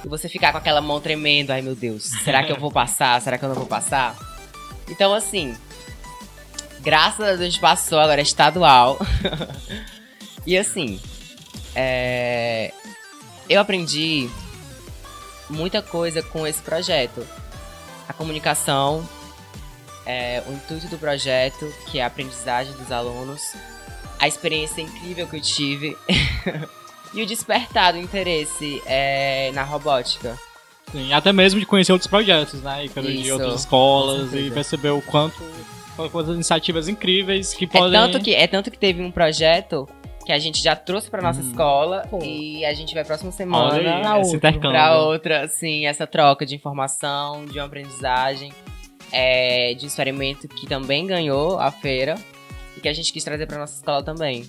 E 0.04 0.08
você 0.08 0.28
ficar 0.28 0.52
com 0.52 0.58
aquela 0.58 0.82
mão 0.82 1.00
tremendo, 1.00 1.52
ai 1.52 1.62
meu 1.62 1.74
Deus, 1.74 2.02
será 2.22 2.42
que 2.42 2.52
eu 2.52 2.58
vou 2.58 2.70
passar, 2.70 3.18
será 3.22 3.38
que 3.38 3.44
eu 3.44 3.48
não 3.48 3.56
vou 3.56 3.66
passar? 3.66 4.14
Então, 4.90 5.14
assim, 5.14 5.56
graças 6.82 7.26
a 7.26 7.36
Deus 7.36 7.56
passou, 7.56 7.98
agora 7.98 8.20
é 8.20 8.22
estadual. 8.22 8.98
e 10.46 10.58
assim, 10.58 11.00
é, 11.74 12.72
eu 13.48 13.60
aprendi 13.60 14.28
muita 15.48 15.80
coisa 15.80 16.22
com 16.22 16.46
esse 16.46 16.60
projeto. 16.60 17.26
A 18.08 18.12
comunicação, 18.12 19.08
é, 20.04 20.42
o 20.46 20.52
intuito 20.52 20.88
do 20.88 20.98
projeto, 20.98 21.72
que 21.90 21.98
é 21.98 22.04
a 22.04 22.08
aprendizagem 22.08 22.72
dos 22.74 22.90
alunos, 22.90 23.40
a 24.18 24.26
experiência 24.26 24.82
incrível 24.82 25.26
que 25.26 25.36
eu 25.36 25.40
tive 25.40 25.96
e 27.14 27.22
o 27.22 27.26
despertar 27.26 27.92
do 27.92 27.98
interesse 27.98 28.82
é, 28.84 29.50
na 29.52 29.62
robótica. 29.62 30.38
Sim, 30.90 31.12
até 31.12 31.32
mesmo 31.32 31.58
de 31.58 31.64
conhecer 31.64 31.92
outros 31.92 32.08
projetos, 32.08 32.60
né? 32.60 32.84
Ícaro, 32.84 33.06
De 33.06 33.32
outras 33.32 33.60
escolas 33.60 34.34
e 34.34 34.50
perceber 34.50 34.90
o 34.90 35.00
quanto 35.00 35.42
quantas 36.10 36.34
iniciativas 36.34 36.88
incríveis 36.88 37.54
que 37.54 37.64
É 37.64 37.68
podem. 37.68 37.92
tanto 37.92 38.20
que, 38.20 38.34
é 38.34 38.46
tanto 38.46 38.70
que 38.70 38.78
teve 38.78 39.02
um 39.02 39.10
projeto 39.10 39.88
que 40.24 40.30
a 40.32 40.38
gente 40.38 40.62
já 40.62 40.76
trouxe 40.76 41.10
pra 41.10 41.20
nossa 41.20 41.40
escola 41.40 42.06
Pô. 42.08 42.20
e 42.22 42.64
a 42.64 42.72
gente 42.74 42.94
vai 42.94 43.04
próxima 43.04 43.32
semana 43.32 43.76
intercâmbio. 44.36 44.70
pra 44.70 44.98
outra, 45.00 45.44
assim, 45.44 45.86
essa 45.86 46.06
troca 46.06 46.46
de 46.46 46.54
informação, 46.54 47.44
de 47.46 47.58
uma 47.58 47.66
aprendizagem, 47.66 48.52
é, 49.10 49.74
de 49.74 49.84
um 49.84 49.88
experimento 49.88 50.46
que 50.46 50.66
também 50.66 51.06
ganhou 51.06 51.58
a 51.58 51.70
feira 51.72 52.14
e 52.76 52.80
que 52.80 52.88
a 52.88 52.92
gente 52.92 53.12
quis 53.12 53.24
trazer 53.24 53.46
pra 53.46 53.58
nossa 53.58 53.74
escola 53.74 54.02
também. 54.02 54.46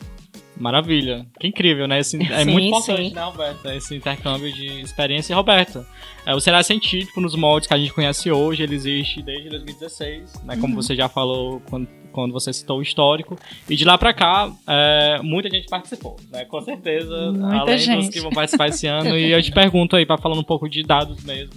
Maravilha. 0.58 1.26
Que 1.40 1.48
incrível, 1.48 1.88
né? 1.88 2.00
Esse, 2.00 2.22
é 2.22 2.44
Sim, 2.44 2.52
muito 2.52 2.68
importante, 2.68 3.10
sim. 3.10 3.14
né, 3.16 3.24
Roberta? 3.24 3.76
Esse 3.76 3.96
intercâmbio 3.96 4.52
de 4.52 4.82
experiência. 4.82 5.34
E, 5.34 5.36
Roberta, 5.36 5.86
é, 6.26 6.34
o 6.34 6.40
Será 6.40 6.62
Científico, 6.64 7.20
nos 7.20 7.36
moldes 7.36 7.68
que 7.68 7.74
a 7.74 7.78
gente 7.78 7.94
conhece 7.94 8.32
hoje, 8.32 8.64
ele 8.64 8.76
existe 8.76 9.22
desde 9.22 9.50
2016, 9.50 10.44
né? 10.44 10.56
Uhum. 10.56 10.62
Como 10.62 10.76
você 10.76 10.96
já 10.96 11.10
falou 11.10 11.62
quando, 11.70 11.88
quando 12.12 12.32
você 12.32 12.54
citou 12.54 12.80
o 12.80 12.82
histórico. 12.82 13.38
E 13.70 13.76
de 13.76 13.84
lá 13.84 13.98
pra 13.98 14.14
cá, 14.14 14.52
é, 14.68 15.20
muita 15.22 15.50
gente 15.50 15.68
participou, 15.68 16.16
né? 16.32 16.46
Com 16.46 16.62
certeza, 16.62 17.32
Muita 17.32 17.58
além 17.58 17.76
dos 17.76 17.84
gente. 17.84 18.10
que 18.12 18.22
vão 18.22 18.32
participar 18.32 18.68
esse 18.70 18.86
ano. 18.88 19.18
e 19.18 19.32
eu 19.32 19.42
te 19.42 19.52
pergunto 19.52 19.96
aí, 19.96 20.06
para 20.06 20.18
falando 20.18 20.40
um 20.40 20.46
pouco 20.46 20.70
de 20.70 20.84
dados 20.84 21.24
mesmo, 21.24 21.54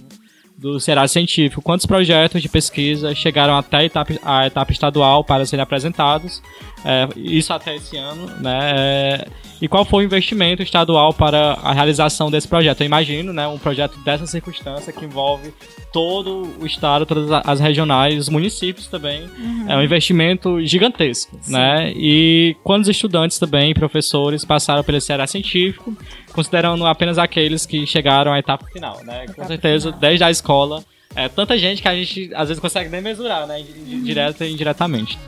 do 0.58 0.80
Será 0.80 1.06
Científico, 1.06 1.60
quantos 1.60 1.84
projetos 1.84 2.40
de 2.40 2.48
pesquisa 2.48 3.14
chegaram 3.14 3.56
até 3.56 3.78
a 3.78 3.84
etapa, 3.84 4.14
a 4.22 4.46
etapa 4.46 4.72
estadual 4.72 5.22
para 5.22 5.44
serem 5.44 5.62
apresentados? 5.62 6.42
É, 6.84 7.08
isso 7.16 7.52
até 7.52 7.76
esse 7.76 7.96
ano, 7.96 8.26
né? 8.40 8.72
É, 8.74 9.28
e 9.60 9.68
qual 9.68 9.84
foi 9.84 10.04
o 10.04 10.06
investimento 10.06 10.62
estadual 10.62 11.12
para 11.12 11.54
a 11.62 11.72
realização 11.72 12.30
desse 12.30 12.46
projeto? 12.46 12.80
Eu 12.82 12.86
imagino, 12.86 13.32
né, 13.32 13.46
um 13.48 13.58
projeto 13.58 13.98
dessa 14.04 14.26
circunstância 14.26 14.92
que 14.92 15.04
envolve 15.04 15.52
todo 15.92 16.48
o 16.60 16.66
estado, 16.66 17.06
todas 17.06 17.30
as 17.44 17.58
regionais, 17.58 18.18
os 18.18 18.28
municípios 18.28 18.86
também. 18.86 19.28
É 19.66 19.76
um 19.76 19.82
investimento 19.82 20.64
gigantesco, 20.64 21.38
né? 21.48 21.92
E 21.96 22.54
quantos 22.62 22.88
estudantes 22.88 23.38
também, 23.38 23.72
professores, 23.72 24.44
passaram 24.44 24.84
pelo 24.84 25.00
Ceará 25.00 25.26
Científico, 25.26 25.96
considerando 26.36 26.86
apenas 26.86 27.18
aqueles 27.18 27.66
que 27.66 27.84
chegaram 27.86 28.32
à 28.32 28.38
etapa 28.38 28.64
final, 28.66 29.02
né? 29.04 29.24
Com 29.26 29.32
Etapa 29.32 29.48
certeza, 29.48 29.86
final. 29.88 29.98
desde 30.00 30.22
a 30.24 30.30
escola. 30.30 30.84
É 31.14 31.28
tanta 31.30 31.56
gente 31.56 31.80
que 31.80 31.88
a 31.88 31.94
gente 31.94 32.30
às 32.34 32.48
vezes 32.48 32.60
consegue 32.60 32.90
nem 32.90 33.00
mesurar, 33.00 33.46
né? 33.46 33.62
di- 33.62 34.02
Direta 34.02 34.44
e 34.44 34.52
indiretamente. 34.52 35.18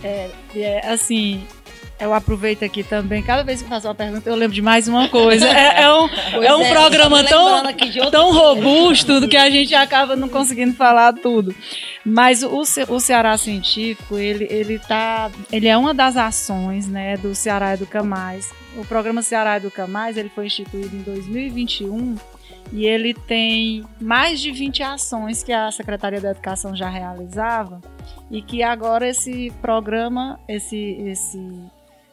E 0.54 0.60
é, 0.62 0.86
assim, 0.86 1.42
eu 2.00 2.14
aproveito 2.14 2.62
aqui 2.62 2.82
também, 2.84 3.22
cada 3.22 3.42
vez 3.42 3.60
que 3.60 3.68
faço 3.68 3.88
uma 3.88 3.94
pergunta, 3.94 4.28
eu 4.28 4.36
lembro 4.36 4.54
de 4.54 4.62
mais 4.62 4.86
uma 4.86 5.08
coisa. 5.08 5.46
É, 5.48 5.82
é 5.82 5.92
um, 5.92 6.08
é 6.42 6.56
um 6.56 6.62
é, 6.62 6.72
programa 6.72 7.24
tão, 7.24 7.62
tão 8.10 8.32
robusto 8.32 9.26
que 9.28 9.36
a 9.36 9.50
gente 9.50 9.74
acaba 9.74 10.14
não 10.14 10.28
conseguindo 10.28 10.74
falar 10.74 11.12
tudo. 11.12 11.54
Mas 12.04 12.42
o, 12.42 12.62
o 12.88 13.00
Ceará 13.00 13.36
Científico, 13.36 14.16
ele, 14.16 14.46
ele, 14.50 14.78
tá, 14.78 15.30
ele 15.50 15.66
é 15.66 15.76
uma 15.76 15.92
das 15.92 16.16
ações 16.16 16.86
né, 16.86 17.16
do 17.16 17.34
Ceará 17.34 17.74
Educa 17.74 18.02
Mais. 18.02 18.50
O 18.76 18.84
programa 18.84 19.22
Ceará 19.22 19.56
Educa 19.56 19.86
Mais 19.86 20.16
ele 20.16 20.28
foi 20.28 20.46
instituído 20.46 20.94
em 20.94 21.02
2021 21.02 22.16
e 22.72 22.86
ele 22.86 23.14
tem 23.14 23.84
mais 24.00 24.40
de 24.40 24.52
20 24.52 24.82
ações 24.82 25.42
que 25.42 25.52
a 25.52 25.70
Secretaria 25.70 26.20
da 26.20 26.30
Educação 26.30 26.76
já 26.76 26.88
realizava 26.88 27.80
e 28.30 28.42
que 28.42 28.62
agora 28.62 29.08
esse 29.08 29.52
programa, 29.60 30.38
esse, 30.46 30.76
esse 30.76 31.38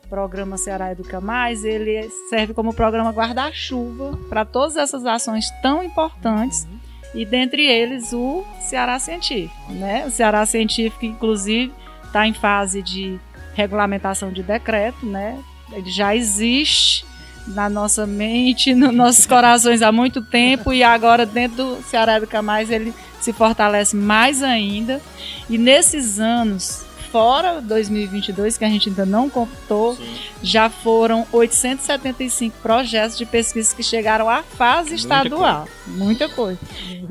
programa 0.09 0.57
Ceará 0.57 0.91
Educa 0.91 1.19
Mais, 1.19 1.63
ele 1.63 2.09
serve 2.29 2.53
como 2.53 2.73
programa 2.73 3.11
guarda-chuva 3.11 4.17
para 4.29 4.45
todas 4.45 4.77
essas 4.77 5.05
ações 5.05 5.49
tão 5.61 5.83
importantes 5.83 6.67
e 7.13 7.25
dentre 7.25 7.65
eles 7.65 8.11
o 8.11 8.43
Ceará 8.59 8.99
Científico, 8.99 9.71
né? 9.71 10.05
O 10.05 10.11
Ceará 10.11 10.45
Científico, 10.45 11.05
inclusive, 11.05 11.73
está 12.03 12.27
em 12.27 12.33
fase 12.33 12.81
de 12.81 13.19
regulamentação 13.53 14.31
de 14.31 14.43
decreto, 14.43 15.05
né? 15.05 15.39
Ele 15.71 15.89
já 15.89 16.15
existe 16.15 17.05
na 17.47 17.69
nossa 17.69 18.05
mente, 18.05 18.73
nos 18.73 18.93
nossos 18.93 19.25
corações 19.25 19.81
há 19.81 19.91
muito 19.91 20.21
tempo 20.21 20.73
e 20.73 20.83
agora 20.83 21.25
dentro 21.25 21.57
do 21.57 21.83
Ceará 21.83 22.17
Educa 22.17 22.41
Mais 22.41 22.69
ele 22.69 22.93
se 23.21 23.31
fortalece 23.31 23.95
mais 23.95 24.43
ainda. 24.43 25.01
E 25.49 25.57
nesses 25.57 26.19
anos, 26.19 26.85
fora 27.15 27.61
2022, 27.61 28.57
que 28.57 28.65
a 28.65 28.67
gente 28.67 28.89
ainda 28.89 29.05
não 29.05 29.29
contou, 29.29 29.97
já 30.43 30.69
foram 30.69 31.25
875 31.31 32.57
projetos 32.61 33.17
de 33.17 33.25
pesquisa 33.25 33.73
que 33.73 33.81
chegaram 33.81 34.29
à 34.29 34.43
fase 34.43 34.89
Muita 34.89 34.95
estadual. 35.01 35.67
Muita 35.87 36.27
coisa. 36.27 36.59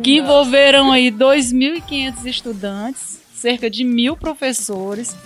Que 0.03 0.19
envolveram 0.19 0.93
aí 0.93 1.11
2.500 1.11 2.27
estudantes, 2.27 3.19
cerca 3.35 3.71
de 3.71 3.83
mil 3.83 4.15
professores, 4.15 5.17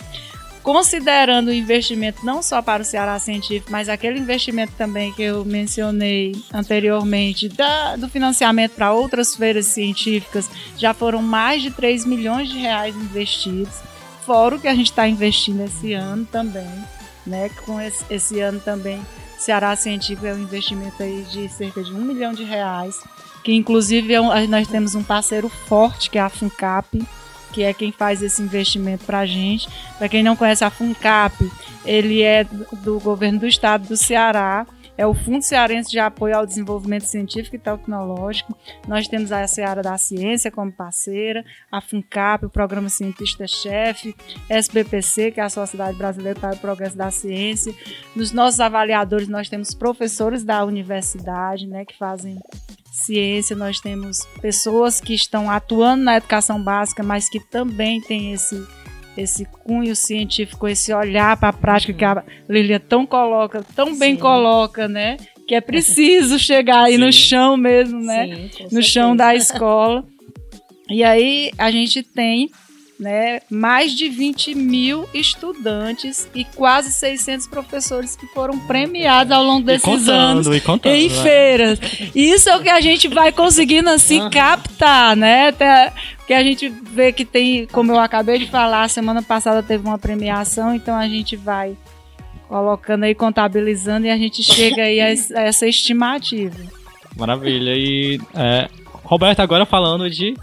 considerando 0.63 1.49
o 1.49 1.53
investimento 1.53 2.25
não 2.25 2.41
só 2.41 2.61
para 2.61 2.81
o 2.81 2.85
Ceará 2.85 3.19
Científico, 3.19 3.69
mas 3.69 3.89
aquele 3.89 4.17
investimento 4.17 4.71
também 4.77 5.11
que 5.11 5.23
eu 5.23 5.43
mencionei 5.43 6.33
anteriormente, 6.53 7.49
da- 7.49 7.97
do 7.97 8.07
financiamento 8.07 8.71
para 8.75 8.93
outras 8.93 9.35
feiras 9.35 9.65
científicas, 9.65 10.49
já 10.77 10.93
foram 10.93 11.21
mais 11.21 11.61
de 11.61 11.69
3 11.71 12.05
milhões 12.05 12.47
de 12.47 12.57
reais 12.59 12.95
investidos, 12.95 13.73
fora 14.29 14.57
o 14.57 14.59
que 14.59 14.67
a 14.67 14.75
gente 14.75 14.91
está 14.91 15.07
investindo 15.07 15.61
esse 15.63 15.91
ano 15.93 16.23
também, 16.23 16.69
né? 17.25 17.49
Com 17.65 17.81
esse, 17.81 18.05
esse 18.11 18.39
ano 18.39 18.59
também, 18.59 19.01
Ceará 19.39 19.75
Científico 19.75 20.27
é 20.27 20.33
um 20.35 20.43
investimento 20.43 21.01
aí 21.01 21.25
de 21.31 21.49
cerca 21.49 21.81
de 21.81 21.91
um 21.91 21.97
milhão 22.05 22.31
de 22.31 22.43
reais, 22.43 23.01
que 23.43 23.51
inclusive 23.51 24.13
é 24.13 24.21
um- 24.21 24.47
nós 24.47 24.67
temos 24.67 24.93
um 24.93 25.01
parceiro 25.01 25.49
forte, 25.49 26.11
que 26.11 26.19
é 26.19 26.21
a 26.21 26.29
FUNCAP, 26.29 27.03
que 27.51 27.63
é 27.63 27.73
quem 27.73 27.91
faz 27.91 28.21
esse 28.21 28.39
investimento 28.39 29.03
para 29.03 29.21
a 29.21 29.25
gente. 29.25 29.67
Para 29.97 30.07
quem 30.07 30.21
não 30.21 30.35
conhece 30.35 30.63
a 30.63 30.69
FUNCAP, 30.69 31.51
ele 31.83 32.21
é 32.21 32.43
do 32.43 32.67
do 32.83 32.99
governo 32.99 33.39
do 33.39 33.47
estado 33.47 33.87
do 33.87 33.97
Ceará, 33.97 34.67
é 34.99 35.07
o 35.07 35.13
Fundo 35.13 35.41
Cearense 35.41 35.89
de 35.89 35.97
Apoio 35.97 36.35
ao 36.35 36.45
Desenvolvimento 36.45 37.05
Científico 37.05 37.55
e 37.55 37.59
Tecnológico. 37.59 38.53
Nós 38.85 39.07
temos 39.07 39.31
a 39.31 39.47
Seara 39.47 39.81
da 39.81 39.97
Ciência 39.97 40.51
como 40.51 40.73
parceira, 40.73 41.45
a 41.71 41.79
FUNCAP, 41.79 42.47
o 42.47 42.49
Programa 42.49 42.89
Cientista-Chefe, 42.89 44.13
SBPC, 44.49 45.31
que 45.31 45.39
é 45.39 45.43
a 45.43 45.49
Sociedade 45.49 45.97
Brasileira 45.97 46.37
para 46.37 46.53
o 46.53 46.59
Progresso 46.59 46.97
da 46.97 47.09
Ciência. 47.11 47.73
Nos 48.13 48.33
nossos 48.33 48.59
avaliadores, 48.59 49.29
nós 49.29 49.47
temos 49.47 49.73
professores 49.73 50.43
da 50.43 50.65
universidade, 50.65 51.65
né, 51.65 51.85
que 51.85 51.97
fazem 51.97 52.37
ciência, 52.91 53.55
nós 53.55 53.79
temos 53.79 54.25
pessoas 54.41 54.99
que 54.99 55.13
estão 55.13 55.49
atuando 55.49 56.03
na 56.03 56.17
educação 56.17 56.61
básica, 56.61 57.01
mas 57.01 57.29
que 57.29 57.39
também 57.39 58.01
têm 58.01 58.33
esse 58.33 58.67
esse 59.17 59.45
cunho 59.45 59.95
científico, 59.95 60.67
esse 60.67 60.93
olhar 60.93 61.37
para 61.37 61.49
a 61.49 61.53
prática 61.53 61.93
que 61.93 62.05
a 62.05 62.23
Lilia 62.47 62.79
tão 62.79 63.05
coloca, 63.05 63.63
tão 63.75 63.97
bem 63.97 64.15
Sim. 64.15 64.21
coloca, 64.21 64.87
né? 64.87 65.17
Que 65.47 65.55
é 65.55 65.61
preciso 65.61 66.37
chegar 66.39 66.83
aí 66.83 66.97
no 66.97 67.11
Sim. 67.11 67.19
chão 67.19 67.57
mesmo, 67.57 67.99
né? 67.99 68.49
Sim, 68.51 68.67
no 68.71 68.81
chão 68.81 69.15
da 69.15 69.35
escola. 69.35 70.05
E 70.89 71.03
aí 71.03 71.51
a 71.57 71.69
gente 71.69 72.01
tem 72.01 72.49
né, 72.99 73.39
mais 73.49 73.93
de 73.93 74.09
20 74.09 74.53
mil 74.55 75.07
estudantes 75.13 76.27
e 76.35 76.43
quase 76.43 76.91
600 76.91 77.47
professores 77.47 78.15
que 78.15 78.27
foram 78.27 78.59
premiados 78.59 79.31
ao 79.31 79.43
longo 79.43 79.61
E 79.61 79.63
desses 79.63 79.83
contando, 79.83 80.09
anos 80.11 80.47
e 80.47 80.59
contando. 80.59 80.93
em 80.93 81.07
né? 81.07 81.23
feiras. 81.23 81.79
Isso 82.13 82.49
é 82.49 82.57
o 82.57 82.61
que 82.61 82.69
a 82.69 82.81
gente 82.81 83.07
vai 83.07 83.31
conseguindo 83.31 83.89
assim 83.89 84.19
Aham. 84.19 84.29
captar, 84.29 85.15
né? 85.15 85.47
Até 85.47 85.93
que 86.27 86.33
a 86.33 86.43
gente 86.43 86.67
vê 86.69 87.13
que 87.13 87.23
tem, 87.23 87.65
como 87.67 87.91
eu 87.93 87.99
acabei 87.99 88.37
de 88.37 88.47
falar, 88.47 88.89
semana 88.89 89.23
passada 89.23 89.63
teve 89.63 89.87
uma 89.87 89.97
premiação, 89.97 90.75
então 90.75 90.95
a 90.95 91.07
gente 91.07 91.35
vai 91.37 91.77
colocando 92.47 93.03
aí, 93.03 93.15
contabilizando 93.15 94.07
e 94.07 94.09
a 94.09 94.17
gente 94.17 94.43
chega 94.43 94.81
aí 94.83 94.99
a, 94.99 95.05
a 95.05 95.41
essa 95.43 95.67
estimativa. 95.67 96.55
Maravilha. 97.15 97.73
E 97.75 98.19
é, 98.35 98.67
Roberto, 99.03 99.39
agora 99.39 99.65
falando 99.65 100.09
de 100.09 100.35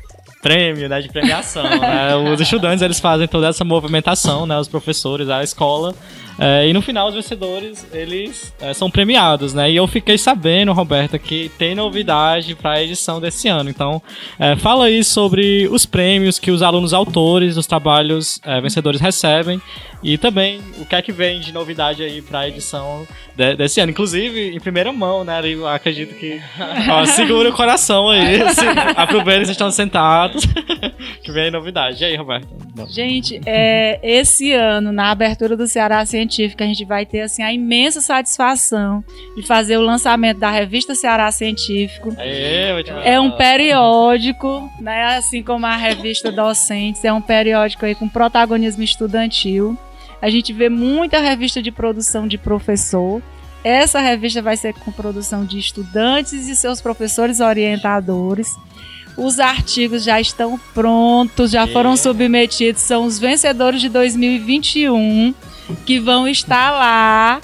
prêmio, 0.42 0.88
né, 0.88 1.00
de 1.00 1.08
premiação, 1.08 1.64
né? 1.80 2.14
Os 2.16 2.40
estudantes, 2.40 2.82
eles 2.82 3.00
fazem 3.00 3.26
toda 3.26 3.48
essa 3.48 3.64
movimentação, 3.64 4.46
né, 4.46 4.58
os 4.58 4.68
professores, 4.68 5.28
a 5.28 5.42
escola, 5.42 5.94
é, 6.38 6.68
e 6.68 6.72
no 6.72 6.82
final 6.82 7.08
os 7.08 7.14
vencedores, 7.14 7.86
eles 7.92 8.52
é, 8.60 8.74
são 8.74 8.90
premiados, 8.90 9.54
né? 9.54 9.70
E 9.70 9.76
eu 9.76 9.86
fiquei 9.86 10.18
sabendo, 10.18 10.72
Roberta, 10.72 11.18
que 11.18 11.50
tem 11.58 11.74
novidade 11.74 12.54
para 12.54 12.72
a 12.72 12.82
edição 12.82 13.20
desse 13.20 13.48
ano. 13.48 13.70
Então, 13.70 14.02
é, 14.38 14.54
fala 14.56 14.86
aí 14.86 15.02
sobre 15.02 15.66
os 15.68 15.86
prêmios 15.86 16.38
que 16.38 16.50
os 16.50 16.62
alunos 16.62 16.92
autores 16.92 17.54
dos 17.54 17.66
trabalhos 17.66 18.40
é, 18.44 18.60
vencedores 18.60 19.00
recebem 19.00 19.60
e 20.02 20.18
também 20.18 20.60
o 20.78 20.84
que 20.84 20.94
é 20.94 21.02
que 21.02 21.10
vem 21.10 21.40
de 21.40 21.52
novidade 21.52 22.02
aí 22.02 22.20
para 22.20 22.40
a 22.40 22.48
edição 22.48 23.06
de, 23.34 23.56
desse 23.56 23.80
ano. 23.80 23.90
Inclusive, 23.90 24.54
em 24.54 24.60
primeira 24.60 24.92
mão, 24.92 25.24
né? 25.24 25.40
Eu 25.44 25.66
acredito 25.66 26.14
que 26.14 26.40
ó, 26.90 27.04
segura 27.06 27.48
o 27.48 27.52
coração 27.52 28.10
aí. 28.10 28.40
Aproveita 28.94 29.46
que 29.46 29.50
estão 29.52 29.70
sentados. 29.70 30.44
que 31.22 31.32
vem 31.32 31.50
novidade. 31.50 32.02
E 32.02 32.06
aí, 32.06 32.16
Roberta? 32.16 32.48
Gente, 32.88 33.40
é, 33.46 33.98
esse 34.02 34.52
ano, 34.52 34.92
na 34.92 35.10
abertura 35.10 35.56
do 35.56 35.66
Ceará 35.66 36.04
Científica, 36.04 36.64
a 36.64 36.66
gente 36.66 36.84
vai 36.84 37.06
ter 37.06 37.22
assim, 37.22 37.42
a 37.42 37.52
imensa 37.52 38.00
satisfação 38.00 39.04
de 39.36 39.42
fazer 39.42 39.76
o 39.76 39.82
lançamento 39.82 40.38
da 40.38 40.50
revista 40.50 40.94
Ceará 40.94 41.30
Científico. 41.30 42.14
Aê, 42.18 42.82
é 43.04 43.20
um 43.20 43.32
periódico, 43.32 44.70
né? 44.80 45.16
Assim 45.16 45.42
como 45.42 45.66
a 45.66 45.76
revista 45.76 46.30
Docentes, 46.30 47.04
é 47.04 47.12
um 47.12 47.20
periódico 47.20 47.84
aí 47.84 47.94
com 47.94 48.08
protagonismo 48.08 48.82
estudantil. 48.82 49.76
A 50.20 50.30
gente 50.30 50.52
vê 50.52 50.68
muita 50.68 51.20
revista 51.20 51.62
de 51.62 51.70
produção 51.70 52.26
de 52.26 52.38
professor. 52.38 53.22
Essa 53.62 54.00
revista 54.00 54.40
vai 54.40 54.56
ser 54.56 54.74
com 54.74 54.92
produção 54.92 55.44
de 55.44 55.58
estudantes 55.58 56.48
e 56.48 56.56
seus 56.56 56.80
professores 56.80 57.40
orientadores. 57.40 58.48
Os 59.16 59.40
artigos 59.40 60.04
já 60.04 60.20
estão 60.20 60.60
prontos, 60.74 61.50
já 61.50 61.66
foram 61.66 61.96
submetidos, 61.96 62.82
são 62.82 63.04
os 63.04 63.18
vencedores 63.18 63.80
de 63.80 63.88
2021 63.88 65.34
que 65.84 65.98
vão 65.98 66.28
estar 66.28 66.70
lá, 66.72 67.40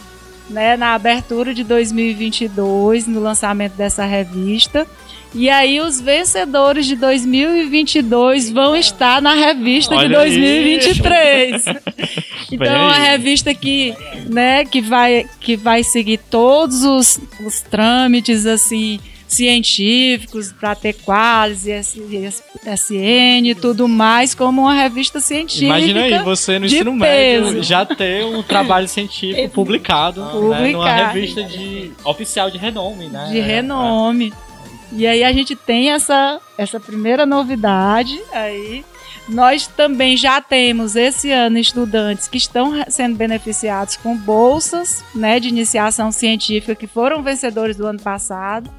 né, 0.51 0.77
na 0.77 0.95
abertura 0.95 1.55
de 1.55 1.65
2022, 1.65 3.07
no 3.07 3.21
lançamento 3.21 3.73
dessa 3.73 4.05
revista. 4.05 4.87
E 5.35 5.49
aí 5.49 5.81
os 5.81 5.99
vencedores 5.99 6.85
de 6.85 6.95
2022 6.95 8.51
vão 8.51 8.77
estar 8.77 9.23
na 9.23 9.33
revista 9.33 9.95
Olha 9.95 10.09
de 10.09 10.15
2023. 10.15 11.65
então 12.53 12.67
é 12.67 12.79
uma 12.79 12.99
revista 12.99 13.55
que, 13.55 13.95
né, 14.29 14.67
que 14.67 14.83
vai 14.83 15.27
que 15.41 15.57
vai 15.57 15.83
seguir 15.83 16.19
todos 16.19 16.85
os, 16.85 17.19
os 17.47 17.63
trâmites 17.63 18.45
assim 18.45 19.01
científicos 19.33 20.53
para 20.53 20.75
ter 20.75 20.93
qualis, 20.95 21.67
SN 21.67 23.47
e 23.47 23.55
tudo 23.55 23.89
mais, 23.89 24.35
como 24.35 24.63
uma 24.63 24.75
revista 24.75 25.21
científica. 25.21 25.67
Imagina 25.67 26.03
aí, 26.03 26.19
você 26.23 26.59
no 26.59 26.67
ensino 26.67 26.93
médio 26.93 27.63
já 27.63 27.85
ter 27.85 28.25
um 28.25 28.43
trabalho 28.43 28.89
científico 28.89 29.49
publicado, 29.51 30.23
publicado. 30.33 30.63
Né, 30.63 30.73
numa 30.73 30.95
revista 30.95 31.43
de, 31.43 31.93
oficial 32.05 32.51
de 32.51 32.59
renome, 32.59 33.09
né? 33.09 33.31
De 33.31 33.41
renome. 33.41 34.33
É. 34.49 34.53
E 34.95 35.07
aí 35.07 35.25
a 35.25 35.33
gente 35.33 35.57
tem 35.57 35.91
essa, 35.91 36.41
essa 36.59 36.79
primeira 36.79 37.25
novidade 37.25 38.21
aí. 38.33 38.85
Nós 39.29 39.67
também 39.67 40.17
já 40.17 40.41
temos 40.41 40.97
esse 40.97 41.31
ano 41.31 41.57
estudantes 41.57 42.29
que 42.29 42.37
estão 42.37 42.73
sendo 42.89 43.17
beneficiados 43.17 43.97
com 43.97 44.17
bolsas 44.17 45.05
né, 45.15 45.39
de 45.39 45.49
iniciação 45.49 46.11
científica 46.11 46.75
que 46.75 46.87
foram 46.87 47.23
vencedores 47.23 47.77
do 47.77 47.87
ano 47.87 48.01
passado. 48.01 48.71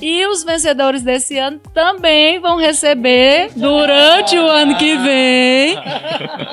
E 0.00 0.26
os 0.26 0.44
vencedores 0.44 1.02
desse 1.02 1.36
ano 1.38 1.60
também 1.74 2.38
vão 2.38 2.56
receber, 2.56 3.50
durante 3.56 4.38
o 4.38 4.46
ano 4.46 4.76
que 4.76 4.96
vem, 4.96 5.76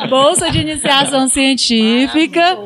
bolsa 0.09 0.49
de 0.49 0.61
iniciação 0.61 1.27
científica, 1.27 2.57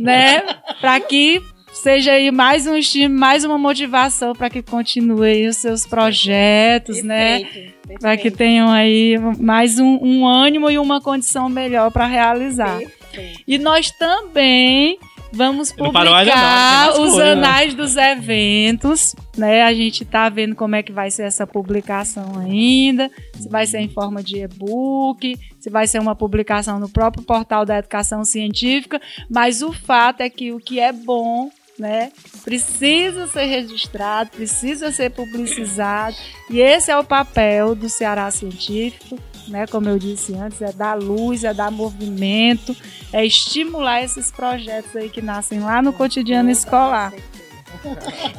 né? 0.00 0.42
Para 0.80 1.00
que 1.00 1.42
seja 1.72 2.12
aí 2.12 2.30
mais 2.30 2.66
um 2.66 2.76
estímulo, 2.76 3.18
mais 3.18 3.44
uma 3.44 3.58
motivação 3.58 4.32
para 4.32 4.50
que 4.50 4.62
continuem 4.62 5.48
os 5.48 5.56
seus 5.56 5.86
projetos, 5.86 7.02
né? 7.02 7.40
perfeito, 7.40 7.88
né? 7.88 7.94
Para 8.00 8.16
que 8.16 8.30
tenham 8.30 8.70
aí 8.70 9.16
mais 9.38 9.78
um, 9.78 9.98
um, 10.02 10.26
ânimo 10.26 10.70
e 10.70 10.78
uma 10.78 11.00
condição 11.00 11.48
melhor 11.48 11.90
para 11.90 12.06
realizar. 12.06 12.78
Perfeito. 12.78 13.42
E 13.46 13.58
nós 13.58 13.90
também 13.90 14.98
Vamos 15.32 15.72
publicar 15.72 16.86
não, 16.86 17.04
os 17.04 17.12
coisa, 17.12 17.32
anais 17.32 17.74
dos 17.74 17.96
eventos, 17.96 19.14
né? 19.36 19.62
A 19.62 19.74
gente 19.74 20.04
tá 20.04 20.28
vendo 20.28 20.54
como 20.54 20.74
é 20.74 20.82
que 20.82 20.92
vai 20.92 21.10
ser 21.10 21.24
essa 21.24 21.46
publicação 21.46 22.38
ainda, 22.38 23.10
se 23.34 23.48
vai 23.48 23.66
ser 23.66 23.80
em 23.80 23.88
forma 23.88 24.22
de 24.22 24.42
e-book, 24.42 25.36
se 25.60 25.70
vai 25.70 25.86
ser 25.86 26.00
uma 26.00 26.14
publicação 26.14 26.78
no 26.80 26.88
próprio 26.88 27.24
portal 27.24 27.64
da 27.66 27.78
educação 27.78 28.24
científica, 28.24 29.00
mas 29.28 29.62
o 29.62 29.72
fato 29.72 30.22
é 30.22 30.30
que 30.30 30.52
o 30.52 30.58
que 30.58 30.80
é 30.80 30.92
bom 30.92 31.50
né? 31.78 32.10
Precisa 32.44 33.26
ser 33.28 33.44
registrado, 33.44 34.30
precisa 34.30 34.90
ser 34.90 35.10
publicizado, 35.10 36.16
e 36.50 36.60
esse 36.60 36.90
é 36.90 36.98
o 36.98 37.04
papel 37.04 37.74
do 37.74 37.88
Ceará 37.88 38.30
Científico, 38.30 39.18
né? 39.48 39.66
Como 39.66 39.88
eu 39.88 39.98
disse 39.98 40.34
antes, 40.34 40.60
é 40.62 40.72
dar 40.72 40.94
luz, 40.94 41.44
é 41.44 41.52
dar 41.52 41.70
movimento, 41.70 42.76
é 43.12 43.24
estimular 43.24 44.02
esses 44.02 44.30
projetos 44.30 44.94
aí 44.94 45.08
que 45.08 45.22
nascem 45.22 45.60
lá 45.60 45.82
no 45.82 45.92
cotidiano 45.92 46.50
escolar. 46.50 47.12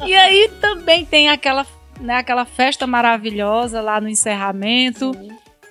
E 0.04 0.14
aí 0.14 0.50
também 0.60 1.04
tem 1.04 1.28
aquela, 1.28 1.66
né, 2.00 2.16
aquela 2.16 2.44
festa 2.44 2.86
maravilhosa 2.86 3.80
lá 3.80 4.00
no 4.00 4.08
encerramento, 4.08 5.12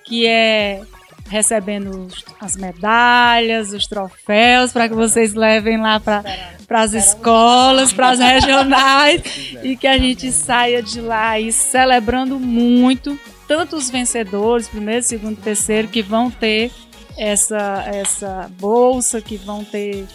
que 0.04 0.26
é 0.26 0.82
recebendo 1.28 2.08
as 2.40 2.56
medalhas, 2.56 3.72
os 3.72 3.86
troféus, 3.86 4.72
para 4.72 4.88
que 4.88 4.94
vocês 4.94 5.32
levem 5.32 5.80
lá 5.80 6.00
para 6.00 6.24
as 6.70 6.92
escolas, 6.92 7.92
para 7.92 8.10
as 8.10 8.18
regionais, 8.20 9.22
e 9.62 9.76
que 9.76 9.86
a 9.86 9.96
gente 9.96 10.32
saia 10.32 10.82
de 10.82 11.00
lá 11.00 11.30
aí 11.30 11.52
celebrando 11.52 12.40
muito 12.40 13.16
tanto 13.50 13.74
os 13.74 13.90
vencedores, 13.90 14.68
primeiro, 14.68 15.02
segundo, 15.02 15.36
terceiro, 15.36 15.88
que 15.88 16.02
vão 16.02 16.30
ter 16.30 16.70
essa, 17.18 17.82
essa 17.84 18.48
bolsa, 18.60 19.20
que 19.20 19.36
vão 19.36 19.64
ter 19.64 20.06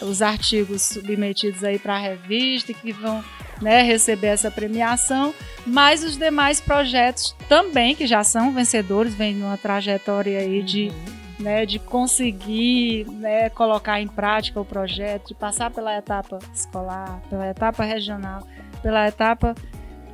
os 0.00 0.22
artigos 0.22 0.80
submetidos 0.80 1.62
aí 1.62 1.78
para 1.78 1.96
a 1.96 1.98
revista, 1.98 2.72
que 2.72 2.90
vão 2.90 3.22
né, 3.60 3.82
receber 3.82 4.28
essa 4.28 4.50
premiação, 4.50 5.34
mas 5.66 6.02
os 6.02 6.16
demais 6.16 6.58
projetos 6.58 7.36
também, 7.50 7.94
que 7.94 8.06
já 8.06 8.24
são 8.24 8.50
vencedores, 8.50 9.14
vêm 9.14 9.34
numa 9.34 9.58
trajetória 9.58 10.38
aí 10.38 10.62
de, 10.62 10.88
uhum. 10.88 11.44
né, 11.44 11.66
de 11.66 11.78
conseguir 11.78 13.06
né, 13.10 13.50
colocar 13.50 14.00
em 14.00 14.08
prática 14.08 14.58
o 14.58 14.64
projeto, 14.64 15.28
de 15.28 15.34
passar 15.34 15.70
pela 15.70 15.94
etapa 15.98 16.38
escolar, 16.54 17.20
pela 17.28 17.46
etapa 17.46 17.84
regional, 17.84 18.42
pela 18.82 19.06
etapa 19.06 19.54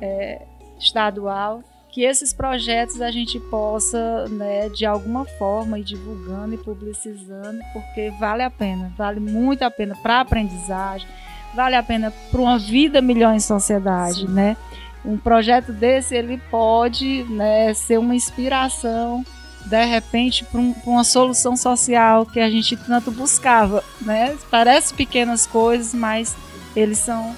é, 0.01 0.41
estadual 0.77 1.63
que 1.91 2.03
esses 2.03 2.31
projetos 2.31 3.01
a 3.01 3.11
gente 3.11 3.39
possa, 3.39 4.25
né, 4.29 4.69
de 4.69 4.85
alguma 4.85 5.25
forma, 5.25 5.77
ir 5.77 5.83
divulgando 5.83 6.55
e 6.55 6.57
publicizando, 6.57 7.59
porque 7.73 8.11
vale 8.19 8.43
a 8.43 8.49
pena, 8.49 8.93
vale 8.97 9.19
muito 9.19 9.63
a 9.63 9.69
pena 9.69 9.95
para 10.01 10.15
a 10.17 10.21
aprendizagem, 10.21 11.07
vale 11.53 11.75
a 11.75 11.83
pena 11.83 12.11
para 12.31 12.41
uma 12.41 12.57
vida 12.57 13.01
melhor 13.01 13.33
em 13.33 13.39
sociedade, 13.39 14.21
Sim. 14.21 14.33
né? 14.33 14.55
Um 15.03 15.17
projeto 15.17 15.73
desse 15.73 16.15
ele 16.15 16.37
pode, 16.49 17.23
né, 17.23 17.73
ser 17.73 17.99
uma 17.99 18.15
inspiração 18.15 19.25
de 19.65 19.85
repente 19.85 20.43
para 20.45 20.59
um, 20.59 20.73
uma 20.85 21.03
solução 21.03 21.55
social 21.55 22.25
que 22.25 22.39
a 22.39 22.49
gente 22.49 22.75
tanto 22.77 23.11
buscava, 23.11 23.83
né? 23.99 24.37
Parece 24.49 24.93
pequenas 24.93 25.45
coisas, 25.45 25.93
mas 25.93 26.35
eles 26.75 26.99
são 26.99 27.35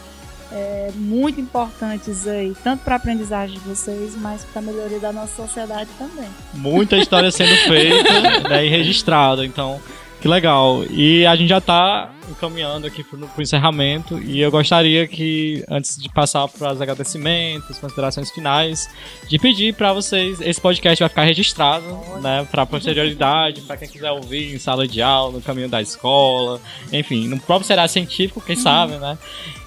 é, 0.54 0.92
muito 0.96 1.42
importantes 1.42 2.28
aí, 2.28 2.54
tanto 2.64 2.84
para 2.84 2.96
a 2.96 2.98
aprendizagem 2.98 3.58
de 3.58 3.68
vocês, 3.68 4.16
mas 4.16 4.46
para 4.46 4.62
a 4.62 4.64
melhoria 4.64 5.00
da 5.00 5.12
nossa 5.12 5.36
sociedade 5.36 5.90
também. 5.98 6.30
Muita 6.54 6.96
história 6.98 7.32
sendo 7.32 7.56
feita 7.68 8.40
né, 8.48 8.66
e 8.66 8.70
registrada, 8.70 9.44
então 9.44 9.82
que 10.22 10.28
legal. 10.28 10.86
E 10.90 11.26
a 11.26 11.36
gente 11.36 11.50
já 11.50 11.58
está 11.58 12.10
encaminhando 12.30 12.88
aqui 12.88 13.04
para 13.04 13.20
o 13.20 13.42
encerramento 13.42 14.20
e 14.20 14.40
eu 14.40 14.52
gostaria 14.52 15.08
que, 15.08 15.64
antes 15.70 15.98
de 15.98 16.10
passar 16.10 16.48
para 16.48 16.74
os 16.74 16.82
agradecimentos, 16.82 17.78
considerações 17.80 18.32
finais, 18.32 18.90
de 19.28 19.38
pedir 19.40 19.74
para 19.74 19.94
vocês, 19.94 20.40
esse 20.42 20.60
podcast 20.60 21.00
vai 21.00 21.10
ficar 21.10 21.24
registrado, 21.24 21.86
né, 22.22 22.48
para 22.50 22.66
posterioridade, 22.66 23.62
para 23.62 23.78
quem 23.78 23.88
quiser 23.88 24.12
ouvir 24.12 24.54
em 24.54 24.60
sala 24.60 24.88
de 24.88 25.02
aula, 25.02 25.34
no 25.34 25.42
caminho 25.42 25.70
da 25.70 25.82
escola, 25.82 26.60
enfim, 26.92 27.28
no 27.28 27.40
próprio 27.40 27.68
será 27.68 27.88
científico, 27.88 28.42
quem 28.42 28.56
sabe, 28.56 28.94
né? 28.98 29.18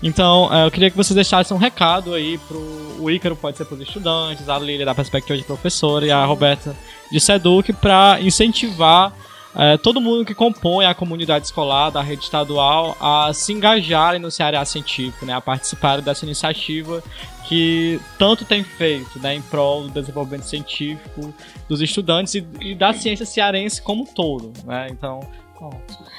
Então, 0.02 0.52
é, 0.52 0.66
eu 0.66 0.70
queria 0.70 0.90
que 0.90 0.96
vocês 0.96 1.14
deixassem 1.14 1.56
um 1.56 1.60
recado 1.60 2.14
aí 2.14 2.38
pro 2.46 2.86
o 2.98 3.10
Ícaro, 3.10 3.36
pode 3.36 3.56
ser 3.56 3.64
para 3.64 3.74
os 3.74 3.80
estudantes, 3.80 4.48
a 4.48 4.58
Lília 4.58 4.84
da 4.84 4.94
perspectiva 4.94 5.36
de 5.36 5.44
professora 5.44 6.06
e 6.06 6.10
a 6.10 6.24
Roberta 6.24 6.74
de 7.10 7.20
Seduc 7.20 7.72
para 7.74 8.18
incentivar 8.20 9.12
é, 9.58 9.78
todo 9.78 10.00
mundo 10.00 10.24
que 10.24 10.34
compõe 10.34 10.84
a 10.84 10.94
comunidade 10.94 11.46
escolar 11.46 11.90
da 11.90 12.02
rede 12.02 12.24
estadual 12.24 12.94
a 13.00 13.32
se 13.32 13.52
engajarem 13.52 14.20
no 14.20 14.30
Ceará 14.30 14.62
Científico, 14.64 15.24
né, 15.24 15.32
a 15.32 15.40
participarem 15.40 16.04
dessa 16.04 16.26
iniciativa 16.26 17.02
que 17.48 17.98
tanto 18.18 18.44
tem 18.44 18.62
feito 18.62 19.18
né, 19.18 19.34
em 19.34 19.40
prol 19.40 19.84
do 19.84 19.90
desenvolvimento 19.90 20.44
científico 20.44 21.32
dos 21.68 21.80
estudantes 21.80 22.34
e, 22.34 22.46
e 22.60 22.74
da 22.74 22.92
ciência 22.92 23.24
cearense 23.24 23.80
como 23.80 24.02
um 24.02 24.06
todo. 24.06 24.52
Né? 24.64 24.88
Então, 24.90 25.20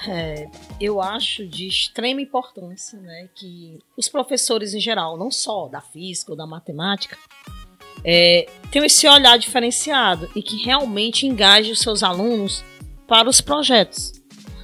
é, 0.08 0.48
eu 0.80 1.00
acho 1.02 1.46
de 1.46 1.68
extrema 1.68 2.22
importância 2.22 3.00
né, 3.00 3.30
que 3.36 3.78
os 3.96 4.10
professores 4.10 4.74
em 4.74 4.80
geral, 4.80 5.18
não 5.18 5.30
só 5.30 5.68
da 5.68 5.82
física 5.82 6.32
ou 6.32 6.38
da 6.38 6.48
matemática, 6.48 7.18
é, 8.04 8.48
tenham 8.72 8.86
esse 8.86 9.08
olhar 9.08 9.38
diferenciado 9.38 10.30
e 10.36 10.42
que 10.42 10.56
realmente 10.64 11.28
engaje 11.28 11.72
os 11.72 11.80
seus 11.80 12.04
alunos 12.04 12.64
para 13.08 13.30
os 13.30 13.42
projetos. 13.42 14.14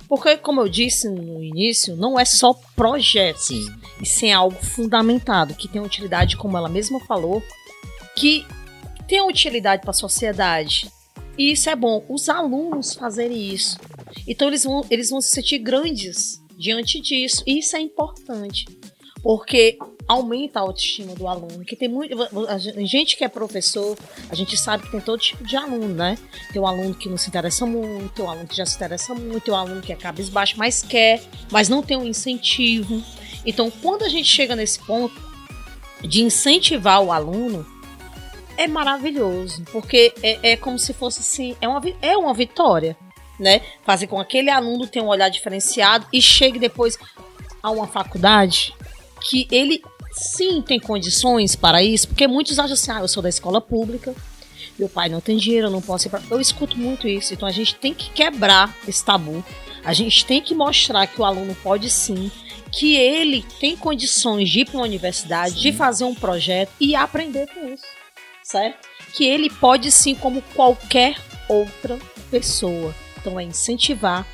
Porque, 0.08 0.38
como 0.38 0.62
eu 0.62 0.70
disse 0.70 1.10
no 1.10 1.42
início, 1.44 1.96
não 1.96 2.20
é 2.20 2.26
só 2.26 2.54
projetos, 2.76 3.48
Sim. 3.48 3.74
e 4.00 4.06
sim 4.06 4.28
é 4.28 4.34
algo 4.34 4.64
fundamentado, 4.64 5.56
que 5.56 5.68
tem 5.68 5.82
utilidade, 5.82 6.38
como 6.38 6.58
ela 6.58 6.70
mesma 6.70 7.00
falou, 7.00 7.42
que 8.16 8.46
tem 9.08 9.22
utilidade 9.22 9.82
para 9.82 9.92
a 9.92 9.94
sociedade. 9.94 10.88
E 11.38 11.52
isso 11.52 11.70
é 11.70 11.76
bom, 11.76 12.06
os 12.08 12.30
alunos 12.30 12.94
fazerem 12.94 13.54
isso. 13.54 13.80
Então 14.28 14.50
eles 14.50 14.64
vão, 14.64 14.86
eles 14.90 15.10
vão 15.10 15.20
se 15.20 15.32
sentir 15.32 15.58
grandes 15.58 16.40
diante 16.58 17.02
disso, 17.02 17.42
e 17.48 17.58
isso 17.58 17.76
é 17.76 17.80
importante. 17.80 18.66
Porque 19.24 19.78
aumenta 20.08 20.60
a 20.60 20.64
autoestima 20.64 21.16
do 21.16 21.28
aluno. 21.28 21.64
Que 21.66 21.76
tem 21.76 21.88
muito. 21.88 22.16
A 22.48 22.58
gente 22.58 23.16
que 23.16 23.24
é 23.24 23.30
professor, 23.30 23.98
a 24.30 24.36
gente 24.36 24.58
sabe 24.58 24.84
que 24.84 24.92
tem 24.92 25.00
todo 25.00 25.20
tipo 25.20 25.44
de 25.44 25.56
aluno, 25.56 25.88
né? 25.88 26.18
Tem 26.52 26.62
um 26.62 26.68
aluno 26.68 26.94
que 26.94 27.10
não 27.10 27.18
se 27.18 27.30
interessa 27.30 27.66
muito, 27.66 28.14
tem 28.14 28.26
um 28.26 28.30
aluno 28.30 28.48
que 28.48 28.56
já 28.56 28.66
se 28.66 28.76
interessa 28.76 29.16
muito, 29.16 29.42
tem 29.42 29.54
um 29.54 29.58
aluno 29.58 29.82
que 29.82 29.94
é 29.94 29.96
cabisbaixo, 29.96 30.56
mas 30.58 30.84
quer, 30.84 31.24
mas 31.52 31.70
não 31.70 31.82
tem 31.82 31.98
um 31.98 32.06
incentivo. 32.06 33.02
Então, 33.46 33.72
quando 33.72 34.04
a 34.04 34.10
gente 34.10 34.28
chega 34.28 34.56
nesse 34.56 34.80
ponto 34.80 35.16
de 36.02 36.22
incentivar 36.22 37.02
o 37.02 37.12
aluno, 37.12 37.66
é 38.58 38.68
maravilhoso, 38.68 39.64
porque 39.72 40.14
é, 40.22 40.52
é 40.52 40.58
como 40.58 40.78
se 40.78 40.94
fosse 40.94 41.22
assim, 41.22 41.56
é 41.60 41.68
uma, 41.68 41.82
é 42.02 42.16
uma 42.18 42.34
vitória, 42.34 42.96
né? 43.40 43.62
Fazer 43.84 44.08
com 44.08 44.18
que 44.18 44.22
aquele 44.22 44.50
aluno 44.50 44.86
tenha 44.86 45.04
um 45.04 45.08
olhar 45.08 45.30
diferenciado 45.30 46.06
e 46.12 46.22
chegue 46.22 46.60
depois 46.60 47.00
a 47.62 47.72
uma 47.72 47.88
faculdade 47.88 48.76
que 49.24 49.48
ele 49.52 49.82
sim 50.12 50.62
tem 50.62 50.80
condições 50.80 51.56
para 51.56 51.82
isso, 51.84 52.08
porque 52.08 52.28
muitos 52.28 52.60
acham 52.60 52.74
assim, 52.74 52.92
ah, 52.92 53.00
eu 53.00 53.08
sou 53.08 53.24
da 53.24 53.30
escola 53.30 53.60
pública, 53.60 54.14
meu 54.78 54.90
pai 54.90 55.10
não 55.10 55.22
tem 55.22 55.38
dinheiro, 55.38 55.68
eu 55.68 55.72
não 55.72 55.82
posso 55.82 56.08
ir 56.08 56.10
para. 56.10 56.22
Eu 56.30 56.42
escuto 56.42 56.78
muito 56.78 57.08
isso, 57.08 57.34
então 57.34 57.48
a 57.48 57.52
gente 57.52 57.76
tem 57.76 57.94
que 57.94 58.10
quebrar 58.10 58.76
esse 58.88 59.04
tabu. 59.04 59.44
A 59.84 59.94
gente 59.94 60.26
tem 60.26 60.42
que 60.42 60.56
mostrar 60.56 61.06
que 61.08 61.20
o 61.20 61.26
aluno 61.26 61.56
pode 61.62 61.90
sim, 61.90 62.32
que 62.72 62.96
ele 62.96 63.46
tem 63.60 63.76
condições 63.76 64.50
de 64.50 64.62
ir 64.62 64.66
para 64.66 64.78
uma 64.78 64.86
universidade, 64.86 65.56
sim. 65.56 65.62
de 65.62 65.74
fazer 65.74 66.06
um 66.06 66.16
projeto 66.16 66.72
e 66.80 66.96
aprender 66.96 67.48
com 67.54 67.68
isso, 67.68 67.84
certo? 68.44 68.88
Que 69.14 69.26
ele 69.26 69.50
pode 69.50 69.92
sim, 69.92 70.16
como 70.16 70.42
qualquer 70.56 71.16
outra 71.48 72.00
pessoa. 72.32 72.96
Então 73.20 73.40
é 73.40 73.44
incentivar 73.44 74.26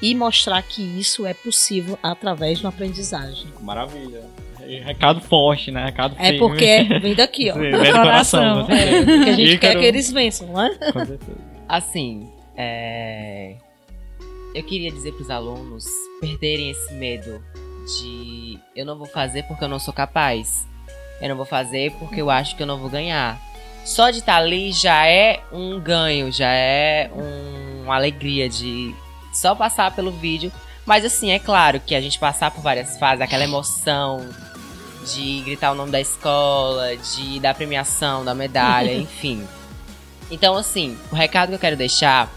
e 0.00 0.14
mostrar 0.14 0.62
que 0.62 0.82
isso 0.82 1.26
é 1.26 1.34
possível 1.34 1.98
através 2.02 2.58
de 2.58 2.64
uma 2.64 2.70
aprendizagem. 2.70 3.46
Maravilha 3.60 4.22
recado 4.76 5.20
forte, 5.20 5.70
né? 5.70 5.86
Recado 5.86 6.14
É 6.18 6.36
porque 6.38 6.84
vem 7.00 7.14
daqui, 7.14 7.50
ó. 7.50 7.54
Sim, 7.54 7.60
vem 7.60 7.92
do 7.92 8.02
coração. 8.02 8.66
É, 8.68 9.04
porque 9.04 9.30
a 9.30 9.32
gente 9.32 9.54
Ícaro... 9.54 9.72
quer 9.74 9.80
que 9.80 9.86
eles 9.86 10.12
vençam, 10.12 10.48
não 10.48 10.62
é? 10.62 10.74
Com 10.92 11.06
certeza. 11.06 11.38
Assim, 11.68 12.28
é... 12.56 13.54
eu 14.54 14.62
queria 14.64 14.90
dizer 14.90 15.12
para 15.12 15.22
os 15.22 15.30
alunos 15.30 15.84
perderem 16.20 16.70
esse 16.70 16.92
medo 16.94 17.42
de 17.86 18.58
eu 18.76 18.84
não 18.84 18.96
vou 18.98 19.06
fazer 19.06 19.44
porque 19.44 19.64
eu 19.64 19.68
não 19.68 19.78
sou 19.78 19.94
capaz. 19.94 20.66
Eu 21.20 21.28
não 21.28 21.36
vou 21.36 21.46
fazer 21.46 21.92
porque 21.98 22.20
eu 22.20 22.30
acho 22.30 22.56
que 22.56 22.62
eu 22.62 22.66
não 22.66 22.78
vou 22.78 22.90
ganhar. 22.90 23.40
Só 23.84 24.10
de 24.10 24.18
estar 24.18 24.34
tá 24.34 24.38
ali 24.38 24.70
já 24.70 25.06
é 25.06 25.40
um 25.50 25.80
ganho, 25.80 26.30
já 26.30 26.52
é 26.52 27.10
um, 27.14 27.84
uma 27.84 27.96
alegria 27.96 28.48
de 28.48 28.94
só 29.38 29.54
passar 29.54 29.94
pelo 29.94 30.10
vídeo. 30.10 30.52
Mas 30.84 31.04
assim, 31.04 31.30
é 31.30 31.38
claro 31.38 31.80
que 31.80 31.94
a 31.94 32.00
gente 32.00 32.18
passar 32.18 32.50
por 32.50 32.62
várias 32.62 32.98
fases, 32.98 33.20
aquela 33.20 33.44
emoção 33.44 34.26
de 35.14 35.40
gritar 35.42 35.72
o 35.72 35.74
nome 35.74 35.92
da 35.92 36.00
escola, 36.00 36.96
de 36.96 37.40
dar 37.40 37.54
premiação, 37.54 38.24
da 38.24 38.34
medalha, 38.34 38.92
enfim. 38.96 39.46
Então, 40.30 40.56
assim, 40.56 40.98
o 41.10 41.14
recado 41.14 41.48
que 41.50 41.54
eu 41.54 41.58
quero 41.58 41.76
deixar 41.76 42.30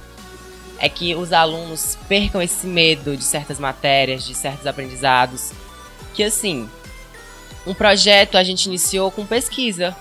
é 0.79 0.89
que 0.89 1.13
os 1.13 1.31
alunos 1.33 1.97
percam 2.07 2.41
esse 2.41 2.65
medo 2.65 3.15
de 3.15 3.23
certas 3.23 3.59
matérias, 3.59 4.23
de 4.23 4.33
certos 4.33 4.65
aprendizados. 4.65 5.51
Que, 6.13 6.23
assim, 6.23 6.69
um 7.65 7.73
projeto 7.73 8.37
a 8.37 8.43
gente 8.43 8.65
iniciou 8.65 9.11
com 9.11 9.25
pesquisa. 9.25 9.95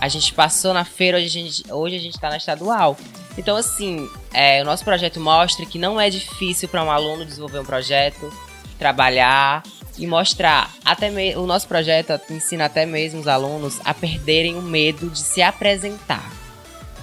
A 0.00 0.08
gente 0.08 0.32
passou 0.34 0.74
na 0.74 0.84
feira, 0.84 1.16
hoje 1.18 1.26
a 1.26 1.30
gente, 1.30 1.72
hoje 1.72 1.96
a 1.96 2.00
gente 2.00 2.18
tá 2.18 2.28
na 2.28 2.36
estadual. 2.36 2.96
Então, 3.36 3.56
assim, 3.56 4.08
é, 4.32 4.62
o 4.62 4.64
nosso 4.64 4.84
projeto 4.84 5.20
mostra 5.20 5.64
que 5.64 5.78
não 5.78 6.00
é 6.00 6.10
difícil 6.10 6.68
para 6.68 6.82
um 6.82 6.90
aluno 6.90 7.24
desenvolver 7.24 7.60
um 7.60 7.64
projeto, 7.64 8.32
trabalhar 8.78 9.62
e 9.96 10.06
mostrar. 10.06 10.70
Até 10.84 11.10
me... 11.10 11.34
O 11.36 11.46
nosso 11.46 11.66
projeto 11.66 12.20
ensina 12.30 12.66
até 12.66 12.86
mesmo 12.86 13.20
os 13.20 13.28
alunos 13.28 13.80
a 13.84 13.92
perderem 13.92 14.56
o 14.56 14.62
medo 14.62 15.08
de 15.10 15.18
se 15.18 15.42
apresentar. 15.42 16.30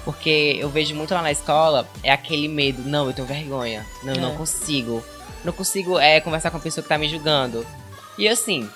Porque 0.04 0.58
eu 0.60 0.70
vejo 0.70 0.94
muito 0.96 1.14
lá 1.14 1.22
na 1.22 1.32
escola, 1.32 1.88
é 2.04 2.12
aquele 2.12 2.48
medo, 2.48 2.84
não, 2.84 3.08
eu 3.08 3.14
tenho 3.14 3.28
vergonha, 3.28 3.86
não, 4.04 4.14
eu 4.14 4.20
é. 4.20 4.22
não 4.22 4.36
consigo. 4.36 5.04
Não 5.44 5.52
consigo 5.52 6.00
é, 6.00 6.22
conversar 6.22 6.52
com 6.52 6.58
a 6.58 6.60
pessoa 6.60 6.84
que 6.84 6.90
tá 6.90 6.98
me 6.98 7.10
julgando. 7.10 7.66
E 8.18 8.28
assim, 8.28 8.70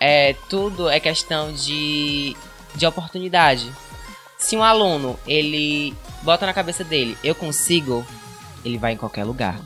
é, 0.00 0.34
tudo 0.48 0.88
é 0.88 1.00
questão 1.00 1.52
de, 1.52 2.36
de 2.74 2.86
oportunidade. 2.86 3.72
Se 4.38 4.56
um 4.56 4.62
aluno, 4.62 5.18
ele 5.26 5.94
bota 6.22 6.46
na 6.46 6.54
cabeça 6.54 6.84
dele, 6.84 7.18
eu 7.24 7.34
consigo, 7.34 8.06
ele 8.64 8.78
vai 8.78 8.92
em 8.92 8.96
qualquer 8.96 9.24
lugar. 9.24 9.60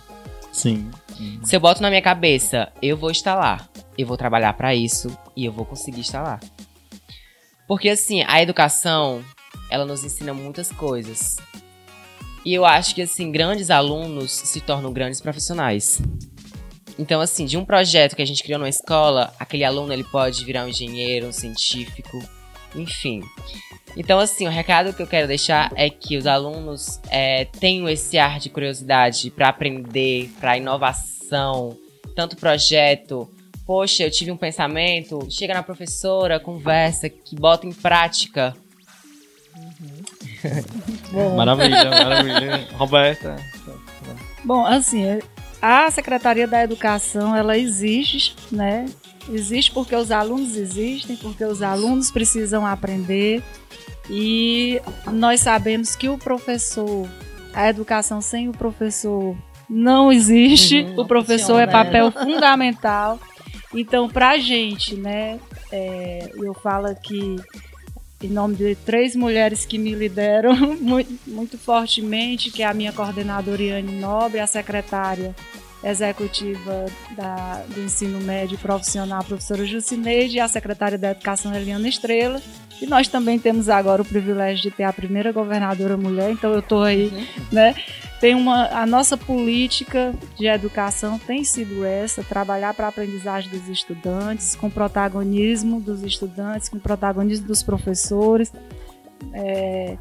Sim. 0.51 0.91
Se 1.45 1.55
eu 1.55 1.61
boto 1.61 1.83
na 1.83 1.89
minha 1.89 2.03
cabeça, 2.03 2.73
eu 2.81 2.97
vou 2.97 3.11
estar 3.11 3.35
lá, 3.35 3.69
eu 3.97 4.07
vou 4.07 4.17
trabalhar 4.17 4.55
para 4.55 4.75
isso 4.75 5.17
e 5.37 5.45
eu 5.45 5.53
vou 5.53 5.65
conseguir 5.65 6.01
estar 6.01 6.23
lá. 6.23 6.41
Porque 7.69 7.89
assim, 7.89 8.23
a 8.27 8.43
educação, 8.43 9.25
ela 9.71 9.85
nos 9.85 10.05
ensina 10.05 10.35
muitas 10.35 10.73
coisas. 10.73 11.37
E 12.45 12.53
eu 12.53 12.65
acho 12.65 12.95
que 12.95 13.03
assim, 13.03 13.31
grandes 13.31 13.71
alunos 13.71 14.33
se 14.33 14.61
tornam 14.61 14.93
grandes 14.93 15.21
profissionais. 15.21 16.01
Então 16.99 17.21
assim, 17.21 17.45
de 17.47 17.57
um 17.57 17.65
projeto 17.65 18.17
que 18.17 18.23
a 18.23 18.27
gente 18.27 18.43
criou 18.43 18.59
numa 18.59 18.69
escola, 18.69 19.33
aquele 19.39 19.65
aluno 19.65 19.93
ele 19.93 20.05
pode 20.05 20.45
virar 20.45 20.65
um 20.65 20.69
engenheiro, 20.69 21.29
um 21.29 21.33
científico, 21.33 22.23
enfim. 22.75 23.23
Então, 23.97 24.19
assim, 24.19 24.47
o 24.47 24.51
recado 24.51 24.93
que 24.93 25.03
eu 25.03 25.07
quero 25.07 25.29
deixar 25.29 25.71
é 25.77 25.91
que 25.91 26.17
os 26.17 26.27
alunos 26.27 27.01
é, 27.11 27.45
tenham 27.45 27.89
esse 27.89 28.19
ar 28.19 28.39
de 28.39 28.49
curiosidade 28.49 29.31
para 29.31 29.49
aprender, 29.49 30.31
para 30.41 30.57
inovação, 30.57 31.77
tanto 32.15 32.37
projeto. 32.37 33.29
Poxa, 33.67 34.05
eu 34.05 34.11
tive 34.11 34.31
um 34.31 34.37
pensamento, 34.37 35.27
chega 35.31 35.55
na 35.55 35.63
professora, 35.63 36.41
conversa, 36.41 37.09
que 37.09 37.37
bota 37.37 37.67
em 37.67 37.73
prática. 37.73 38.57
Uhum. 39.57 41.37
maravilha, 41.37 41.91
maravilha. 41.91 42.69
Roberta. 42.73 43.37
Bom, 44.45 44.67
assim, 44.67 45.21
a 45.61 45.89
Secretaria 45.91 46.49
da 46.49 46.65
Educação, 46.65 47.37
ela 47.37 47.57
existe, 47.57 48.35
né? 48.51 48.87
Existe 49.31 49.71
porque 49.71 49.95
os 49.95 50.11
alunos 50.11 50.57
existem, 50.57 51.15
porque 51.17 51.45
os 51.45 51.63
alunos 51.63 52.11
precisam 52.11 52.67
aprender. 52.67 53.43
E 54.11 54.81
nós 55.13 55.41
sabemos 55.41 55.95
que 55.95 56.09
o 56.09 56.19
professor, 56.19 57.09
a 57.53 57.69
educação 57.69 58.21
sem 58.21 58.49
o 58.49 58.53
professor 58.53 59.37
não 59.69 60.13
existe. 60.13 60.83
Uhum, 60.83 61.01
o 61.01 61.07
professor 61.07 61.61
é 61.61 61.67
papel 61.67 62.11
fundamental. 62.11 63.19
Então, 63.75 64.09
para 64.09 64.31
a 64.31 64.39
gente, 64.39 64.95
né, 64.97 65.39
é, 65.71 66.31
eu 66.37 66.53
falo 66.53 66.87
aqui 66.87 67.37
em 68.23 68.29
nome 68.29 68.55
de 68.55 68.75
três 68.77 69.17
mulheres 69.17 69.65
que 69.65 69.79
me 69.79 69.95
lideram 69.95 70.55
muito, 70.79 71.19
muito 71.27 71.59
fortemente, 71.59 72.51
que 72.51 72.63
é 72.63 72.67
a 72.67 72.75
minha 72.75 72.93
coordenadora 72.93 73.63
Iane 73.63 73.99
Nobre, 73.99 74.41
a 74.41 74.47
secretária 74.47 75.35
executiva 75.85 76.87
da, 77.17 77.63
do 77.69 77.81
ensino 77.81 78.21
médio 78.21 78.57
profissional, 78.59 79.21
a 79.21 79.25
professora 79.25 79.65
Jucineide, 79.65 80.37
e 80.37 80.41
a 80.41 80.49
secretária 80.49 80.97
da 80.97 81.11
Educação, 81.11 81.55
Eliana 81.55 81.89
Estrela. 81.89 82.41
E 82.81 82.87
nós 82.87 83.07
também 83.09 83.39
temos 83.39 83.69
agora 83.69 84.03
o 84.03 84.05
privilégio 84.05 84.63
de 84.63 84.71
ter 84.71 84.85
a 84.85 84.93
primeira 84.93 85.31
governadora 85.31 85.97
mulher, 85.97 86.31
então 86.33 86.53
eu 86.53 86.61
estou 86.61 86.83
aí, 86.83 87.09
uhum. 87.09 87.27
né? 87.53 87.75
Tem 88.21 88.37
uma, 88.37 88.69
a 88.69 88.87
nossa 88.87 89.17
política 89.17 90.15
de 90.39 90.47
educação 90.47 91.19
tem 91.19 91.43
sido 91.43 91.85
essa, 91.85 92.23
trabalhar 92.23 92.73
para 92.73 92.87
a 92.87 92.89
aprendizagem 92.89 93.51
dos 93.51 93.69
estudantes, 93.69 94.55
com 94.55 94.71
protagonismo 94.71 95.81
dos 95.81 96.03
estudantes, 96.03 96.69
com 96.69 96.79
protagonismo 96.79 97.49
dos 97.49 97.65
professores. 97.65 98.53
É, 99.33 99.97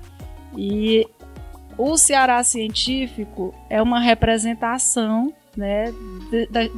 e 0.55 1.07
o 1.77 1.97
Ceará 1.97 2.43
Científico 2.43 3.55
é 3.69 3.82
uma 3.82 3.99
representação 3.99 5.34
né, 5.56 5.93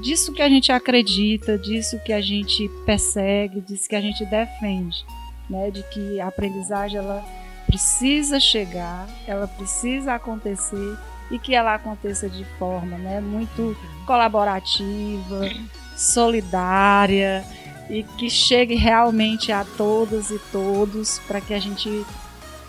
disso 0.02 0.34
que 0.34 0.42
a 0.42 0.50
gente 0.50 0.72
acredita, 0.72 1.58
disso 1.58 2.00
que 2.04 2.12
a 2.12 2.22
gente 2.22 2.70
persegue, 2.86 3.62
disso 3.62 3.88
que 3.88 3.96
a 3.96 4.02
gente 4.02 4.26
defende, 4.26 5.06
né, 5.50 5.70
de 5.70 5.84
que 5.84 6.20
a 6.20 6.28
aprendizagem 6.28 6.98
ela 6.98 7.24
precisa 7.68 8.40
chegar, 8.40 9.08
ela 9.28 9.48
precisa 9.48 10.14
acontecer 10.14 10.98
e 11.32 11.40
que 11.40 11.56
ela 11.56 11.76
aconteça 11.76 12.30
de 12.30 12.46
forma 12.58 12.98
né, 12.98 13.20
muito 13.20 13.76
colaborativa, 14.06 15.50
solidária 15.96 17.44
e 17.90 18.04
que 18.04 18.30
chegue 18.30 18.76
realmente 18.76 19.52
a 19.52 19.66
todas 19.78 20.30
e 20.30 20.40
todos 20.52 21.20
para 21.20 21.42
que 21.42 21.54
a 21.54 21.60
gente 21.60 22.06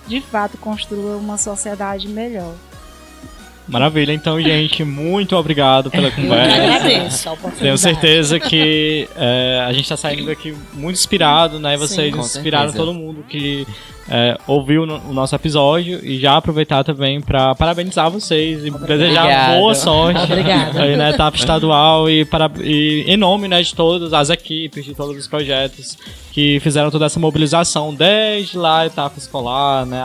de 0.06 0.20
fato 0.20 0.58
construa 0.58 1.16
uma 1.16 1.38
sociedade 1.38 2.08
melhor. 2.08 2.54
Maravilha, 3.66 4.12
então, 4.12 4.40
gente, 4.40 4.84
muito 4.84 5.34
obrigado 5.36 5.90
pela 5.90 6.10
conversa. 6.12 6.56
Eu 6.56 6.72
agradeço 6.74 7.28
a 7.30 7.36
Tenho 7.50 7.78
certeza 7.78 8.38
que 8.38 9.08
é, 9.16 9.64
a 9.66 9.72
gente 9.72 9.84
está 9.84 9.96
saindo 9.96 10.26
daqui 10.26 10.54
muito 10.74 10.96
inspirado, 10.96 11.58
né? 11.58 11.76
Vocês 11.76 12.12
Sim, 12.12 12.20
inspiraram 12.20 12.70
certeza. 12.70 12.84
todo 12.84 12.94
mundo 12.94 13.24
que 13.28 13.66
é, 14.08 14.36
ouviu 14.46 14.82
o 14.82 15.12
nosso 15.12 15.34
episódio 15.34 16.04
e 16.04 16.18
já 16.18 16.36
aproveitar 16.36 16.84
também 16.84 17.20
para 17.20 17.54
parabenizar 17.54 18.10
vocês 18.10 18.64
e 18.64 18.68
Obrigado. 18.68 18.98
desejar 18.98 19.58
boa 19.58 19.74
sorte 19.74 20.32
aí 20.78 20.96
na 20.96 21.10
etapa 21.10 21.36
estadual 21.36 22.08
e, 22.08 22.24
para, 22.24 22.50
e 22.60 23.04
em 23.06 23.16
nome 23.16 23.48
né, 23.48 23.62
de 23.62 23.74
todas 23.74 24.12
as 24.12 24.28
equipes, 24.28 24.84
de 24.84 24.94
todos 24.94 25.16
os 25.16 25.26
projetos 25.26 25.96
que 26.32 26.60
fizeram 26.60 26.90
toda 26.90 27.06
essa 27.06 27.18
mobilização 27.18 27.94
desde 27.94 28.58
lá 28.58 28.80
a 28.80 28.86
etapa 28.86 29.18
escolar, 29.18 29.86
né? 29.86 30.02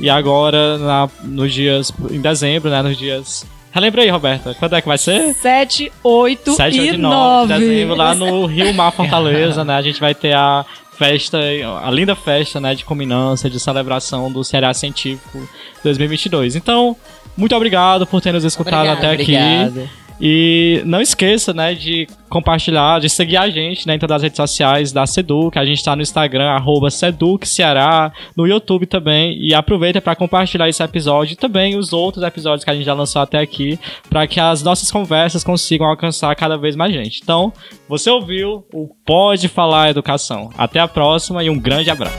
E 0.00 0.10
agora 0.10 0.76
na, 0.78 1.08
nos 1.22 1.54
dias 1.54 1.92
em 2.10 2.20
dezembro, 2.20 2.68
né? 2.70 2.82
Nos 2.82 2.98
dias 2.98 3.46
Relembra 3.72 4.02
aí, 4.02 4.08
Roberta, 4.08 4.52
quando 4.58 4.74
é 4.74 4.80
que 4.80 4.88
vai 4.88 4.98
ser? 4.98 5.32
7, 5.32 5.92
8 6.02 6.54
7, 6.54 6.76
e 6.76 6.80
8 6.80 6.98
9 6.98 7.54
de 7.54 7.60
dezembro, 7.60 7.94
lá 7.94 8.16
no 8.16 8.44
Rio 8.46 8.74
Mar 8.74 8.90
Fortaleza, 8.90 9.64
né? 9.64 9.76
A 9.76 9.82
gente 9.82 10.00
vai 10.00 10.12
ter 10.12 10.34
a 10.34 10.66
festa, 11.00 11.38
a 11.82 11.90
linda 11.90 12.14
festa, 12.14 12.60
né, 12.60 12.74
de 12.74 12.84
culminância, 12.84 13.48
de 13.48 13.58
celebração 13.58 14.30
do 14.30 14.44
Ceará 14.44 14.74
Científico 14.74 15.48
2022. 15.82 16.56
Então, 16.56 16.94
muito 17.34 17.56
obrigado 17.56 18.06
por 18.06 18.20
ter 18.20 18.34
nos 18.34 18.44
escutado 18.44 18.86
obrigado, 18.86 18.98
até 18.98 19.14
obrigado. 19.14 19.88
E 20.20 20.82
não 20.84 21.00
esqueça, 21.00 21.54
né, 21.54 21.74
de 21.74 22.06
compartilhar, 22.28 23.00
de 23.00 23.08
seguir 23.08 23.38
a 23.38 23.48
gente 23.48 23.86
né, 23.86 23.94
em 23.94 23.98
todas 23.98 24.16
as 24.16 24.22
redes 24.22 24.36
sociais 24.36 24.92
da 24.92 25.06
Seduc. 25.06 25.58
A 25.58 25.64
gente 25.64 25.78
está 25.78 25.96
no 25.96 26.02
Instagram, 26.02 26.50
arroba 26.50 26.90
Seduc 26.90 27.48
Ceará, 27.48 28.12
no 28.36 28.46
YouTube 28.46 28.84
também. 28.84 29.38
E 29.40 29.54
aproveita 29.54 30.00
para 30.00 30.14
compartilhar 30.14 30.68
esse 30.68 30.82
episódio 30.82 31.32
e 31.32 31.36
também 31.36 31.76
os 31.76 31.92
outros 31.92 32.22
episódios 32.22 32.64
que 32.64 32.70
a 32.70 32.74
gente 32.74 32.84
já 32.84 32.92
lançou 32.92 33.22
até 33.22 33.38
aqui, 33.38 33.78
para 34.10 34.26
que 34.26 34.38
as 34.38 34.62
nossas 34.62 34.90
conversas 34.90 35.42
consigam 35.42 35.86
alcançar 35.86 36.34
cada 36.36 36.58
vez 36.58 36.76
mais 36.76 36.92
gente. 36.92 37.20
Então, 37.22 37.52
você 37.88 38.10
ouviu 38.10 38.64
o 38.74 38.88
Pode 39.06 39.48
Falar 39.48 39.90
Educação. 39.90 40.50
Até 40.58 40.80
a 40.80 40.88
próxima 40.88 41.42
e 41.42 41.48
um 41.48 41.58
grande 41.58 41.90
abraço. 41.90 42.18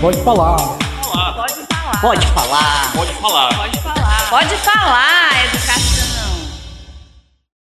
Pode 0.00 0.22
falar. 0.22 0.75
Pode 2.06 2.24
falar. 2.28 2.92
Pode 2.94 3.12
falar. 3.14 3.56
Pode 3.56 3.80
falar. 3.80 4.30
Pode 4.30 4.56
falar, 4.58 5.44
educação. 5.46 5.85